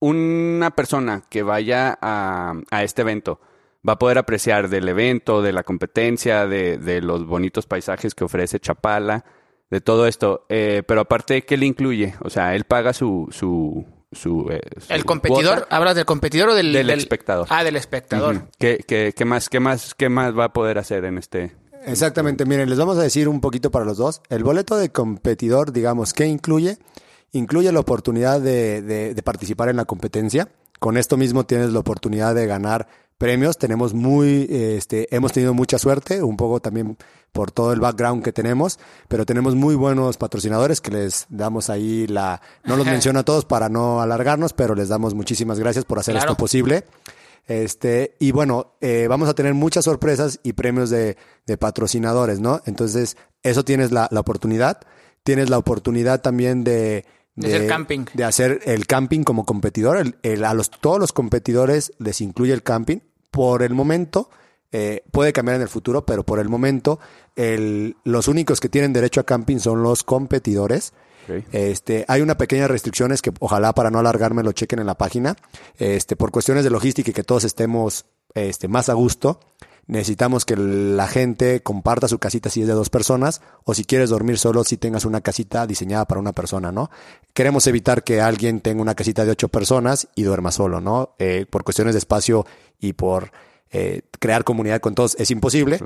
una 0.00 0.70
persona 0.70 1.22
que 1.28 1.42
vaya 1.42 1.98
a, 2.00 2.54
a 2.70 2.82
este 2.82 3.02
evento 3.02 3.40
va 3.86 3.94
a 3.94 3.98
poder 3.98 4.18
apreciar 4.18 4.68
del 4.68 4.88
evento, 4.88 5.42
de 5.42 5.52
la 5.52 5.62
competencia, 5.62 6.46
de, 6.46 6.78
de 6.78 7.02
los 7.02 7.26
bonitos 7.26 7.66
paisajes 7.66 8.14
que 8.14 8.24
ofrece 8.24 8.58
Chapala, 8.60 9.24
de 9.70 9.80
todo 9.80 10.06
esto. 10.06 10.46
Eh, 10.48 10.82
pero 10.86 11.02
aparte, 11.02 11.42
¿qué 11.42 11.56
le 11.56 11.66
incluye? 11.66 12.14
O 12.20 12.30
sea, 12.30 12.54
él 12.54 12.64
paga 12.64 12.92
su... 12.92 13.28
su, 13.30 13.84
su, 14.14 14.48
eh, 14.50 14.60
su 14.86 14.92
¿El 14.92 15.04
competidor? 15.04 15.58
cuota 15.60 15.76
¿Hablas 15.76 15.94
del 15.96 16.04
competidor 16.04 16.50
o 16.50 16.54
del, 16.54 16.72
del, 16.72 16.90
espectador. 16.90 17.46
Ah, 17.50 17.62
del 17.64 17.76
espectador. 17.76 18.48
¿Qué, 18.58 18.84
qué, 18.86 19.12
qué 19.16 19.24
más, 19.24 19.48
qué, 19.48 19.60
más, 19.60 19.94
¿Qué 19.94 20.08
más 20.08 20.36
va 20.36 20.44
a 20.46 20.52
poder 20.52 20.78
hacer 20.78 21.04
en 21.04 21.18
este...? 21.18 21.54
Exactamente, 21.86 22.46
miren, 22.46 22.70
les 22.70 22.78
vamos 22.78 22.96
a 22.96 23.02
decir 23.02 23.28
un 23.28 23.40
poquito 23.42 23.70
para 23.70 23.84
los 23.84 23.98
dos. 23.98 24.22
El 24.30 24.42
boleto 24.42 24.76
de 24.76 24.88
competidor, 24.90 25.70
digamos, 25.72 26.14
¿qué 26.14 26.26
incluye? 26.26 26.78
Incluye 27.32 27.70
la 27.72 27.80
oportunidad 27.80 28.40
de, 28.40 28.80
de- 28.80 29.14
de 29.14 29.22
participar 29.22 29.68
en 29.68 29.76
la 29.76 29.84
competencia. 29.84 30.48
Con 30.78 30.96
esto 30.96 31.16
mismo 31.18 31.44
tienes 31.44 31.72
la 31.72 31.80
oportunidad 31.80 32.34
de 32.34 32.46
ganar 32.46 32.88
premios. 33.18 33.58
Tenemos 33.58 33.94
muy, 33.94 34.46
eh, 34.50 34.76
este, 34.76 35.14
hemos 35.14 35.32
tenido 35.32 35.54
mucha 35.54 35.78
suerte, 35.78 36.22
un 36.22 36.36
poco 36.36 36.60
también 36.60 36.96
por 37.32 37.50
todo 37.50 37.72
el 37.72 37.80
background 37.80 38.22
que 38.22 38.32
tenemos, 38.32 38.78
pero 39.08 39.26
tenemos 39.26 39.54
muy 39.56 39.74
buenos 39.74 40.16
patrocinadores 40.16 40.80
que 40.80 40.90
les 40.92 41.26
damos 41.30 41.68
ahí 41.70 42.06
la, 42.06 42.40
no 42.64 42.76
los 42.76 42.86
menciono 42.94 43.18
a 43.20 43.24
todos 43.24 43.44
para 43.44 43.68
no 43.68 44.00
alargarnos, 44.00 44.52
pero 44.52 44.74
les 44.74 44.88
damos 44.88 45.14
muchísimas 45.14 45.58
gracias 45.58 45.84
por 45.84 45.98
hacer 45.98 46.14
Claro. 46.14 46.30
esto 46.32 46.36
posible. 46.40 46.84
Este, 47.46 48.14
y 48.20 48.32
bueno, 48.32 48.74
eh, 48.80 49.06
vamos 49.08 49.28
a 49.28 49.34
tener 49.34 49.52
muchas 49.54 49.84
sorpresas 49.84 50.40
y 50.42 50.54
premios 50.54 50.88
de, 50.90 51.16
de 51.46 51.58
patrocinadores, 51.58 52.40
¿no? 52.40 52.62
Entonces, 52.64 53.16
eso 53.42 53.64
tienes 53.64 53.92
la, 53.92 54.08
la 54.10 54.20
oportunidad. 54.20 54.80
Tienes 55.24 55.50
la 55.50 55.58
oportunidad 55.58 56.20
también 56.22 56.64
de, 56.64 57.04
De 57.36 57.48
hacer 57.56 57.66
camping. 57.68 58.04
de 58.14 58.24
hacer 58.24 58.60
el 58.64 58.86
camping 58.86 59.22
como 59.24 59.44
competidor. 59.44 59.96
El- 59.96 60.16
el- 60.22 60.44
a 60.44 60.54
los, 60.54 60.70
todos 60.70 60.98
los 61.00 61.12
competidores 61.12 61.92
les 61.98 62.20
incluye 62.20 62.52
el 62.52 62.62
camping. 62.62 62.98
Por 63.30 63.62
el 63.62 63.74
momento, 63.74 64.30
eh, 64.72 65.02
puede 65.10 65.32
cambiar 65.32 65.56
en 65.56 65.62
el 65.62 65.68
futuro, 65.68 66.04
pero 66.06 66.24
por 66.24 66.38
el 66.38 66.48
momento, 66.48 67.00
el- 67.36 67.96
los 68.04 68.28
únicos 68.28 68.60
que 68.60 68.68
tienen 68.68 68.92
derecho 68.92 69.20
a 69.20 69.24
camping 69.24 69.58
son 69.58 69.82
los 69.82 70.04
competidores. 70.04 70.92
Este, 71.52 72.04
hay 72.06 72.20
una 72.20 72.36
pequeña 72.36 72.68
restricciones 72.68 73.22
que 73.22 73.32
ojalá 73.40 73.72
para 73.74 73.90
no 73.90 73.98
alargarme 73.98 74.42
lo 74.42 74.52
chequen 74.52 74.78
en 74.78 74.86
la 74.86 74.96
página. 74.98 75.34
Este, 75.78 76.16
por 76.16 76.30
cuestiones 76.30 76.64
de 76.64 76.70
logística 76.70 77.10
y 77.10 77.14
que 77.14 77.24
todos 77.24 77.44
estemos 77.44 78.04
este, 78.34 78.68
más 78.68 78.88
a 78.88 78.92
gusto, 78.94 79.40
necesitamos 79.86 80.44
que 80.44 80.56
la 80.56 81.06
gente 81.06 81.62
comparta 81.62 82.08
su 82.08 82.18
casita 82.18 82.50
si 82.50 82.62
es 82.62 82.66
de 82.66 82.72
dos 82.72 82.90
personas 82.90 83.42
o 83.64 83.74
si 83.74 83.84
quieres 83.84 84.10
dormir 84.10 84.38
solo 84.38 84.64
si 84.64 84.76
tengas 84.76 85.04
una 85.04 85.20
casita 85.20 85.66
diseñada 85.66 86.06
para 86.06 86.20
una 86.20 86.32
persona, 86.32 86.72
¿no? 86.72 86.90
Queremos 87.32 87.66
evitar 87.66 88.02
que 88.04 88.20
alguien 88.20 88.60
tenga 88.60 88.82
una 88.82 88.94
casita 88.94 89.24
de 89.24 89.32
ocho 89.32 89.48
personas 89.48 90.08
y 90.14 90.22
duerma 90.22 90.50
solo, 90.52 90.80
¿no? 90.80 91.14
Eh, 91.18 91.46
por 91.48 91.64
cuestiones 91.64 91.94
de 91.94 91.98
espacio 91.98 92.46
y 92.80 92.94
por 92.94 93.32
eh, 93.70 94.02
crear 94.18 94.44
comunidad 94.44 94.80
con 94.80 94.94
todos 94.94 95.16
es 95.18 95.30
imposible. 95.30 95.78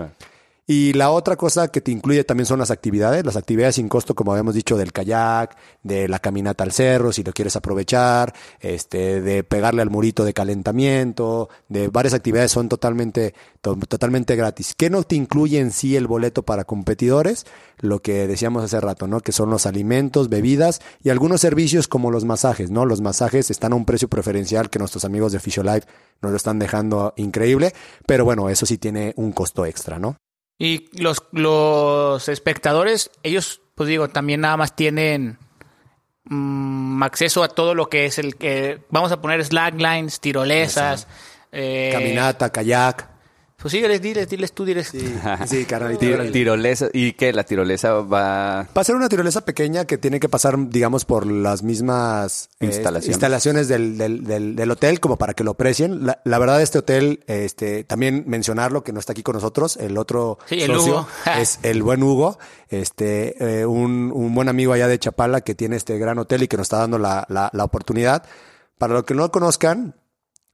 Y 0.71 0.93
la 0.93 1.11
otra 1.13 1.37
cosa 1.37 1.69
que 1.69 1.81
te 1.81 1.91
incluye 1.91 2.25
también 2.25 2.45
son 2.45 2.59
las 2.59 2.71
actividades, 2.71 3.25
las 3.25 3.37
actividades 3.37 3.77
sin 3.77 3.89
costo, 3.89 4.15
como 4.15 4.33
habíamos 4.33 4.55
dicho, 4.55 4.77
del 4.77 4.93
kayak, 4.93 5.57
de 5.83 6.09
la 6.09 6.19
caminata 6.19 6.63
al 6.63 6.73
cerro, 6.73 7.11
si 7.11 7.25
lo 7.25 7.33
quieres 7.33 7.57
aprovechar, 7.57 8.35
este, 8.61 9.23
de 9.23 9.45
pegarle 9.45 9.81
al 9.81 9.89
murito 9.89 10.27
de 10.27 10.35
calentamiento, 10.35 11.49
de 11.71 11.89
varias 11.89 12.13
actividades 12.13 12.51
son 12.51 12.69
totalmente, 12.69 13.33
to- 13.63 13.77
totalmente 13.89 14.37
gratis. 14.37 14.75
¿Qué 14.77 14.91
no 14.91 15.05
te 15.05 15.17
incluye 15.17 15.59
en 15.59 15.73
sí 15.73 15.97
el 15.97 16.07
boleto 16.07 16.43
para 16.43 16.65
competidores? 16.65 17.47
Lo 17.79 18.03
que 18.03 18.27
decíamos 18.29 18.63
hace 18.63 18.79
rato, 18.79 19.07
¿no? 19.07 19.21
Que 19.21 19.33
son 19.33 19.49
los 19.49 19.65
alimentos, 19.65 20.29
bebidas 20.29 20.83
y 21.03 21.09
algunos 21.09 21.41
servicios 21.41 21.89
como 21.89 22.11
los 22.11 22.27
masajes, 22.27 22.71
¿no? 22.71 22.85
Los 22.85 23.01
masajes 23.01 23.51
están 23.51 23.73
a 23.73 23.77
un 23.77 23.87
precio 23.87 24.09
preferencial 24.09 24.69
que 24.69 24.79
nuestros 24.79 25.07
amigos 25.07 25.33
de 25.33 25.41
Physiolife 25.41 25.89
nos 26.21 26.31
lo 26.31 26.37
están 26.37 26.59
dejando 26.59 27.15
increíble, 27.17 27.73
pero 28.07 28.27
bueno, 28.27 28.51
eso 28.51 28.67
sí 28.67 28.77
tiene 28.77 29.15
un 29.17 29.33
costo 29.33 29.65
extra, 29.65 29.99
¿no? 29.99 30.17
Y 30.59 30.89
los, 31.01 31.23
los 31.33 32.29
espectadores, 32.29 33.11
ellos, 33.23 33.61
pues 33.75 33.89
digo, 33.89 34.09
también 34.09 34.41
nada 34.41 34.57
más 34.57 34.75
tienen 34.75 35.39
mm, 36.25 37.03
acceso 37.03 37.45
a 37.45 37.49
todo 37.49 37.75
lo 37.75 37.89
que 37.89 38.07
es 38.07 38.19
el 38.19 38.37
que 38.37 38.81
vamos 38.91 39.13
a 39.13 39.21
poner 39.21 39.45
slacklines, 39.45 40.21
tirolesas, 40.21 41.07
Caminata, 41.51 42.51
kayak. 42.51 43.18
Pues 43.61 43.73
sí, 43.73 43.81
diles, 43.83 44.01
diles, 44.01 44.29
diles 44.29 44.53
tú, 44.53 44.65
diles. 44.65 44.93
Sí, 45.49 45.65
carnalito. 45.69 46.01
Tir- 46.01 46.15
órale. 46.15 46.31
tirolesa. 46.31 46.89
¿Y 46.93 47.13
qué? 47.15 47.33
La 47.33 47.43
tirolesa 47.43 47.95
va... 47.95 48.69
Va 48.77 48.81
a 48.81 48.85
ser 48.85 48.95
una 48.95 49.09
tirolesa 49.09 49.41
pequeña 49.45 49.85
que 49.85 49.99
tiene 49.99 50.21
que 50.21 50.29
pasar, 50.29 50.57
digamos, 50.69 51.05
por 51.05 51.27
las 51.27 51.65
mismas 51.65 52.51
eh, 52.61 52.67
Instalaciones. 52.67 53.09
instalaciones 53.17 53.67
del, 53.67 53.99
del, 53.99 54.23
del, 54.23 54.55
del 54.55 54.71
hotel, 54.71 55.01
como 55.01 55.17
para 55.17 55.35
que 55.35 55.43
lo 55.43 55.51
aprecien. 55.51 56.07
La, 56.07 56.21
la 56.25 56.39
verdad, 56.39 56.63
este 56.63 56.79
hotel, 56.79 57.25
este, 57.27 57.83
también 57.83 58.23
mencionarlo, 58.29 58.85
que 58.85 58.93
no 58.93 59.01
está 59.01 59.11
aquí 59.11 59.25
con 59.25 59.35
nosotros, 59.35 59.77
el 59.79 59.99
otro 59.99 60.39
Sí, 60.47 60.61
el 60.63 60.73
socio 60.75 60.93
Hugo. 60.93 61.09
es 61.41 61.59
el 61.65 61.83
buen 61.83 62.01
Hugo, 62.05 62.39
este, 62.69 63.61
eh, 63.63 63.67
un, 63.67 64.13
un 64.15 64.37
buen 64.37 64.49
amigo 64.49 64.73
allá 64.73 64.87
de 64.87 65.01
Chapala 65.01 65.41
que 65.41 65.57
tiene 65.57 65.75
este 65.75 65.99
gran 65.99 66.19
hotel 66.21 66.45
y 66.45 66.49
que 66.49 66.57
nos 66.57 66.67
está 66.67 66.79
dando 66.79 66.99
la, 66.99 67.27
la, 67.29 67.51
la 67.53 67.65
oportunidad. 67.65 68.23
Para 68.79 68.95
los 68.95 69.03
que 69.03 69.15
no 69.15 69.23
lo 69.23 69.33
conozcan, 69.33 69.97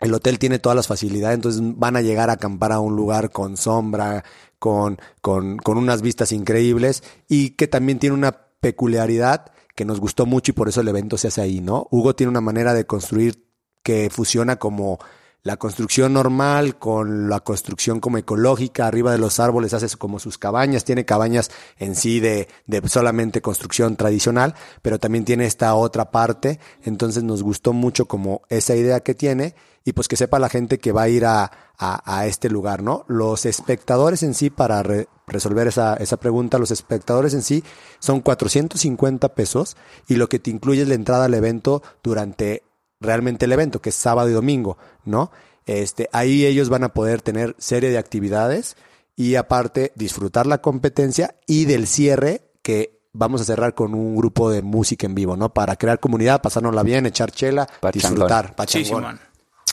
el 0.05 0.13
hotel 0.13 0.39
tiene 0.39 0.59
todas 0.59 0.77
las 0.77 0.87
facilidades, 0.87 1.37
entonces 1.37 1.63
van 1.65 1.97
a 1.97 2.03
llegar 2.03 2.29
a 2.29 2.35
acampar 2.35 2.73
a 2.73 2.81
un 2.81 2.95
lugar 2.95 3.31
con 3.31 3.57
sombra, 3.57 4.23
con, 4.59 4.99
con, 5.23 5.57
con 5.57 5.79
unas 5.79 6.03
vistas 6.03 6.31
increíbles 6.31 7.03
y 7.27 7.51
que 7.51 7.69
también 7.69 7.99
tiene 7.99 8.15
una 8.15 8.33
peculiaridad 8.61 9.47
que 9.75 9.87
nos 9.87 10.01
gustó 10.01 10.27
mucho 10.27 10.53
y 10.53 10.55
por 10.55 10.69
eso 10.69 10.83
el 10.83 10.89
evento 10.89 11.17
se 11.17 11.29
hace 11.29 11.41
ahí, 11.41 11.61
¿no? 11.61 11.89
Hugo 11.91 12.15
tiene 12.15 12.29
una 12.31 12.43
manera 12.43 12.75
de 12.75 12.87
construir 12.87 13.49
que 13.83 14.11
fusiona 14.11 14.57
como 14.57 14.99
la 15.45 15.59
construcción 15.59 16.14
normal 16.14 16.78
con 16.78 17.28
la 17.28 17.38
construcción 17.40 18.01
como 18.01 18.16
ecológica, 18.18 18.86
arriba 18.86 19.12
de 19.12 19.18
los 19.18 19.38
árboles 19.40 19.74
hace 19.74 19.95
como 19.97 20.18
sus 20.18 20.38
cabañas, 20.38 20.84
tiene 20.84 21.05
cabañas 21.05 21.51
en 21.78 21.95
sí 21.95 22.18
de, 22.18 22.49
de 22.66 22.88
solamente 22.88 23.42
construcción 23.42 23.97
tradicional, 23.97 24.55
pero 24.80 24.99
también 24.99 25.26
tiene 25.26 25.45
esta 25.45 25.74
otra 25.74 26.11
parte, 26.11 26.59
entonces 26.82 27.22
nos 27.24 27.42
gustó 27.42 27.74
mucho 27.74 28.07
como 28.07 28.40
esa 28.49 28.74
idea 28.74 29.01
que 29.01 29.14
tiene 29.14 29.55
y 29.84 29.92
pues 29.92 30.09
que 30.09 30.16
sepa 30.16 30.38
la 30.38 30.49
gente 30.49 30.78
que 30.78 30.92
va 30.92 31.03
a 31.03 31.09
ir 31.11 31.26
a, 31.26 31.51
a, 31.76 32.18
a 32.18 32.26
este 32.26 32.49
lugar, 32.49 32.82
¿no? 32.82 33.05
Los 33.07 33.45
espectadores 33.45 34.22
en 34.22 34.32
sí, 34.32 34.49
para 34.49 34.82
re- 34.82 35.09
resolver 35.26 35.68
esa, 35.68 35.95
esa 35.97 36.16
pregunta, 36.16 36.59
los 36.59 36.70
espectadores 36.70 37.34
en 37.34 37.42
sí 37.42 37.62
son 37.99 38.22
450 38.22 39.34
pesos 39.34 39.76
y 40.09 40.14
lo 40.16 40.30
que 40.30 40.38
te 40.38 40.51
incluye 40.51 40.80
es 40.80 40.88
la 40.88 40.95
entrada 40.95 41.26
al 41.26 41.34
evento 41.34 41.82
durante 42.03 42.62
realmente 43.05 43.45
el 43.45 43.53
evento, 43.53 43.81
que 43.81 43.91
es 43.91 43.95
sábado 43.95 44.29
y 44.29 44.33
domingo, 44.33 44.77
¿no? 45.05 45.31
Este, 45.67 46.09
ahí 46.13 46.45
ellos 46.45 46.69
van 46.69 46.85
a 46.85 46.91
poder 46.93 47.23
tener 47.23 47.55
serie 47.59 47.91
de 47.91 47.99
actividades 47.99 48.77
y 49.17 49.37
aparte 49.37 49.93
disfrutar 49.95 50.47
la 50.47 50.59
competencia 50.59 51.37
y 51.47 51.65
del 51.65 51.87
cierre 51.87 52.43
que 52.63 52.99
vamos 53.13 53.41
a 53.41 53.45
cerrar 53.45 53.75
con 53.75 53.95
un 53.95 54.17
grupo 54.17 54.51
de 54.51 54.63
música 54.63 55.07
en 55.07 55.15
vivo, 55.15 55.37
¿no? 55.37 55.55
Para 55.55 55.77
crear 55.77 56.01
comunidad, 56.01 56.43
pasárnosla 56.43 56.83
bien, 56.83 57.07
echar 57.07 57.31
chela, 57.31 57.67
Pachangón. 57.81 57.93
disfrutar, 57.93 58.47
Sí, 58.49 58.53
pachangón. 58.57 58.85
Simón. 58.85 59.21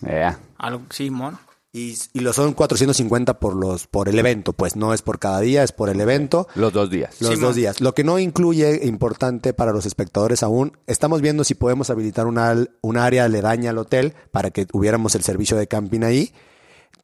Yeah. 0.02 0.40
Algo, 0.58 0.84
Simón. 0.92 1.38
Y, 1.74 1.98
y 2.12 2.20
lo 2.20 2.34
son 2.34 2.54
450 2.54 3.40
por 3.40 3.56
los 3.56 3.88
por 3.88 4.10
el 4.10 4.20
evento, 4.20 4.52
pues 4.52 4.76
no 4.76 4.94
es 4.94 5.02
por 5.02 5.20
cada 5.20 5.40
día, 5.40 5.64
es 5.64 5.72
por 5.72 5.90
el 5.90 6.02
evento. 6.02 6.48
Los 6.56 6.74
dos 6.74 6.90
días. 6.90 7.22
Los 7.22 7.40
dos 7.40 7.56
días. 7.56 7.80
Lo 7.80 7.94
que 7.96 8.04
no 8.04 8.20
incluye, 8.20 8.86
importante 8.86 9.54
para 9.54 9.72
los 9.72 9.86
espectadores 9.86 10.44
aún, 10.44 10.78
estamos 10.86 11.22
viendo 11.22 11.46
si 11.46 11.56
podemos 11.56 11.90
habilitar 11.90 12.28
una, 12.28 12.54
un 12.82 12.98
área 12.98 13.24
aledaña 13.24 13.70
al 13.70 13.78
hotel 13.78 14.14
para 14.32 14.52
que 14.52 14.68
hubiéramos 14.74 15.16
el 15.16 15.24
servicio 15.24 15.56
de 15.56 15.68
camping 15.68 16.02
ahí. 16.02 16.34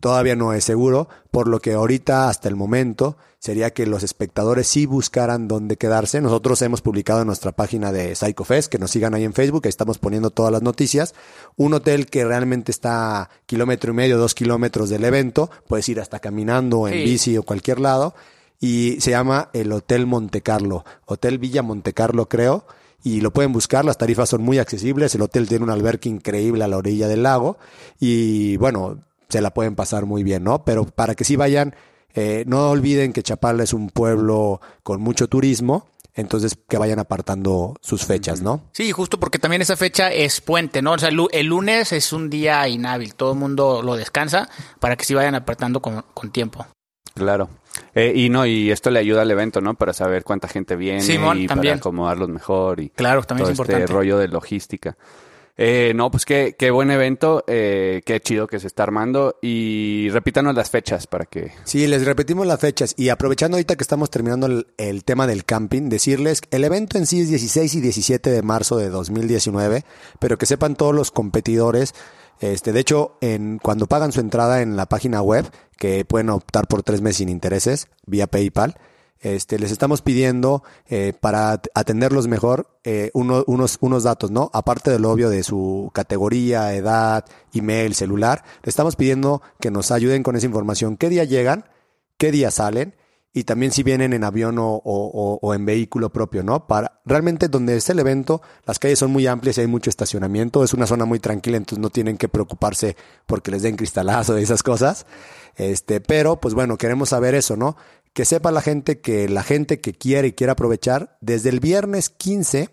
Todavía 0.02 0.36
no 0.36 0.54
es 0.54 0.66
seguro, 0.66 1.08
por 1.32 1.48
lo 1.48 1.60
que 1.60 1.74
ahorita, 1.74 2.28
hasta 2.28 2.50
el 2.50 2.56
momento, 2.56 3.18
sería 3.40 3.72
que 3.72 3.86
los 3.86 4.04
espectadores 4.04 4.68
sí 4.68 4.86
buscaran 4.86 5.48
dónde 5.48 5.78
quedarse. 5.78 6.22
Nosotros 6.22 6.62
hemos 6.62 6.82
publicado 6.82 7.22
en 7.22 7.28
nuestra 7.28 7.52
página 7.52 7.92
de 7.92 8.16
PsychoFest, 8.16 8.72
que 8.72 8.80
nos 8.80 8.92
sigan 8.92 9.14
ahí 9.14 9.24
en 9.24 9.34
Facebook, 9.34 9.62
ahí 9.66 9.70
estamos 9.70 10.00
poniendo 10.00 10.32
todas 10.32 10.52
las 10.52 10.62
noticias. 10.64 11.14
Un 11.56 11.74
hotel 11.74 12.08
que 12.08 12.26
realmente 12.26 12.72
está 12.72 13.22
a 13.22 13.30
kilómetro 13.46 13.92
y 13.92 13.96
medio, 13.96 14.18
dos 14.18 14.34
kilómetros 14.36 14.90
del 14.90 15.06
evento, 15.06 15.50
puedes 15.68 15.88
ir 15.90 16.00
hasta 16.00 16.20
caminando 16.20 16.88
en 16.88 16.96
Sí. 16.96 17.04
bici 17.04 17.38
o 17.38 17.44
cualquier 17.44 17.80
lado. 17.80 18.16
Y 18.60 18.98
se 19.02 19.12
llama 19.12 19.50
el 19.54 19.72
Hotel 19.72 20.08
Monte 20.08 20.42
Carlo, 20.42 20.84
Hotel 21.06 21.38
Villa 21.38 21.62
Monte 21.62 21.94
Carlo, 21.94 22.28
creo. 22.28 22.66
Y 23.04 23.22
lo 23.22 23.32
pueden 23.32 23.54
buscar, 23.54 23.86
las 23.86 24.00
tarifas 24.00 24.30
son 24.30 24.42
muy 24.42 24.58
accesibles. 24.58 25.14
El 25.14 25.22
hotel 25.22 25.48
tiene 25.48 25.64
un 25.64 25.70
albergue 25.70 26.10
increíble 26.10 26.64
a 26.64 26.68
la 26.68 26.78
orilla 26.78 27.08
del 27.08 27.22
lago. 27.24 27.60
Y 28.00 28.58
bueno, 28.58 29.04
se 29.30 29.42
la 29.42 29.54
pueden 29.54 29.76
pasar 29.76 30.08
muy 30.08 30.24
bien, 30.24 30.44
¿no? 30.44 30.66
Pero 30.66 30.86
para 30.86 31.14
que 31.14 31.24
sí 31.24 31.36
vayan, 31.36 31.76
eh, 32.18 32.44
no 32.48 32.70
olviden 32.72 33.14
que 33.14 33.22
Chapala 33.24 33.64
es 33.64 33.74
un 33.74 33.90
pueblo 33.90 34.60
con 34.84 35.00
mucho 35.02 35.28
turismo. 35.28 35.88
Entonces, 36.16 36.58
que 36.68 36.80
vayan 36.80 36.98
apartando 36.98 37.76
sus 37.80 38.04
fechas, 38.04 38.42
¿no? 38.42 38.64
Sí, 38.72 38.92
justo 38.92 39.20
porque 39.20 39.38
también 39.38 39.62
esa 39.62 39.78
fecha 39.78 40.12
es 40.12 40.42
puente, 40.42 40.82
¿no? 40.82 40.94
O 40.94 40.98
sea, 40.98 41.10
el 41.10 41.16
lu- 41.16 41.30
el 41.32 41.46
lunes 41.46 41.92
es 41.94 42.12
un 42.12 42.32
día 42.32 42.68
inhábil, 42.68 43.14
todo 43.14 43.34
el 43.34 43.38
mundo 43.38 43.84
lo 43.84 43.96
descansa 43.96 44.50
para 44.80 44.96
que 44.96 45.06
sí 45.06 45.14
vayan 45.14 45.36
apartando 45.36 45.80
con, 45.80 46.04
con 46.16 46.32
tiempo. 46.32 46.66
Claro. 47.14 47.50
Eh, 47.94 48.14
y 48.16 48.30
no, 48.30 48.48
y 48.48 48.72
esto 48.72 48.90
le 48.90 48.98
ayuda 48.98 49.22
al 49.22 49.30
evento, 49.30 49.62
¿no? 49.62 49.76
Para 49.76 49.94
saber 49.94 50.24
cuánta 50.24 50.48
gente 50.48 50.76
viene 50.76 51.02
Simón, 51.02 51.38
y 51.40 51.46
también. 51.46 51.74
para 51.74 51.80
acomodarlos 51.82 52.30
mejor 52.30 52.80
y 52.80 52.90
Claro, 52.90 53.22
también 53.22 53.54
todo 53.54 53.64
es 53.64 53.70
este 53.70 53.86
rollo 53.86 54.18
de 54.18 54.28
logística. 54.28 54.98
Eh, 55.58 55.94
no, 55.96 56.12
pues 56.12 56.24
qué, 56.26 56.56
qué 56.58 56.70
buen 56.70 56.92
evento, 56.92 57.44
eh, 57.48 58.04
qué 58.06 58.20
chido 58.22 58.46
que 58.48 58.60
se 58.60 58.68
está 58.68 58.84
armando. 58.84 59.38
Y 59.42 60.10
repítanos 60.12 60.56
las 60.56 60.70
fechas 60.70 61.08
para 61.08 61.26
que... 61.26 61.52
Sí, 61.64 61.88
les 61.88 62.06
repetimos 62.06 62.46
las 62.46 62.60
fechas. 62.60 62.94
Y 62.96 63.10
aprovechando 63.10 63.58
ahorita 63.58 63.76
que 63.76 63.84
estamos 63.84 64.10
terminando 64.10 64.46
el, 64.46 64.68
el 64.78 65.04
tema 65.04 65.26
del 65.26 65.46
camping, 65.46 65.90
decirles 65.90 66.42
el 66.52 66.64
evento 66.64 66.98
en 66.98 67.08
sí 67.08 67.22
es 67.22 67.30
16 67.30 67.76
y 67.76 67.82
17 67.82 68.30
de 68.30 68.42
marzo 68.44 68.78
de 68.78 68.90
2019, 68.90 69.84
pero 70.20 70.38
que 70.38 70.46
sepan 70.46 70.76
todos 70.76 70.94
los 70.94 71.12
competidores, 71.12 71.96
este, 72.40 72.72
de 72.72 72.80
hecho, 72.80 73.18
en, 73.22 73.60
cuando 73.60 73.88
pagan 73.88 74.12
su 74.12 74.20
entrada 74.20 74.62
en 74.62 74.76
la 74.76 74.86
página 74.86 75.22
web, 75.22 75.46
que 75.78 76.06
pueden 76.06 76.30
optar 76.30 76.68
por 76.68 76.84
tres 76.84 77.02
meses 77.02 77.18
sin 77.18 77.30
intereses 77.30 77.88
vía 78.06 78.28
PayPal, 78.28 78.76
este, 79.22 79.58
les 79.60 79.72
estamos 79.72 80.02
pidiendo 80.02 80.64
eh, 80.88 81.14
para 81.20 81.52
at- 81.54 81.68
atenderlos 81.74 82.28
mejor 82.28 82.80
eh, 82.84 83.12
uno- 83.14 83.44
unos, 83.48 83.78
unos 83.82 84.04
datos, 84.04 84.32
¿no? 84.32 84.50
Aparte 84.54 84.92
del 84.92 85.06
obvio 85.06 85.30
de 85.30 85.44
su 85.44 85.92
categoría, 85.94 86.74
edad, 86.74 87.26
email, 87.54 87.96
celular, 87.96 88.44
le 88.64 88.70
estamos 88.70 88.96
pidiendo 88.96 89.42
que 89.60 89.72
nos 89.72 89.92
ayuden 89.92 90.24
con 90.24 90.36
esa 90.36 90.46
información. 90.46 90.98
¿Qué 90.98 91.10
día 91.10 91.24
llegan? 91.24 91.66
¿Qué 92.18 92.32
día 92.32 92.52
salen? 92.52 92.96
Y 93.34 93.44
también 93.44 93.72
si 93.72 93.84
vienen 93.84 94.14
en 94.14 94.24
avión 94.24 94.58
o, 94.58 94.82
o- 94.84 95.54
en 95.54 95.64
vehículo 95.66 96.12
propio, 96.12 96.42
¿no? 96.42 96.66
Para 96.66 97.02
realmente 97.06 97.50
donde 97.50 97.76
es 97.78 97.88
el 97.90 98.00
evento, 98.00 98.42
las 98.66 98.80
calles 98.80 98.98
son 98.98 99.12
muy 99.12 99.28
amplias 99.28 99.58
y 99.58 99.62
hay 99.62 99.68
mucho 99.68 99.92
estacionamiento. 99.92 100.64
Es 100.64 100.74
una 100.74 100.88
zona 100.88 101.06
muy 101.06 101.20
tranquila, 101.20 101.58
entonces 101.58 101.80
no 101.80 101.92
tienen 101.92 102.18
que 102.18 102.30
preocuparse 102.30 102.96
porque 103.28 103.52
les 103.52 103.62
den 103.62 103.76
cristalazo 103.76 104.40
y 104.40 104.42
esas 104.44 104.64
cosas. 104.64 105.06
Este, 105.56 106.02
pero 106.02 106.40
pues 106.40 106.56
bueno, 106.56 106.78
queremos 106.78 107.10
saber 107.10 107.36
eso, 107.36 107.56
¿no? 107.56 107.78
Que 108.18 108.26
sepa 108.26 108.50
la 108.50 108.62
gente 108.62 109.00
que 109.00 109.30
la 109.30 109.44
gente 109.44 109.80
que 109.80 109.94
quiere 109.94 110.30
y 110.30 110.34
quiere 110.34 110.50
aprovechar, 110.50 111.20
desde 111.22 111.50
el 111.50 111.60
viernes 111.60 112.10
15 112.10 112.72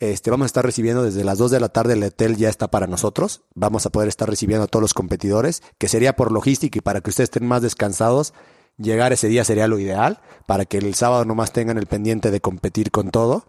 este, 0.00 0.28
vamos 0.28 0.46
a 0.46 0.46
estar 0.46 0.64
recibiendo 0.64 1.04
desde 1.04 1.22
las 1.22 1.38
2 1.38 1.52
de 1.52 1.60
la 1.60 1.68
tarde 1.68 1.92
el 1.92 2.02
hotel 2.02 2.36
ya 2.36 2.48
está 2.48 2.66
para 2.66 2.88
nosotros. 2.88 3.42
Vamos 3.54 3.86
a 3.86 3.90
poder 3.90 4.08
estar 4.08 4.28
recibiendo 4.28 4.64
a 4.64 4.66
todos 4.66 4.82
los 4.82 4.92
competidores, 4.92 5.62
que 5.78 5.86
sería 5.86 6.16
por 6.16 6.32
logística 6.32 6.78
y 6.78 6.80
para 6.80 7.00
que 7.00 7.10
ustedes 7.10 7.28
estén 7.28 7.46
más 7.46 7.62
descansados. 7.62 8.34
Llegar 8.76 9.12
ese 9.12 9.28
día 9.28 9.44
sería 9.44 9.68
lo 9.68 9.78
ideal, 9.78 10.20
para 10.46 10.64
que 10.64 10.78
el 10.78 10.96
sábado 10.96 11.24
nomás 11.24 11.52
tengan 11.52 11.78
el 11.78 11.86
pendiente 11.86 12.32
de 12.32 12.40
competir 12.40 12.90
con 12.90 13.12
todo. 13.12 13.46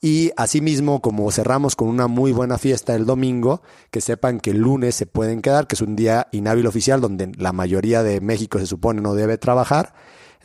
Y 0.00 0.32
asimismo, 0.38 1.02
como 1.02 1.30
cerramos 1.32 1.76
con 1.76 1.88
una 1.88 2.06
muy 2.06 2.32
buena 2.32 2.56
fiesta 2.56 2.94
el 2.94 3.04
domingo, 3.04 3.60
que 3.90 4.00
sepan 4.00 4.40
que 4.40 4.52
el 4.52 4.60
lunes 4.60 4.94
se 4.94 5.04
pueden 5.04 5.42
quedar, 5.42 5.66
que 5.66 5.74
es 5.74 5.82
un 5.82 5.96
día 5.96 6.28
inhábil 6.32 6.66
oficial 6.66 7.02
donde 7.02 7.30
la 7.36 7.52
mayoría 7.52 8.02
de 8.02 8.22
México 8.22 8.58
se 8.58 8.66
supone 8.66 9.02
no 9.02 9.12
debe 9.12 9.36
trabajar. 9.36 9.92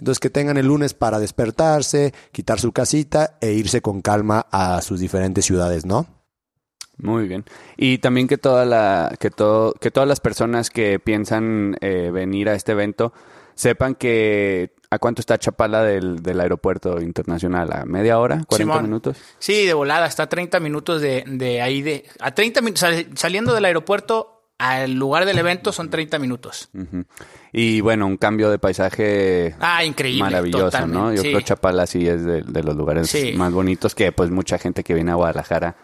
Entonces 0.02 0.20
que 0.20 0.32
tengan 0.32 0.58
el 0.58 0.66
lunes 0.66 0.95
para 0.95 1.20
despertarse, 1.20 2.12
quitar 2.32 2.60
su 2.60 2.72
casita 2.72 3.38
e 3.39 3.52
irse 3.52 3.84
con 3.84 4.02
calma 4.02 4.47
a 4.52 4.82
sus 4.82 4.99
diferentes 4.99 5.45
ciudades, 5.45 5.86
¿no? 5.86 6.08
Muy 6.97 7.28
bien. 7.28 7.45
Y 7.78 7.99
también 7.99 8.28
que 8.28 8.39
toda 8.39 8.66
la, 8.66 9.16
que 9.20 9.30
todo, 9.30 9.74
que 9.74 9.91
todas 9.91 10.10
las 10.10 10.20
personas 10.20 10.72
que 10.72 10.97
piensan 10.97 11.78
eh, 11.82 12.10
venir 12.12 12.49
a 12.49 12.56
este 12.56 12.72
evento 12.72 13.14
sepan 13.54 13.93
que 13.93 14.74
a 14.89 14.97
cuánto 14.97 15.22
está 15.22 15.38
Chapala 15.38 15.84
del, 15.84 16.24
del 16.24 16.39
aeropuerto 16.39 16.99
internacional, 16.99 17.72
a 17.72 17.86
media 17.86 18.18
hora, 18.18 18.43
40 18.47 18.56
Simón. 18.58 18.84
minutos. 18.84 19.18
Sí, 19.38 19.68
de 19.68 19.74
volada, 19.76 20.08
está 20.08 20.24
a 20.24 20.30
30 20.30 20.60
minutos 20.60 20.99
de, 20.99 21.24
de 21.28 21.62
ahí 21.62 21.84
de... 21.84 22.06
A 22.20 22.34
30 22.34 22.62
minutos, 22.62 22.86
saliendo 23.14 23.54
del 23.54 23.66
aeropuerto 23.66 24.31
al 24.70 24.93
lugar 24.93 25.26
del 25.26 25.38
evento 25.39 25.72
son 25.72 25.89
30 25.89 26.20
minutos. 26.20 26.70
Y 27.51 27.82
bueno, 27.82 28.05
un 28.07 28.18
cambio 28.18 28.49
de 28.49 28.59
paisaje 28.59 29.55
Ah, 29.59 29.84
increíble, 29.84 30.24
maravilloso, 30.24 30.88
¿no? 30.88 31.14
Yo 31.14 31.22
sí. 31.22 31.30
creo 31.30 31.41
Chapala 31.41 31.88
sí 31.88 32.07
es 32.07 32.24
de, 32.24 32.41
de 32.43 32.64
los 32.64 32.76
lugares 32.76 33.09
Sí. 33.09 33.34
más 33.34 33.51
bonitos 33.51 33.95
que 33.95 34.12
pues 34.12 34.30
mucha 34.30 34.57
gente 34.57 34.84
que 34.84 34.93
viene 34.93 35.12
a 35.12 35.16
Guadalajara 35.16 35.76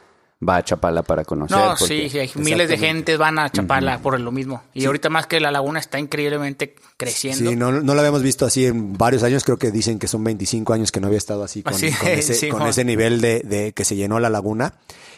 va 0.47 0.57
a 0.57 0.63
Chapala 0.63 1.01
para 1.01 1.25
conocer. 1.25 1.57
No, 1.57 1.69
porque- 1.80 1.86
sí, 2.03 2.09
sí, 2.11 2.19
hay 2.19 2.30
miles 2.36 2.69
de 2.69 2.78
gente 2.78 3.17
van 3.17 3.39
a 3.39 3.49
Chapala 3.49 3.97
por 3.99 4.19
lo 4.19 4.32
mismo. 4.32 4.61
Y 4.75 4.86
ahorita 4.86 5.09
más 5.09 5.25
que 5.25 5.39
la 5.39 5.49
laguna 5.51 5.80
está 5.80 5.97
increíblemente 5.99 6.75
creciendo. 6.95 7.49
Sí, 7.49 7.55
no, 7.55 7.71
no 7.71 7.93
lo 7.95 7.99
habíamos 7.99 8.21
visto 8.21 8.45
así 8.45 8.65
en 8.67 8.93
varios 8.93 9.23
años, 9.23 9.43
creo 9.43 9.57
que 9.57 9.71
dicen 9.71 9.97
que 9.97 10.07
son 10.07 10.23
25 10.23 10.73
años 10.73 10.91
que 10.91 10.99
no 11.01 11.07
había 11.07 11.17
estado 11.17 11.43
así 11.43 11.63
con, 11.63 11.73
Así 11.73 11.91
con 11.91 12.07
es, 12.09 12.19
ese, 12.30 12.34
sí, 12.36 12.49
con 12.49 12.67
ese 12.67 12.86
nivel 12.86 13.19
de, 13.19 13.39
de 13.39 13.73
que 13.73 13.84
se 13.84 13.95
llenó 13.95 14.19
la 14.19 14.30
laguna. 14.30 14.75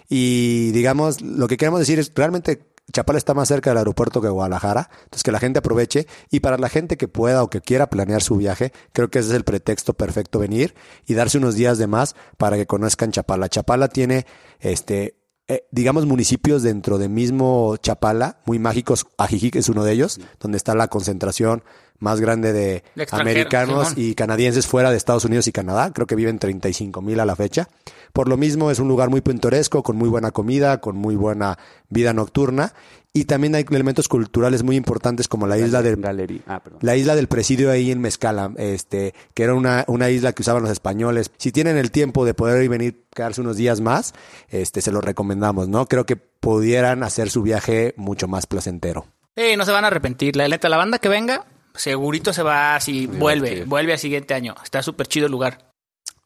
Y 0.07 0.71
digamos, 0.71 1.21
lo 1.21 1.47
que 1.49 1.57
queremos 1.57 1.79
decir 1.81 1.99
es, 1.99 2.11
realmente 2.15 2.61
Chapala 2.91 3.17
está 3.17 3.33
más 3.33 3.47
cerca 3.47 3.69
del 3.69 3.77
aeropuerto 3.77 4.21
que 4.21 4.29
Guadalajara, 4.29 4.89
entonces 5.03 5.23
que 5.23 5.31
la 5.31 5.39
gente 5.39 5.59
aproveche 5.59 6.07
y 6.29 6.39
para 6.39 6.57
la 6.57 6.69
gente 6.69 6.97
que 6.97 7.07
pueda 7.07 7.43
o 7.43 7.49
que 7.49 7.61
quiera 7.61 7.89
planear 7.89 8.21
su 8.21 8.35
viaje, 8.35 8.71
creo 8.93 9.09
que 9.09 9.19
ese 9.19 9.29
es 9.29 9.35
el 9.35 9.43
pretexto 9.43 9.93
perfecto 9.93 10.39
venir 10.39 10.75
y 11.05 11.13
darse 11.13 11.37
unos 11.37 11.55
días 11.55 11.77
de 11.77 11.87
más 11.87 12.15
para 12.37 12.57
que 12.57 12.65
conozcan 12.65 13.11
Chapala. 13.11 13.49
Chapala 13.49 13.87
tiene, 13.87 14.25
este, 14.59 15.19
eh, 15.47 15.67
digamos, 15.71 16.05
municipios 16.05 16.63
dentro 16.63 16.97
de 16.97 17.09
mismo 17.09 17.77
Chapala, 17.77 18.41
muy 18.45 18.59
mágicos. 18.59 19.07
Ajijic 19.17 19.55
es 19.55 19.69
uno 19.69 19.83
de 19.83 19.93
ellos, 19.93 20.19
donde 20.39 20.57
está 20.57 20.75
la 20.75 20.87
concentración 20.87 21.63
más 21.99 22.19
grande 22.19 22.53
de 22.53 22.83
americanos 23.11 23.89
Simón. 23.89 24.03
y 24.03 24.15
canadienses 24.15 24.67
fuera 24.67 24.91
de 24.91 24.97
Estados 24.97 25.25
Unidos 25.25 25.47
y 25.47 25.51
Canadá. 25.51 25.91
Creo 25.93 26.07
que 26.07 26.15
viven 26.15 26.39
35 26.39 27.01
mil 27.01 27.19
a 27.19 27.25
la 27.25 27.35
fecha. 27.35 27.69
Por 28.13 28.27
lo 28.27 28.37
mismo, 28.37 28.71
es 28.71 28.79
un 28.79 28.87
lugar 28.87 29.09
muy 29.09 29.21
pintoresco, 29.21 29.83
con 29.83 29.95
muy 29.95 30.09
buena 30.09 30.31
comida, 30.31 30.79
con 30.79 30.95
muy 30.95 31.15
buena 31.15 31.57
vida 31.89 32.13
nocturna. 32.13 32.73
Y 33.11 33.25
también 33.25 33.55
hay 33.55 33.65
elementos 33.71 34.07
culturales 34.07 34.61
muy 34.61 34.75
importantes 34.75 35.27
como 35.27 35.47
la 35.47 35.57
isla 35.57 35.81
del 35.81 35.95
Galería. 35.95 36.41
Ah, 36.47 36.61
la 36.81 36.95
isla 36.95 37.15
del 37.15 37.27
presidio 37.27 37.71
ahí 37.71 37.91
en 37.91 37.99
Mezcala, 38.01 38.51
este, 38.57 39.15
que 39.33 39.43
era 39.43 39.55
una, 39.55 39.83
una 39.87 40.11
isla 40.11 40.31
que 40.33 40.43
usaban 40.43 40.61
los 40.61 40.71
españoles. 40.71 41.31
Si 41.37 41.51
tienen 41.51 41.77
el 41.77 41.89
tiempo 41.89 42.23
de 42.23 42.35
poder 42.35 42.59
ir 42.59 42.65
y 42.65 42.67
venir, 42.67 43.03
quedarse 43.13 43.41
unos 43.41 43.57
días 43.57 43.81
más, 43.81 44.13
este, 44.49 44.81
se 44.81 44.91
lo 44.91 45.01
recomendamos, 45.01 45.67
¿no? 45.67 45.87
Creo 45.87 46.05
que 46.05 46.17
pudieran 46.17 47.01
hacer 47.01 47.31
su 47.31 47.41
viaje 47.41 47.95
mucho 47.97 48.27
más 48.27 48.45
placentero. 48.45 49.07
Sí, 49.35 49.55
no 49.57 49.65
se 49.65 49.71
van 49.71 49.85
a 49.85 49.87
arrepentir. 49.87 50.35
La 50.35 50.47
neta, 50.47 50.69
la 50.69 50.77
banda 50.77 50.99
que 50.99 51.09
venga, 51.09 51.45
segurito 51.79 52.33
se 52.33 52.43
va 52.43 52.75
así, 52.75 53.07
vuelve, 53.07 53.63
vuelve 53.65 53.93
al 53.93 53.99
siguiente 53.99 54.33
año. 54.33 54.55
Está 54.63 54.83
súper 54.83 55.07
chido 55.07 55.25
el 55.27 55.31
lugar. 55.31 55.73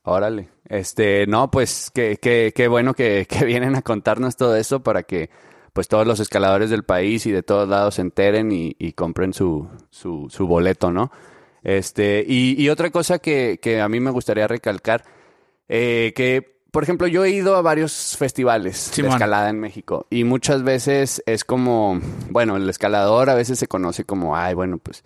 Órale. 0.04 0.50
Este, 0.68 1.28
no, 1.28 1.50
pues 1.52 1.92
qué, 1.94 2.18
qué, 2.22 2.52
qué 2.56 2.68
bueno 2.68 2.94
que, 2.94 3.26
que 3.30 3.46
vienen 3.46 3.76
a 3.76 3.82
contarnos 3.82 4.36
todo 4.36 4.56
eso 4.56 4.82
para 4.82 5.04
que 5.04 5.30
pues 5.72 5.88
todos 5.88 6.06
los 6.06 6.20
escaladores 6.20 6.70
del 6.70 6.84
país 6.84 7.26
y 7.26 7.32
de 7.32 7.42
todos 7.42 7.68
lados 7.68 7.96
se 7.96 8.02
enteren 8.02 8.52
y, 8.52 8.76
y 8.78 8.94
compren 8.94 9.34
su, 9.34 9.68
su, 9.90 10.28
su 10.30 10.46
boleto, 10.46 10.92
¿no? 10.92 11.12
Este, 11.64 12.24
y, 12.28 12.62
y 12.62 12.70
otra 12.70 12.92
cosa 12.92 13.20
que, 13.20 13.60
que 13.62 13.82
a 13.82 13.90
mí 13.90 14.00
me 14.00 14.12
gustaría 14.12 14.48
recalcar, 14.48 15.04
eh, 15.68 16.14
que, 16.16 16.60
por 16.72 16.84
ejemplo, 16.84 17.08
yo 17.08 17.24
he 17.24 17.32
ido 17.32 17.56
a 17.56 17.62
varios 17.62 18.16
festivales 18.18 18.92
de 18.96 19.08
escalada 19.08 19.50
en 19.50 19.60
México 19.60 20.06
y 20.12 20.26
muchas 20.26 20.64
veces 20.64 21.24
es 21.26 21.44
como, 21.44 22.00
bueno, 22.30 22.58
el 22.58 22.70
escalador 22.70 23.30
a 23.30 23.36
veces 23.36 23.58
se 23.58 23.68
conoce 23.68 24.04
como, 24.04 24.36
ay, 24.36 24.54
bueno, 24.54 24.78
pues 24.78 25.04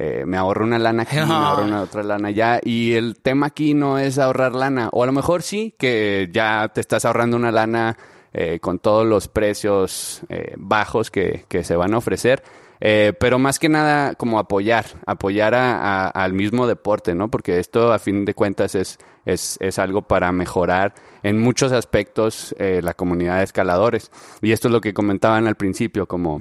eh, 0.00 0.22
me 0.26 0.36
ahorro 0.36 0.64
una 0.64 0.78
lana 0.78 1.02
aquí, 1.02 1.16
me 1.16 1.22
ahorro 1.22 1.64
una 1.66 1.82
otra 1.82 2.02
lana 2.04 2.28
allá. 2.28 2.60
Y 2.62 2.92
el 2.94 3.16
tema 3.20 3.46
aquí 3.46 3.74
no 3.74 3.98
es 3.98 4.18
ahorrar 4.18 4.54
lana. 4.54 4.88
O 4.92 5.02
a 5.02 5.06
lo 5.06 5.12
mejor 5.12 5.42
sí, 5.42 5.74
que 5.78 6.28
ya 6.32 6.70
te 6.72 6.80
estás 6.80 7.04
ahorrando 7.04 7.36
una 7.36 7.50
lana 7.50 7.96
eh, 8.32 8.60
con 8.60 8.78
todos 8.78 9.04
los 9.06 9.26
precios 9.26 10.22
eh, 10.28 10.54
bajos 10.56 11.10
que, 11.10 11.44
que 11.48 11.64
se 11.64 11.74
van 11.74 11.94
a 11.94 11.98
ofrecer. 11.98 12.42
Pero 12.80 13.40
más 13.40 13.58
que 13.58 13.68
nada 13.68 14.14
como 14.14 14.38
apoyar, 14.38 14.84
apoyar 15.04 15.52
a- 15.56 15.80
a- 16.06 16.08
al 16.10 16.32
mismo 16.32 16.68
deporte, 16.68 17.12
¿no? 17.12 17.28
Porque 17.28 17.58
esto 17.58 17.92
a 17.92 17.98
fin 17.98 18.24
de 18.24 18.34
cuentas 18.34 18.76
es, 18.76 18.98
es, 19.24 19.56
es 19.60 19.80
algo 19.80 20.02
para 20.02 20.30
mejorar 20.30 20.94
en 21.24 21.40
muchos 21.40 21.72
aspectos 21.72 22.54
la 22.60 22.94
comunidad 22.94 23.38
de 23.38 23.42
escaladores. 23.44 24.12
Y 24.42 24.52
esto 24.52 24.68
es 24.68 24.72
lo 24.72 24.80
que 24.80 24.94
comentaban 24.94 25.48
al 25.48 25.56
principio, 25.56 26.06
como 26.06 26.40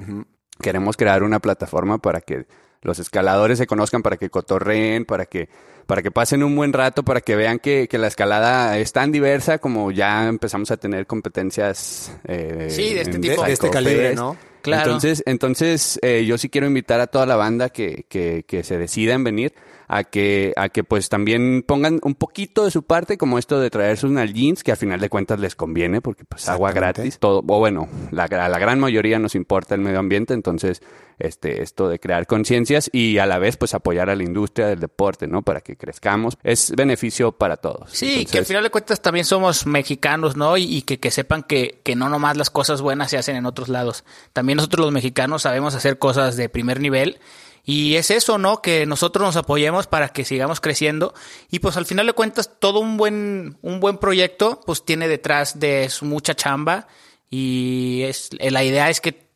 queremos 0.62 0.95
crear 0.95 1.24
una 1.24 1.39
plataforma 1.39 1.97
para 1.97 2.22
que 2.22 2.45
los 2.88 2.99
escaladores 2.99 3.57
se 3.57 3.67
conozcan, 3.67 4.01
para 4.01 4.15
que 4.15 4.29
cotorreen, 4.29 5.03
para 5.03 5.25
que, 5.25 5.49
para 5.85 6.01
que 6.01 6.09
pasen 6.09 6.41
un 6.41 6.55
buen 6.55 6.71
rato, 6.71 7.03
para 7.03 7.19
que 7.19 7.35
vean 7.35 7.59
que, 7.59 7.89
que 7.89 7.97
la 7.97 8.07
escalada 8.07 8.77
es 8.79 8.93
tan 8.93 9.11
diversa 9.11 9.57
como 9.59 9.91
ya 9.91 10.27
empezamos 10.27 10.71
a 10.71 10.77
tener 10.77 11.05
competencias 11.05 12.17
eh, 12.23 12.67
Sí, 12.69 12.93
de 12.93 13.01
este 13.01 13.19
tipo. 13.19 13.43
De 13.43 13.51
este 13.51 13.69
calibre. 13.69 14.15
¿no? 14.15 14.38
Claro. 14.61 14.85
Entonces, 14.85 15.21
entonces 15.25 15.99
eh, 16.01 16.25
yo 16.25 16.38
sí 16.38 16.47
quiero 16.49 16.65
invitar 16.65 17.01
a 17.01 17.07
toda 17.07 17.25
la 17.25 17.35
banda 17.35 17.69
que, 17.69 18.05
que, 18.07 18.45
que 18.47 18.63
se 18.63 18.77
decida 18.77 19.13
en 19.13 19.23
venir 19.25 19.53
a 19.88 20.03
que, 20.03 20.53
a 20.57 20.69
que 20.69 20.83
pues 20.83 21.09
también 21.09 21.63
pongan 21.65 21.99
un 22.03 22.15
poquito 22.15 22.65
de 22.65 22.71
su 22.71 22.83
parte, 22.83 23.17
como 23.17 23.39
esto 23.39 23.59
de 23.59 23.69
traer 23.69 23.97
sus 23.97 24.11
jeans, 24.33 24.63
que 24.63 24.71
al 24.71 24.77
final 24.77 24.99
de 24.99 25.09
cuentas 25.09 25.39
les 25.39 25.55
conviene, 25.55 26.01
porque 26.01 26.25
pues 26.25 26.49
agua 26.49 26.73
gratis, 26.73 27.19
todo, 27.19 27.39
o 27.39 27.59
bueno, 27.59 27.88
la, 28.11 28.25
a 28.25 28.49
la 28.49 28.59
gran 28.59 28.79
mayoría 28.79 29.17
nos 29.19 29.35
importa 29.35 29.75
el 29.75 29.81
medio 29.81 29.99
ambiente, 29.99 30.33
entonces, 30.33 30.81
este, 31.19 31.63
esto 31.63 31.88
de 31.88 31.99
crear 31.99 32.27
conciencias 32.27 32.89
y 32.91 33.17
a 33.17 33.25
la 33.25 33.39
vez 33.39 33.55
pues 33.55 33.73
apoyar 33.73 34.09
a 34.09 34.15
la 34.15 34.23
industria 34.23 34.67
del 34.67 34.79
deporte, 34.79 35.27
¿no? 35.27 35.41
Para 35.41 35.61
que 35.61 35.77
crezcamos, 35.77 36.38
es 36.43 36.73
beneficio 36.75 37.31
para 37.31 37.55
todos. 37.55 37.91
Sí, 37.91 38.25
que 38.25 38.39
al 38.39 38.45
final 38.45 38.63
de 38.63 38.69
cuentas 38.69 39.01
también 39.01 39.25
somos 39.25 39.65
mexicanos, 39.65 40.35
¿no? 40.35 40.57
Y, 40.57 40.63
y 40.63 40.81
que, 40.81 40.99
que 40.99 41.11
sepan 41.11 41.43
que, 41.43 41.79
que 41.83 41.95
no 41.95 42.09
nomás 42.09 42.35
las 42.35 42.49
cosas 42.49 42.81
buenas 42.81 43.09
se 43.09 43.17
hacen 43.17 43.38
en 43.38 43.45
otros 43.45 43.69
lados. 43.69 44.03
También 44.33 44.57
nosotros 44.57 44.85
los 44.85 44.93
mexicanos 44.93 45.43
sabemos 45.43 45.75
hacer 45.75 45.97
cosas 45.97 46.35
de 46.35 46.49
primer 46.49 46.81
nivel. 46.81 47.19
Y 47.64 47.95
es 47.95 48.12
eso, 48.12 48.38
¿no? 48.38 48.62
Que 48.62 48.86
nosotros 48.86 49.26
nos 49.26 49.36
apoyemos 49.36 49.88
para 49.88 50.10
que 50.10 50.26
sigamos 50.26 50.62
creciendo. 50.62 51.14
Y 51.49 51.60
pues 51.60 51.78
al 51.78 51.86
final 51.86 52.08
de 52.08 52.14
cuentas, 52.14 52.51
todo 52.60 52.80
un 52.80 52.97
buen, 52.97 53.58
un 53.62 53.80
buen 53.80 53.97
proyecto, 53.97 54.62
pues 54.66 54.86
tiene 54.86 55.08
detrás 55.08 55.60
de 55.60 55.89
mucha 56.01 56.36
chamba. 56.36 56.88
Y 57.30 58.03
es, 58.03 58.30
la 58.39 58.64
idea 58.64 58.89
es 58.89 59.01
que 59.01 59.28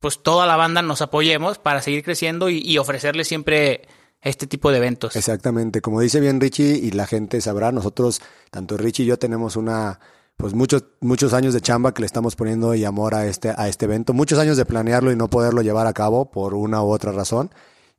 pues 0.00 0.22
toda 0.22 0.46
la 0.46 0.56
banda 0.56 0.82
nos 0.82 1.02
apoyemos 1.02 1.58
para 1.58 1.82
seguir 1.82 2.04
creciendo 2.04 2.50
y, 2.50 2.58
y 2.58 2.78
ofrecerle 2.78 3.24
siempre 3.24 3.88
este 4.20 4.46
tipo 4.46 4.70
de 4.70 4.78
eventos. 4.78 5.16
Exactamente, 5.16 5.80
como 5.80 6.00
dice 6.00 6.20
bien 6.20 6.40
Richie 6.40 6.76
y 6.76 6.90
la 6.90 7.06
gente 7.06 7.40
sabrá, 7.40 7.72
nosotros, 7.72 8.20
tanto 8.50 8.76
Richie 8.76 9.04
y 9.04 9.06
yo 9.06 9.18
tenemos 9.18 9.56
una, 9.56 10.00
pues 10.38 10.54
muchos, 10.54 10.84
muchos 11.02 11.34
años 11.34 11.52
de 11.52 11.60
chamba 11.60 11.92
que 11.92 12.00
le 12.00 12.06
estamos 12.06 12.34
poniendo 12.36 12.74
y 12.74 12.84
amor 12.86 13.14
a 13.14 13.26
este, 13.26 13.50
a 13.54 13.68
este 13.68 13.84
evento, 13.84 14.14
muchos 14.14 14.38
años 14.38 14.56
de 14.56 14.64
planearlo 14.64 15.12
y 15.12 15.16
no 15.16 15.28
poderlo 15.28 15.60
llevar 15.60 15.86
a 15.86 15.92
cabo 15.92 16.30
por 16.30 16.54
una 16.54 16.82
u 16.82 16.88
otra 16.90 17.12
razón, 17.12 17.50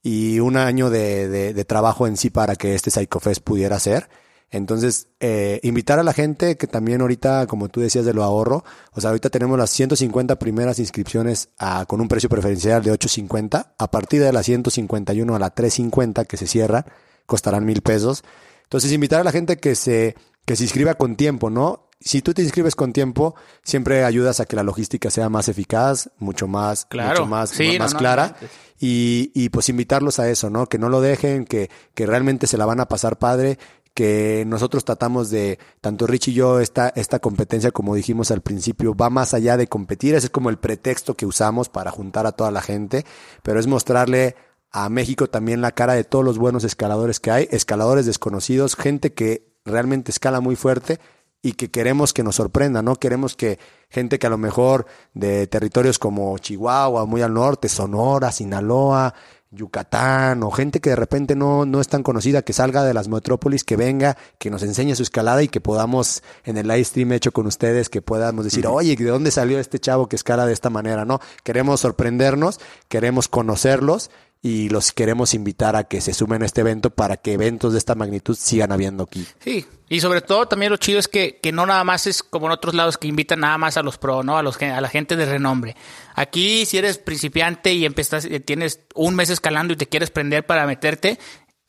y 0.01 0.39
un 0.39 0.55
año 0.57 0.89
de, 0.89 1.27
de, 1.27 1.53
de 1.53 1.65
trabajo 1.65 2.07
en 2.07 2.15
sí 2.17 2.29
para 2.31 2.55
que 2.55 2.73
este 2.73 2.89
Psycho 2.89 3.19
Fest 3.19 3.43
pudiera 3.43 3.77
ser. 3.79 4.09
Entonces, 4.51 5.09
eh, 5.19 5.59
invitar 5.61 5.99
a 5.99 6.03
la 6.03 6.13
gente 6.13 6.57
que 6.57 6.65
también 6.65 7.01
ahorita, 7.01 7.45
como 7.45 7.67
tú 7.69 7.81
decías 7.81 8.05
de 8.05 8.13
lo 8.13 8.23
ahorro, 8.23 8.63
o 8.93 9.01
sea, 9.01 9.09
ahorita 9.11 9.29
tenemos 9.29 9.59
las 9.59 9.69
150 9.69 10.39
primeras 10.39 10.79
inscripciones 10.79 11.49
a- 11.59 11.85
con 11.85 12.01
un 12.01 12.07
precio 12.07 12.29
preferencial 12.29 12.81
de 12.81 12.91
8.50. 12.91 13.73
A 13.77 13.91
partir 13.91 14.21
de 14.23 14.31
las 14.33 14.45
151 14.47 15.35
a 15.35 15.39
la 15.39 15.53
3.50 15.53 16.25
que 16.25 16.37
se 16.37 16.47
cierran, 16.47 16.85
costarán 17.27 17.65
mil 17.65 17.81
pesos. 17.81 18.23
Entonces, 18.63 18.91
invitar 18.91 19.19
a 19.21 19.23
la 19.25 19.31
gente 19.31 19.57
que 19.57 19.75
se, 19.75 20.15
que 20.45 20.55
se 20.55 20.63
inscriba 20.63 20.95
con 20.95 21.15
tiempo, 21.15 21.49
¿no? 21.51 21.88
Si 22.01 22.21
tú 22.21 22.33
te 22.33 22.41
inscribes 22.41 22.75
con 22.75 22.93
tiempo, 22.93 23.35
siempre 23.63 24.05
ayudas 24.05 24.39
a 24.39 24.45
que 24.45 24.55
la 24.55 24.63
logística 24.63 25.09
sea 25.09 25.27
más 25.29 25.49
eficaz, 25.49 26.09
mucho 26.17 26.47
más, 26.47 26.85
Claro. 26.85 27.09
mucho 27.11 27.25
más, 27.25 27.49
Sí, 27.49 27.77
más 27.77 27.91
no, 27.91 27.95
no, 27.95 27.99
clara. 27.99 28.35
Y, 28.79 29.31
y 29.35 29.49
pues 29.49 29.67
invitarlos 29.67 30.19
a 30.19 30.29
eso, 30.29 30.49
¿no? 30.49 30.67
Que 30.67 30.77
no 30.77 30.87
lo 30.87 31.01
dejen, 31.01 31.43
que, 31.45 31.69
que 31.93 32.05
realmente 32.05 32.47
se 32.47 32.57
la 32.57 32.65
van 32.65 32.79
a 32.79 32.87
pasar 32.87 33.19
padre, 33.19 33.59
que 33.93 34.45
nosotros 34.47 34.85
tratamos 34.85 35.29
de, 35.29 35.59
tanto 35.81 36.07
Rich 36.07 36.29
y 36.29 36.33
yo, 36.33 36.61
esta, 36.61 36.87
esta 36.95 37.19
competencia, 37.19 37.71
como 37.71 37.95
dijimos 37.95 38.31
al 38.31 38.39
principio, 38.39 38.95
va 38.95 39.09
más 39.09 39.33
allá 39.33 39.57
de 39.57 39.67
competir, 39.67 40.15
ese 40.15 40.27
es 40.27 40.31
como 40.31 40.49
el 40.49 40.57
pretexto 40.57 41.15
que 41.15 41.25
usamos 41.25 41.67
para 41.67 41.91
juntar 41.91 42.25
a 42.25 42.31
toda 42.31 42.51
la 42.51 42.61
gente, 42.61 43.05
pero 43.43 43.59
es 43.59 43.67
mostrarle 43.67 44.35
a 44.71 44.87
México 44.87 45.27
también 45.27 45.59
la 45.59 45.71
cara 45.73 45.95
de 45.95 46.05
todos 46.05 46.23
los 46.23 46.37
buenos 46.37 46.63
escaladores 46.63 47.19
que 47.19 47.31
hay, 47.31 47.47
escaladores 47.51 48.05
desconocidos, 48.05 48.75
gente 48.77 49.13
que 49.13 49.51
realmente 49.65 50.11
escala 50.11 50.39
muy 50.39 50.55
fuerte 50.55 50.99
y 51.41 51.53
que 51.53 51.69
queremos 51.69 52.13
que 52.13 52.23
nos 52.23 52.35
sorprenda, 52.35 52.81
¿no? 52.81 52.95
Queremos 52.95 53.35
que 53.35 53.59
gente 53.89 54.19
que 54.19 54.27
a 54.27 54.29
lo 54.29 54.37
mejor 54.37 54.85
de 55.13 55.47
territorios 55.47 55.97
como 55.99 56.37
Chihuahua, 56.37 57.05
muy 57.05 57.21
al 57.21 57.33
norte, 57.33 57.69
Sonora, 57.69 58.31
Sinaloa, 58.31 59.13
Yucatán, 59.51 60.43
o 60.43 60.51
gente 60.51 60.79
que 60.79 60.91
de 60.91 60.95
repente 60.95 61.35
no, 61.35 61.65
no 61.65 61.81
es 61.81 61.87
tan 61.87 62.03
conocida, 62.03 62.43
que 62.43 62.53
salga 62.53 62.83
de 62.83 62.93
las 62.93 63.07
metrópolis, 63.07 63.63
que 63.63 63.77
venga, 63.77 64.15
que 64.37 64.51
nos 64.51 64.61
enseñe 64.61 64.95
su 64.95 65.03
escalada 65.03 65.41
y 65.41 65.47
que 65.47 65.59
podamos, 65.59 66.21
en 66.43 66.57
el 66.57 66.67
live 66.67 66.83
stream 66.83 67.13
hecho 67.13 67.31
con 67.31 67.47
ustedes, 67.47 67.89
que 67.89 68.01
podamos 68.01 68.45
decir, 68.45 68.67
oye, 68.67 68.95
¿de 68.95 69.05
dónde 69.05 69.31
salió 69.31 69.59
este 69.59 69.79
chavo 69.79 70.07
que 70.07 70.17
escala 70.17 70.45
de 70.45 70.53
esta 70.53 70.69
manera? 70.69 71.03
¿No? 71.05 71.19
Queremos 71.43 71.79
sorprendernos, 71.79 72.59
queremos 72.89 73.27
conocerlos 73.27 74.11
y 74.41 74.69
los 74.69 74.91
queremos 74.91 75.33
invitar 75.33 75.75
a 75.75 75.85
que 75.85 75.99
se 75.99 76.13
sumen 76.13 76.43
a 76.43 76.45
este 76.45 76.61
evento 76.61 76.91
para 76.91 77.17
que 77.17 77.33
eventos 77.33 77.73
de 77.73 77.79
esta 77.79 77.95
magnitud 77.95 78.35
sigan 78.35 78.71
habiendo 78.71 79.03
aquí. 79.03 79.27
Sí, 79.39 79.65
y 79.89 79.99
sobre 80.01 80.21
todo 80.21 80.47
también 80.47 80.71
lo 80.71 80.77
chido 80.77 80.99
es 80.99 81.07
que, 81.07 81.39
que 81.41 81.51
no 81.51 81.65
nada 81.65 81.83
más 81.83 82.05
es 82.07 82.21
como 82.21 82.45
en 82.45 82.51
otros 82.51 82.75
lados 82.75 82.97
que 82.97 83.07
invitan 83.07 83.39
nada 83.39 83.57
más 83.57 83.75
a 83.75 83.83
los 83.83 83.97
pro, 83.97 84.23
¿no? 84.23 84.37
A 84.37 84.43
los 84.43 84.61
a 84.61 84.79
la 84.79 84.87
gente 84.87 85.15
de 85.15 85.25
renombre. 85.25 85.75
Aquí 86.13 86.65
si 86.67 86.77
eres 86.77 86.99
principiante 86.99 87.73
y 87.73 87.85
empezas, 87.85 88.25
eh, 88.25 88.39
tienes 88.39 88.81
un 88.93 89.15
mes 89.15 89.31
escalando 89.31 89.73
y 89.73 89.77
te 89.77 89.87
quieres 89.87 90.11
prender 90.11 90.45
para 90.45 90.67
meterte, 90.67 91.17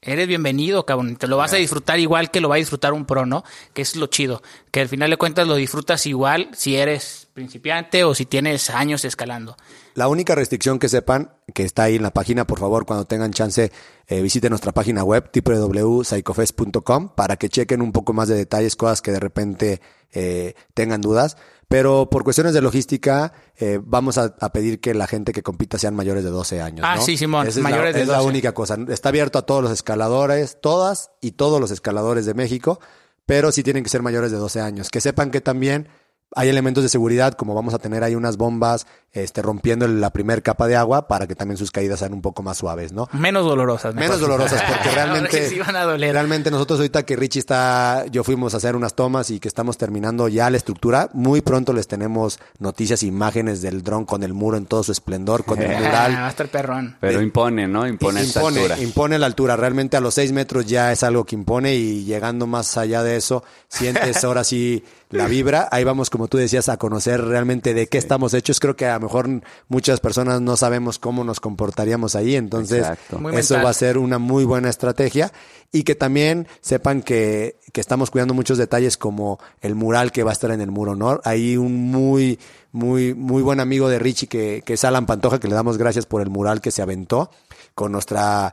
eres 0.03 0.29
bienvenido, 0.29 0.87
cabrón. 0.87 1.17
Te 1.17 1.27
lo 1.27 1.37
vas 1.37 1.53
a 1.53 1.57
disfrutar 1.57 1.99
igual 1.99 2.31
que 2.31 2.41
lo 2.41 2.49
va 2.49 2.55
a 2.55 2.59
disfrutar 2.59 2.93
un 2.93 3.05
pro, 3.05 3.27
¿no? 3.27 3.45
Que 3.73 3.83
es 3.83 3.97
lo 3.97 4.07
chido. 4.07 4.43
Que 4.71 4.81
al 4.81 4.89
final 4.89 5.11
de 5.11 5.17
cuentas 5.17 5.47
lo 5.47 5.55
disfrutas 5.57 6.07
igual 6.07 6.49
si 6.53 6.77
eres 6.77 7.29
principiante 7.35 8.05
o 8.05 8.15
si 8.15 8.27
tienes 8.27 8.71
años 8.71 9.05
escalando. 9.05 9.57
La 9.95 10.09
única 10.09 10.35
restricción 10.35 10.79
que 10.79 10.89
sepan, 10.89 11.31
que 11.55 11.65
está 11.65 11.85
ahí 11.85 11.97
en 11.97 12.03
la 12.03 12.13
página, 12.13 12.47
por 12.47 12.59
favor, 12.59 12.87
cuando 12.87 13.05
tengan 13.05 13.33
chance, 13.33 13.73
eh, 14.07 14.23
visiten 14.23 14.51
nuestra 14.51 14.73
página 14.73 15.05
web, 15.05 15.31
www.psychofest.com, 15.35 17.11
para 17.15 17.37
que 17.37 17.49
chequen 17.49 17.83
un 17.83 17.93
poco 17.93 18.13
más 18.13 18.29
de 18.29 18.37
detalles, 18.37 18.77
cosas 18.77 19.03
que 19.03 19.11
de 19.11 19.21
repente 19.21 19.81
eh, 20.13 20.55
tengan 20.75 21.01
dudas. 21.01 21.37
Pero 21.71 22.11
por 22.11 22.25
cuestiones 22.25 22.53
de 22.53 22.61
logística, 22.61 23.33
eh, 23.57 23.79
vamos 23.81 24.19
a, 24.19 24.35
a 24.41 24.53
pedir 24.53 24.81
que 24.81 24.93
la 24.93 25.07
gente 25.07 25.33
que 25.33 25.45
compita 25.45 25.79
sean 25.79 25.95
mayores 25.95 26.25
de 26.25 26.31
12 26.31 26.61
años. 26.61 26.85
Ah, 26.85 26.97
¿no? 26.97 27.03
sí, 27.03 27.17
Simón, 27.17 27.47
Esa 27.47 27.61
es 27.61 27.63
la- 27.63 27.71
mayores 27.71 27.95
de 27.95 28.03
es 28.03 28.09
la 28.09 28.17
12. 28.17 28.29
única 28.29 28.53
cosa. 28.53 28.77
Está 28.89 29.11
abierto 29.11 29.39
a 29.39 29.43
todos 29.43 29.63
los 29.63 29.71
escaladores, 29.71 30.59
todas 30.61 31.13
y 31.21 31.31
todos 31.33 31.61
los 31.61 31.71
escaladores 31.71 32.27
de 32.27 32.35
México, 32.35 32.81
pero 33.25 33.53
sí 33.53 33.63
tienen 33.63 33.85
que 33.85 33.89
ser 33.89 34.03
mayores 34.03 34.33
de 34.33 34.39
12 34.39 34.61
años. 34.61 34.91
Que 34.91 35.01
sepan 35.01 35.31
que 35.31 35.41
también 35.41 35.87
hay 36.35 36.49
elementos 36.49 36.83
de 36.83 36.89
seguridad, 36.89 37.35
como 37.35 37.55
vamos 37.55 37.73
a 37.73 37.79
tener 37.79 38.03
ahí 38.03 38.17
unas 38.17 38.37
bombas 38.37 38.89
este, 39.13 39.43
rompiendo 39.43 39.89
la 39.89 40.11
primer 40.11 40.43
capa 40.43 40.67
de 40.69 40.77
agua 40.77 41.09
para 41.09 41.27
que 41.27 41.35
también 41.35 41.57
sus 41.59 41.71
caídas 41.71 41.99
sean 41.99 42.13
un 42.13 42.23
poco 42.23 42.43
más 42.43 42.59
suaves, 42.59 42.93
¿no? 42.93 43.09
Menos 43.13 43.45
dolorosas. 43.45 43.95
mejor. 43.95 44.09
Menos 44.11 44.21
dolorosas, 44.21 44.63
porque 44.63 44.91
realmente, 44.95 45.49
sí 45.49 45.59
van 45.59 45.75
a 45.77 45.83
doler. 45.85 46.13
realmente 46.13 46.51
nosotros 46.51 46.79
ahorita 46.79 47.05
que 47.05 47.17
Richie 47.17 47.41
está, 47.41 48.07
yo 48.11 48.23
fuimos 48.25 48.55
a 48.55 48.59
hacer 48.59 48.77
unas 48.77 48.95
tomas 48.95 49.31
y 49.31 49.41
que 49.41 49.49
estamos 49.49 49.77
terminando 49.79 50.29
ya 50.29 50.49
la 50.51 50.57
estructura, 50.57 51.11
muy 51.13 51.41
pronto 51.41 51.73
les 51.73 51.89
tenemos 51.89 52.39
noticias, 52.59 53.03
imágenes 53.03 53.63
del 53.63 53.83
dron 53.83 54.05
con 54.05 54.23
el 54.23 54.33
muro 54.33 54.57
en 54.57 54.67
todo 54.67 54.83
su 54.85 54.93
esplendor, 54.93 55.45
con 55.45 55.61
el 55.61 55.71
Ah, 55.73 55.79
mural. 55.81 56.15
va 56.15 56.27
a 56.27 56.31
estar 56.31 56.49
perrón. 56.49 56.97
Pero 57.01 57.21
impone, 57.21 57.67
¿no? 57.67 57.87
Impone, 57.89 58.21
esta 58.21 58.41
impone, 58.41 58.61
altura. 58.61 58.79
impone 58.81 59.19
la 59.19 59.27
altura. 59.27 59.57
Realmente 59.57 59.97
a 59.97 60.01
los 60.01 60.15
seis 60.15 60.31
metros 60.33 60.67
ya 60.67 60.93
es 60.93 61.03
algo 61.03 61.25
que 61.25 61.35
impone 61.35 61.75
y 61.75 62.05
llegando 62.05 62.47
más 62.47 62.77
allá 62.77 63.03
de 63.03 63.17
eso, 63.17 63.43
sientes 63.69 64.23
ahora 64.25 64.45
sí 64.45 64.85
la 65.11 65.27
vibra. 65.27 65.69
Ahí 65.73 65.83
vamos, 65.83 66.11
como 66.11 66.29
tú 66.29 66.39
decías, 66.39 66.69
a 66.69 66.77
conocer 66.77 67.21
realmente 67.25 67.75
de 67.75 67.89
qué 67.89 67.99
estamos 67.99 68.35
hechos. 68.35 68.61
Creo 68.61 68.77
que 68.77 68.87
a 68.87 69.00
lo 69.01 69.07
mejor 69.07 69.29
muchas 69.69 70.01
personas 70.01 70.41
no 70.41 70.57
sabemos 70.57 70.99
cómo 70.99 71.25
nos 71.25 71.41
comportaríamos 71.41 72.15
ahí. 72.15 72.37
Entonces, 72.37 72.87
eso 73.33 73.57
va 73.63 73.71
a 73.71 73.75
ser 73.75 73.99
una 73.99 74.19
muy 74.19 74.45
buena 74.45 74.69
estrategia. 74.69 75.33
Y 75.73 75.85
que 75.85 75.95
también 75.95 76.49
sepan 76.61 77.03
que, 77.03 77.57
que 77.73 77.81
estamos 77.81 78.11
cuidando 78.11 78.35
muchos 78.35 78.59
detalles 78.59 78.97
como 78.97 79.39
el 79.61 79.75
mural 79.75 80.11
que 80.11 80.25
va 80.25 80.31
a 80.31 80.33
estar 80.33 80.51
en 80.51 80.61
el 80.61 80.71
muro, 80.71 80.97
¿no? 80.97 81.21
Hay 81.25 81.57
un 81.57 81.91
muy, 81.91 82.41
muy, 82.73 83.15
muy 83.15 83.43
buen 83.43 83.61
amigo 83.61 83.89
de 83.89 84.01
Richie 84.01 84.27
que, 84.27 84.63
que 84.65 84.73
es 84.75 84.85
Alan 84.85 85.07
Pantoja, 85.07 85.39
que 85.39 85.49
le 85.49 85.55
damos 85.55 85.79
gracias 85.79 86.07
por 86.07 86.23
el 86.23 86.31
mural 86.31 86.61
que 86.61 86.73
se 86.73 86.83
aventó 86.83 87.31
con 87.75 87.93
nuestra 87.93 88.53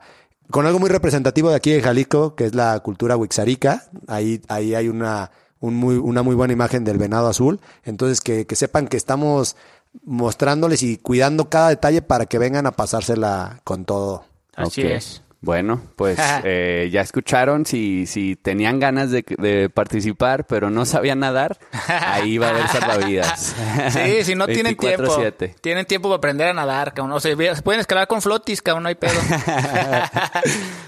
con 0.50 0.66
algo 0.66 0.80
muy 0.80 0.90
representativo 0.90 1.50
de 1.50 1.56
aquí 1.56 1.72
de 1.72 1.82
Jalisco, 1.82 2.36
que 2.36 2.46
es 2.46 2.56
la 2.56 2.80
cultura 2.80 3.18
wixarica. 3.18 3.84
Ahí, 4.08 4.42
ahí 4.48 4.76
hay 4.76 4.88
una, 4.88 5.32
un 5.60 5.76
muy, 5.76 5.96
una 5.96 6.24
muy 6.24 6.36
buena 6.36 6.54
imagen 6.54 6.84
del 6.84 6.98
venado 6.98 7.28
azul. 7.28 7.60
Entonces, 7.84 8.22
que, 8.22 8.46
que 8.46 8.56
sepan 8.56 8.88
que 8.88 8.98
estamos 8.98 9.56
mostrándoles 10.04 10.84
y 10.84 10.98
cuidando 10.98 11.50
cada 11.50 11.70
detalle 11.70 12.02
para 12.02 12.26
que 12.26 12.40
vengan 12.40 12.66
a 12.66 12.72
pasársela 12.72 13.62
con 13.64 13.86
todo. 13.86 14.26
Así 14.56 14.82
es. 14.82 15.22
Bueno, 15.40 15.82
pues 15.96 16.18
eh, 16.44 16.90
ya 16.92 17.02
escucharon, 17.02 17.66
si, 17.66 18.06
si 18.06 18.36
tenían 18.36 18.80
ganas 18.80 19.12
de, 19.12 19.24
de 19.38 19.70
participar, 19.70 20.46
pero 20.48 20.70
no 20.70 20.86
sabían 20.86 21.20
nadar, 21.20 21.58
ahí 21.88 22.38
va 22.38 22.48
a 22.48 22.50
haber 22.50 22.68
salvavidas. 22.70 23.56
Sí, 23.92 24.24
si 24.24 24.36
no 24.36 24.48
tienen 24.48 24.76
tiempo. 24.76 25.04
24/7. 25.04 25.56
Tienen 25.62 25.86
tiempo 25.86 26.10
para 26.10 26.18
aprender 26.18 26.48
a 26.48 26.54
nadar, 26.54 26.94
cabrón. 26.94 27.16
O 27.16 27.20
sea, 27.20 27.36
se 27.56 27.62
pueden 27.62 27.82
escalar 27.82 28.08
con 28.08 28.22
flotis, 28.22 28.62
cabrón, 28.62 28.84
no 28.84 28.90
hay 28.90 28.96
pedo. 28.96 29.14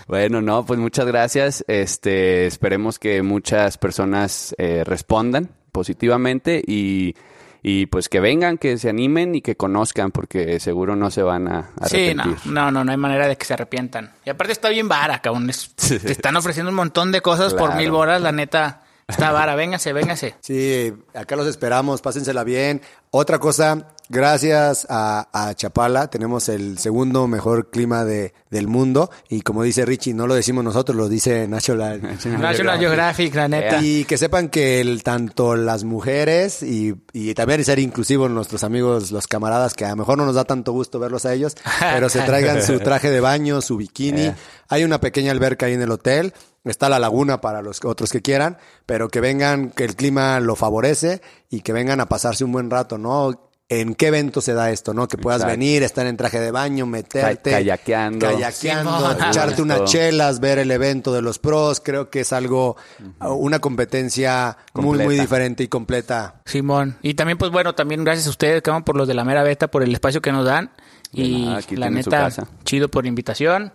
Bueno, 0.08 0.42
no, 0.42 0.66
pues 0.66 0.80
muchas 0.80 1.06
gracias. 1.06 1.64
Este, 1.68 2.48
esperemos 2.48 2.98
que 2.98 3.22
muchas 3.22 3.78
personas 3.78 4.56
eh, 4.58 4.84
respondan 4.84 5.52
positivamente 5.72 6.64
y, 6.66 7.14
y 7.62 7.86
pues 7.88 8.10
que 8.10 8.20
vengan, 8.20 8.58
que 8.58 8.78
se 8.78 8.90
animen 8.90 9.36
y 9.36 9.42
que 9.42 9.56
conozcan, 9.56 10.12
porque 10.12 10.60
seguro 10.60 10.96
no 10.96 11.12
se 11.12 11.22
van 11.24 11.48
a 11.48 11.70
Sí, 11.88 12.10
arrepentir. 12.12 12.38
no, 12.46 12.66
no, 12.66 12.72
no, 12.72 12.84
no 12.86 12.92
hay 12.92 12.98
manera 12.98 13.28
de 13.28 13.38
que 13.38 13.46
se 13.46 13.54
arrepientan. 13.54 14.12
Y 14.26 14.30
aparte 14.30 14.54
está 14.54 14.70
bien 14.70 14.88
vara, 14.88 15.22
cabrón. 15.22 15.50
Es- 15.50 15.74
te 15.76 16.12
están 16.12 16.36
ofreciendo 16.36 16.70
un 16.70 16.76
montón 16.76 17.12
de 17.12 17.22
cosas 17.22 17.54
por 17.54 17.76
mil 17.76 17.92
bolas, 17.92 18.22
la 18.22 18.32
neta. 18.32 18.84
Está 19.08 19.32
vara, 19.32 19.56
véngase, 19.56 19.92
véngase. 19.92 20.36
Sí, 20.40 20.94
acá 21.16 21.36
los 21.36 21.48
esperamos, 21.48 22.00
pásensela 22.02 22.44
bien. 22.44 22.82
Otra 23.10 23.40
cosa, 23.40 23.88
gracias 24.10 24.88
a, 24.90 25.30
a 25.32 25.54
Chapala, 25.54 26.10
tenemos 26.10 26.50
el 26.50 26.78
segundo 26.80 27.28
mejor 27.28 27.70
clima 27.70 28.04
de, 28.04 28.34
del 28.50 28.68
mundo. 28.68 29.10
Y 29.30 29.42
como 29.42 29.64
dice 29.64 29.86
Richie, 29.86 30.14
no 30.14 30.28
lo 30.28 30.34
decimos 30.34 30.64
nosotros, 30.64 30.98
lo 30.98 31.08
dice 31.08 31.48
National, 31.48 32.02
National 32.26 32.80
Geographic, 32.80 33.34
la 33.36 33.48
neta. 33.48 33.82
Y 33.82 34.04
que 34.06 34.18
sepan 34.18 34.50
que 34.50 34.82
el, 34.82 35.04
tanto 35.04 35.56
las 35.56 35.84
mujeres 35.84 36.64
y, 36.64 36.96
y 37.14 37.34
también 37.36 37.64
ser 37.64 37.80
inclusivos 37.80 38.30
nuestros 38.30 38.64
amigos, 38.64 39.12
los 39.12 39.28
camaradas, 39.28 39.76
que 39.76 39.86
a 39.86 39.90
lo 39.90 39.98
mejor 39.98 40.18
no 40.18 40.26
nos 40.26 40.36
da 40.36 40.44
tanto 40.44 40.72
gusto 40.72 41.00
verlos 41.00 41.26
a 41.26 41.34
ellos, 41.34 41.56
pero 41.80 42.10
se 42.10 42.22
traigan 42.22 42.62
su 42.64 42.80
traje 42.82 43.12
de 43.12 43.22
baño, 43.22 43.62
su 43.62 43.78
bikini. 43.78 44.22
Eh. 44.22 44.36
Hay 44.68 44.84
una 44.84 45.00
pequeña 45.00 45.32
alberca 45.32 45.68
ahí 45.68 45.74
en 45.74 45.82
el 45.82 45.92
hotel. 45.92 46.34
Está 46.66 46.90
la 46.90 47.00
laguna 47.00 47.40
para 47.40 47.62
los 47.62 47.84
otros 47.86 48.12
que 48.12 48.22
quieran, 48.22 48.58
pero 48.86 49.08
que 49.08 49.22
vengan, 49.22 49.70
que 49.70 49.86
el 49.86 49.96
clima 49.96 50.40
lo 50.42 50.56
favorece 50.56 51.22
y 51.50 51.62
que 51.62 51.72
vengan 51.72 52.02
a 52.02 52.08
pasarse 52.08 52.44
un 52.44 52.52
buen 52.52 52.70
rato, 52.70 52.98
¿no? 52.98 53.49
¿En 53.72 53.94
qué 53.94 54.08
evento 54.08 54.42
se 54.42 54.54
da 54.54 54.72
esto, 54.72 54.96
no? 54.96 55.08
Que 55.08 55.18
puedas 55.18 55.42
Exacto. 55.42 55.60
venir, 55.60 55.84
estar 55.84 56.08
en 56.08 56.18
traje 56.18 56.40
de 56.40 56.50
baño, 56.50 56.88
meterte. 56.88 57.52
Kayakeando. 57.52 58.26
Kayakeando, 58.26 58.98
Simón. 58.98 59.18
echarte 59.30 59.62
unas 59.62 59.84
chelas, 59.84 60.40
ver 60.40 60.58
el 60.58 60.72
evento 60.72 61.14
de 61.14 61.22
los 61.22 61.38
pros. 61.38 61.80
Creo 61.80 62.10
que 62.10 62.22
es 62.22 62.34
algo, 62.34 62.78
una 63.20 63.60
competencia 63.60 64.58
muy, 64.74 64.98
muy 64.98 65.20
diferente 65.20 65.62
y 65.64 65.68
completa. 65.68 66.42
Simón. 66.46 66.98
Y 67.04 67.14
también, 67.14 67.38
pues 67.38 67.52
bueno, 67.52 67.76
también 67.76 68.04
gracias 68.04 68.26
a 68.26 68.32
ustedes, 68.32 68.64
cabrón, 68.64 68.84
por 68.84 68.98
los 68.98 69.08
de 69.08 69.14
la 69.14 69.24
mera 69.24 69.44
beta, 69.44 69.70
por 69.70 69.84
el 69.84 69.94
espacio 69.94 70.20
que 70.20 70.32
nos 70.32 70.46
dan. 70.46 70.72
Y 71.12 71.46
nada, 71.46 71.58
aquí 71.58 71.76
la 71.76 71.92
neta, 71.92 72.10
casa. 72.10 72.48
chido 72.64 72.90
por 72.90 73.04
la 73.04 73.10
invitación. 73.10 73.74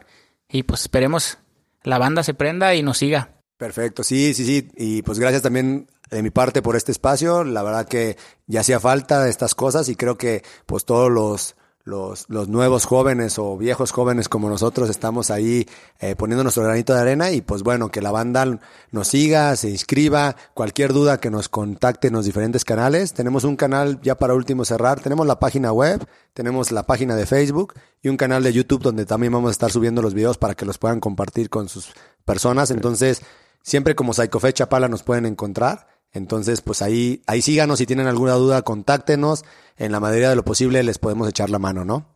Y 0.49 0.65
pues 0.65 0.81
esperemos 0.83 1.39
la 1.85 1.99
banda 1.99 2.25
se 2.25 2.35
prenda 2.35 2.75
y 2.75 2.83
nos 2.83 2.99
siga. 2.99 3.31
Perfecto, 3.57 4.03
sí, 4.03 4.35
sí, 4.35 4.45
sí. 4.45 4.69
Y 4.77 5.03
pues 5.03 5.21
gracias 5.21 5.43
también 5.43 5.87
de 6.11 6.23
mi 6.23 6.31
parte 6.31 6.63
por 6.63 6.77
este 6.77 6.93
espacio. 6.93 7.45
La 7.45 7.63
verdad 7.63 7.87
que 7.87 8.17
ya 8.47 8.61
hacía 8.61 8.81
falta 8.81 9.29
estas 9.29 9.55
cosas 9.55 9.89
y 9.89 9.97
creo 9.97 10.17
que 10.17 10.43
pues 10.67 10.85
todos 10.85 11.11
los, 11.11 11.57
los, 11.85 12.25
los 12.29 12.49
nuevos 12.49 12.87
jóvenes 12.87 13.39
o 13.39 13.57
viejos 13.59 13.91
jóvenes 13.91 14.29
como 14.29 14.49
nosotros 14.49 14.89
estamos 14.89 15.31
ahí 15.31 15.67
eh, 16.01 16.17
poniendo 16.17 16.43
nuestro 16.43 16.65
granito 16.65 16.95
de 16.95 17.01
arena 17.01 17.31
y 17.31 17.43
pues 17.43 17.63
bueno, 17.63 17.91
que 17.91 18.01
la 18.01 18.11
banda 18.11 18.59
nos 18.91 19.09
siga, 19.09 19.55
se 19.57 19.69
inscriba, 19.71 20.35
cualquier 20.55 20.93
duda 20.93 21.21
que 21.21 21.31
nos 21.31 21.49
contacte 21.49 22.09
en 22.09 22.15
los 22.15 22.25
diferentes 22.25 22.65
canales. 22.65 23.13
Tenemos 23.13 23.45
un 23.45 23.57
canal 23.57 24.01
ya 24.03 24.17
para 24.17 24.35
último 24.35 24.65
cerrar, 24.65 25.01
tenemos 25.01 25.27
la 25.27 25.39
página 25.39 25.73
web, 25.73 26.07
tenemos 26.33 26.73
la 26.73 26.85
página 26.85 27.17
de 27.17 27.27
Facebook 27.27 27.75
y 28.03 28.09
un 28.09 28.17
canal 28.17 28.43
de 28.43 28.53
YouTube 28.53 28.83
donde 28.83 29.05
también 29.05 29.33
vamos 29.33 29.49
a 29.49 29.53
estar 29.53 29.71
subiendo 29.71 30.01
los 30.01 30.15
videos 30.15 30.39
para 30.39 30.55
que 30.55 30.65
los 30.65 30.79
puedan 30.79 31.01
compartir 31.01 31.51
con 31.51 31.69
sus 31.69 31.93
personas. 32.25 32.71
Entonces, 32.71 33.23
siempre 33.63 33.95
como 33.95 34.15
Psychofe 34.15 34.53
Chapala 34.55 34.89
nos 34.89 35.03
pueden 35.03 35.27
encontrar. 35.27 35.94
Entonces, 36.15 36.63
pues 36.63 36.81
ahí, 36.81 37.21
ahí 37.27 37.43
síganos. 37.43 37.79
Si 37.79 37.85
tienen 37.87 38.07
alguna 38.07 38.33
duda, 38.35 38.63
contáctenos. 38.63 39.45
En 39.77 39.91
la 39.93 39.99
medida 40.01 40.31
de 40.31 40.37
lo 40.37 40.45
posible 40.45 40.83
les 40.85 40.99
podemos 40.99 41.29
echar 41.29 41.51
la 41.51 41.59
mano, 41.59 41.85
¿no? 41.85 42.07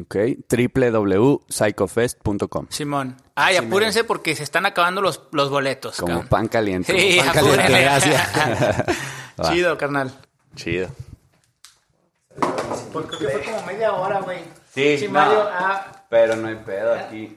Ok, 0.00 0.16
www.psychofest.com. 0.48 2.66
Simón. 2.70 3.16
Ay, 3.34 3.56
apúrense 3.56 4.04
porque 4.04 4.34
se 4.36 4.44
están 4.44 4.64
acabando 4.66 5.02
los, 5.02 5.22
los 5.32 5.50
boletos. 5.50 5.96
Como 5.96 6.12
cabrón. 6.12 6.28
pan 6.28 6.46
caliente. 6.48 6.96
Sí, 6.98 7.18
pan 7.18 7.32
caliente, 7.34 7.72
gracias. 7.82 8.22
Chido, 9.50 9.76
carnal. 9.76 10.12
Chido. 10.54 10.88
Pues 12.92 13.06
creo 13.06 13.18
que 13.18 13.28
fue 13.28 13.42
como 13.52 13.66
media 13.66 13.92
hora, 13.92 14.20
güey. 14.20 14.38
Sí, 14.74 14.98
Sí, 14.98 15.06
no. 15.06 15.12
Mario. 15.14 15.44
Ah, 15.50 16.04
Pero 16.08 16.36
no 16.36 16.48
hay 16.48 16.56
pedo 16.56 16.94
aquí. 16.94 17.36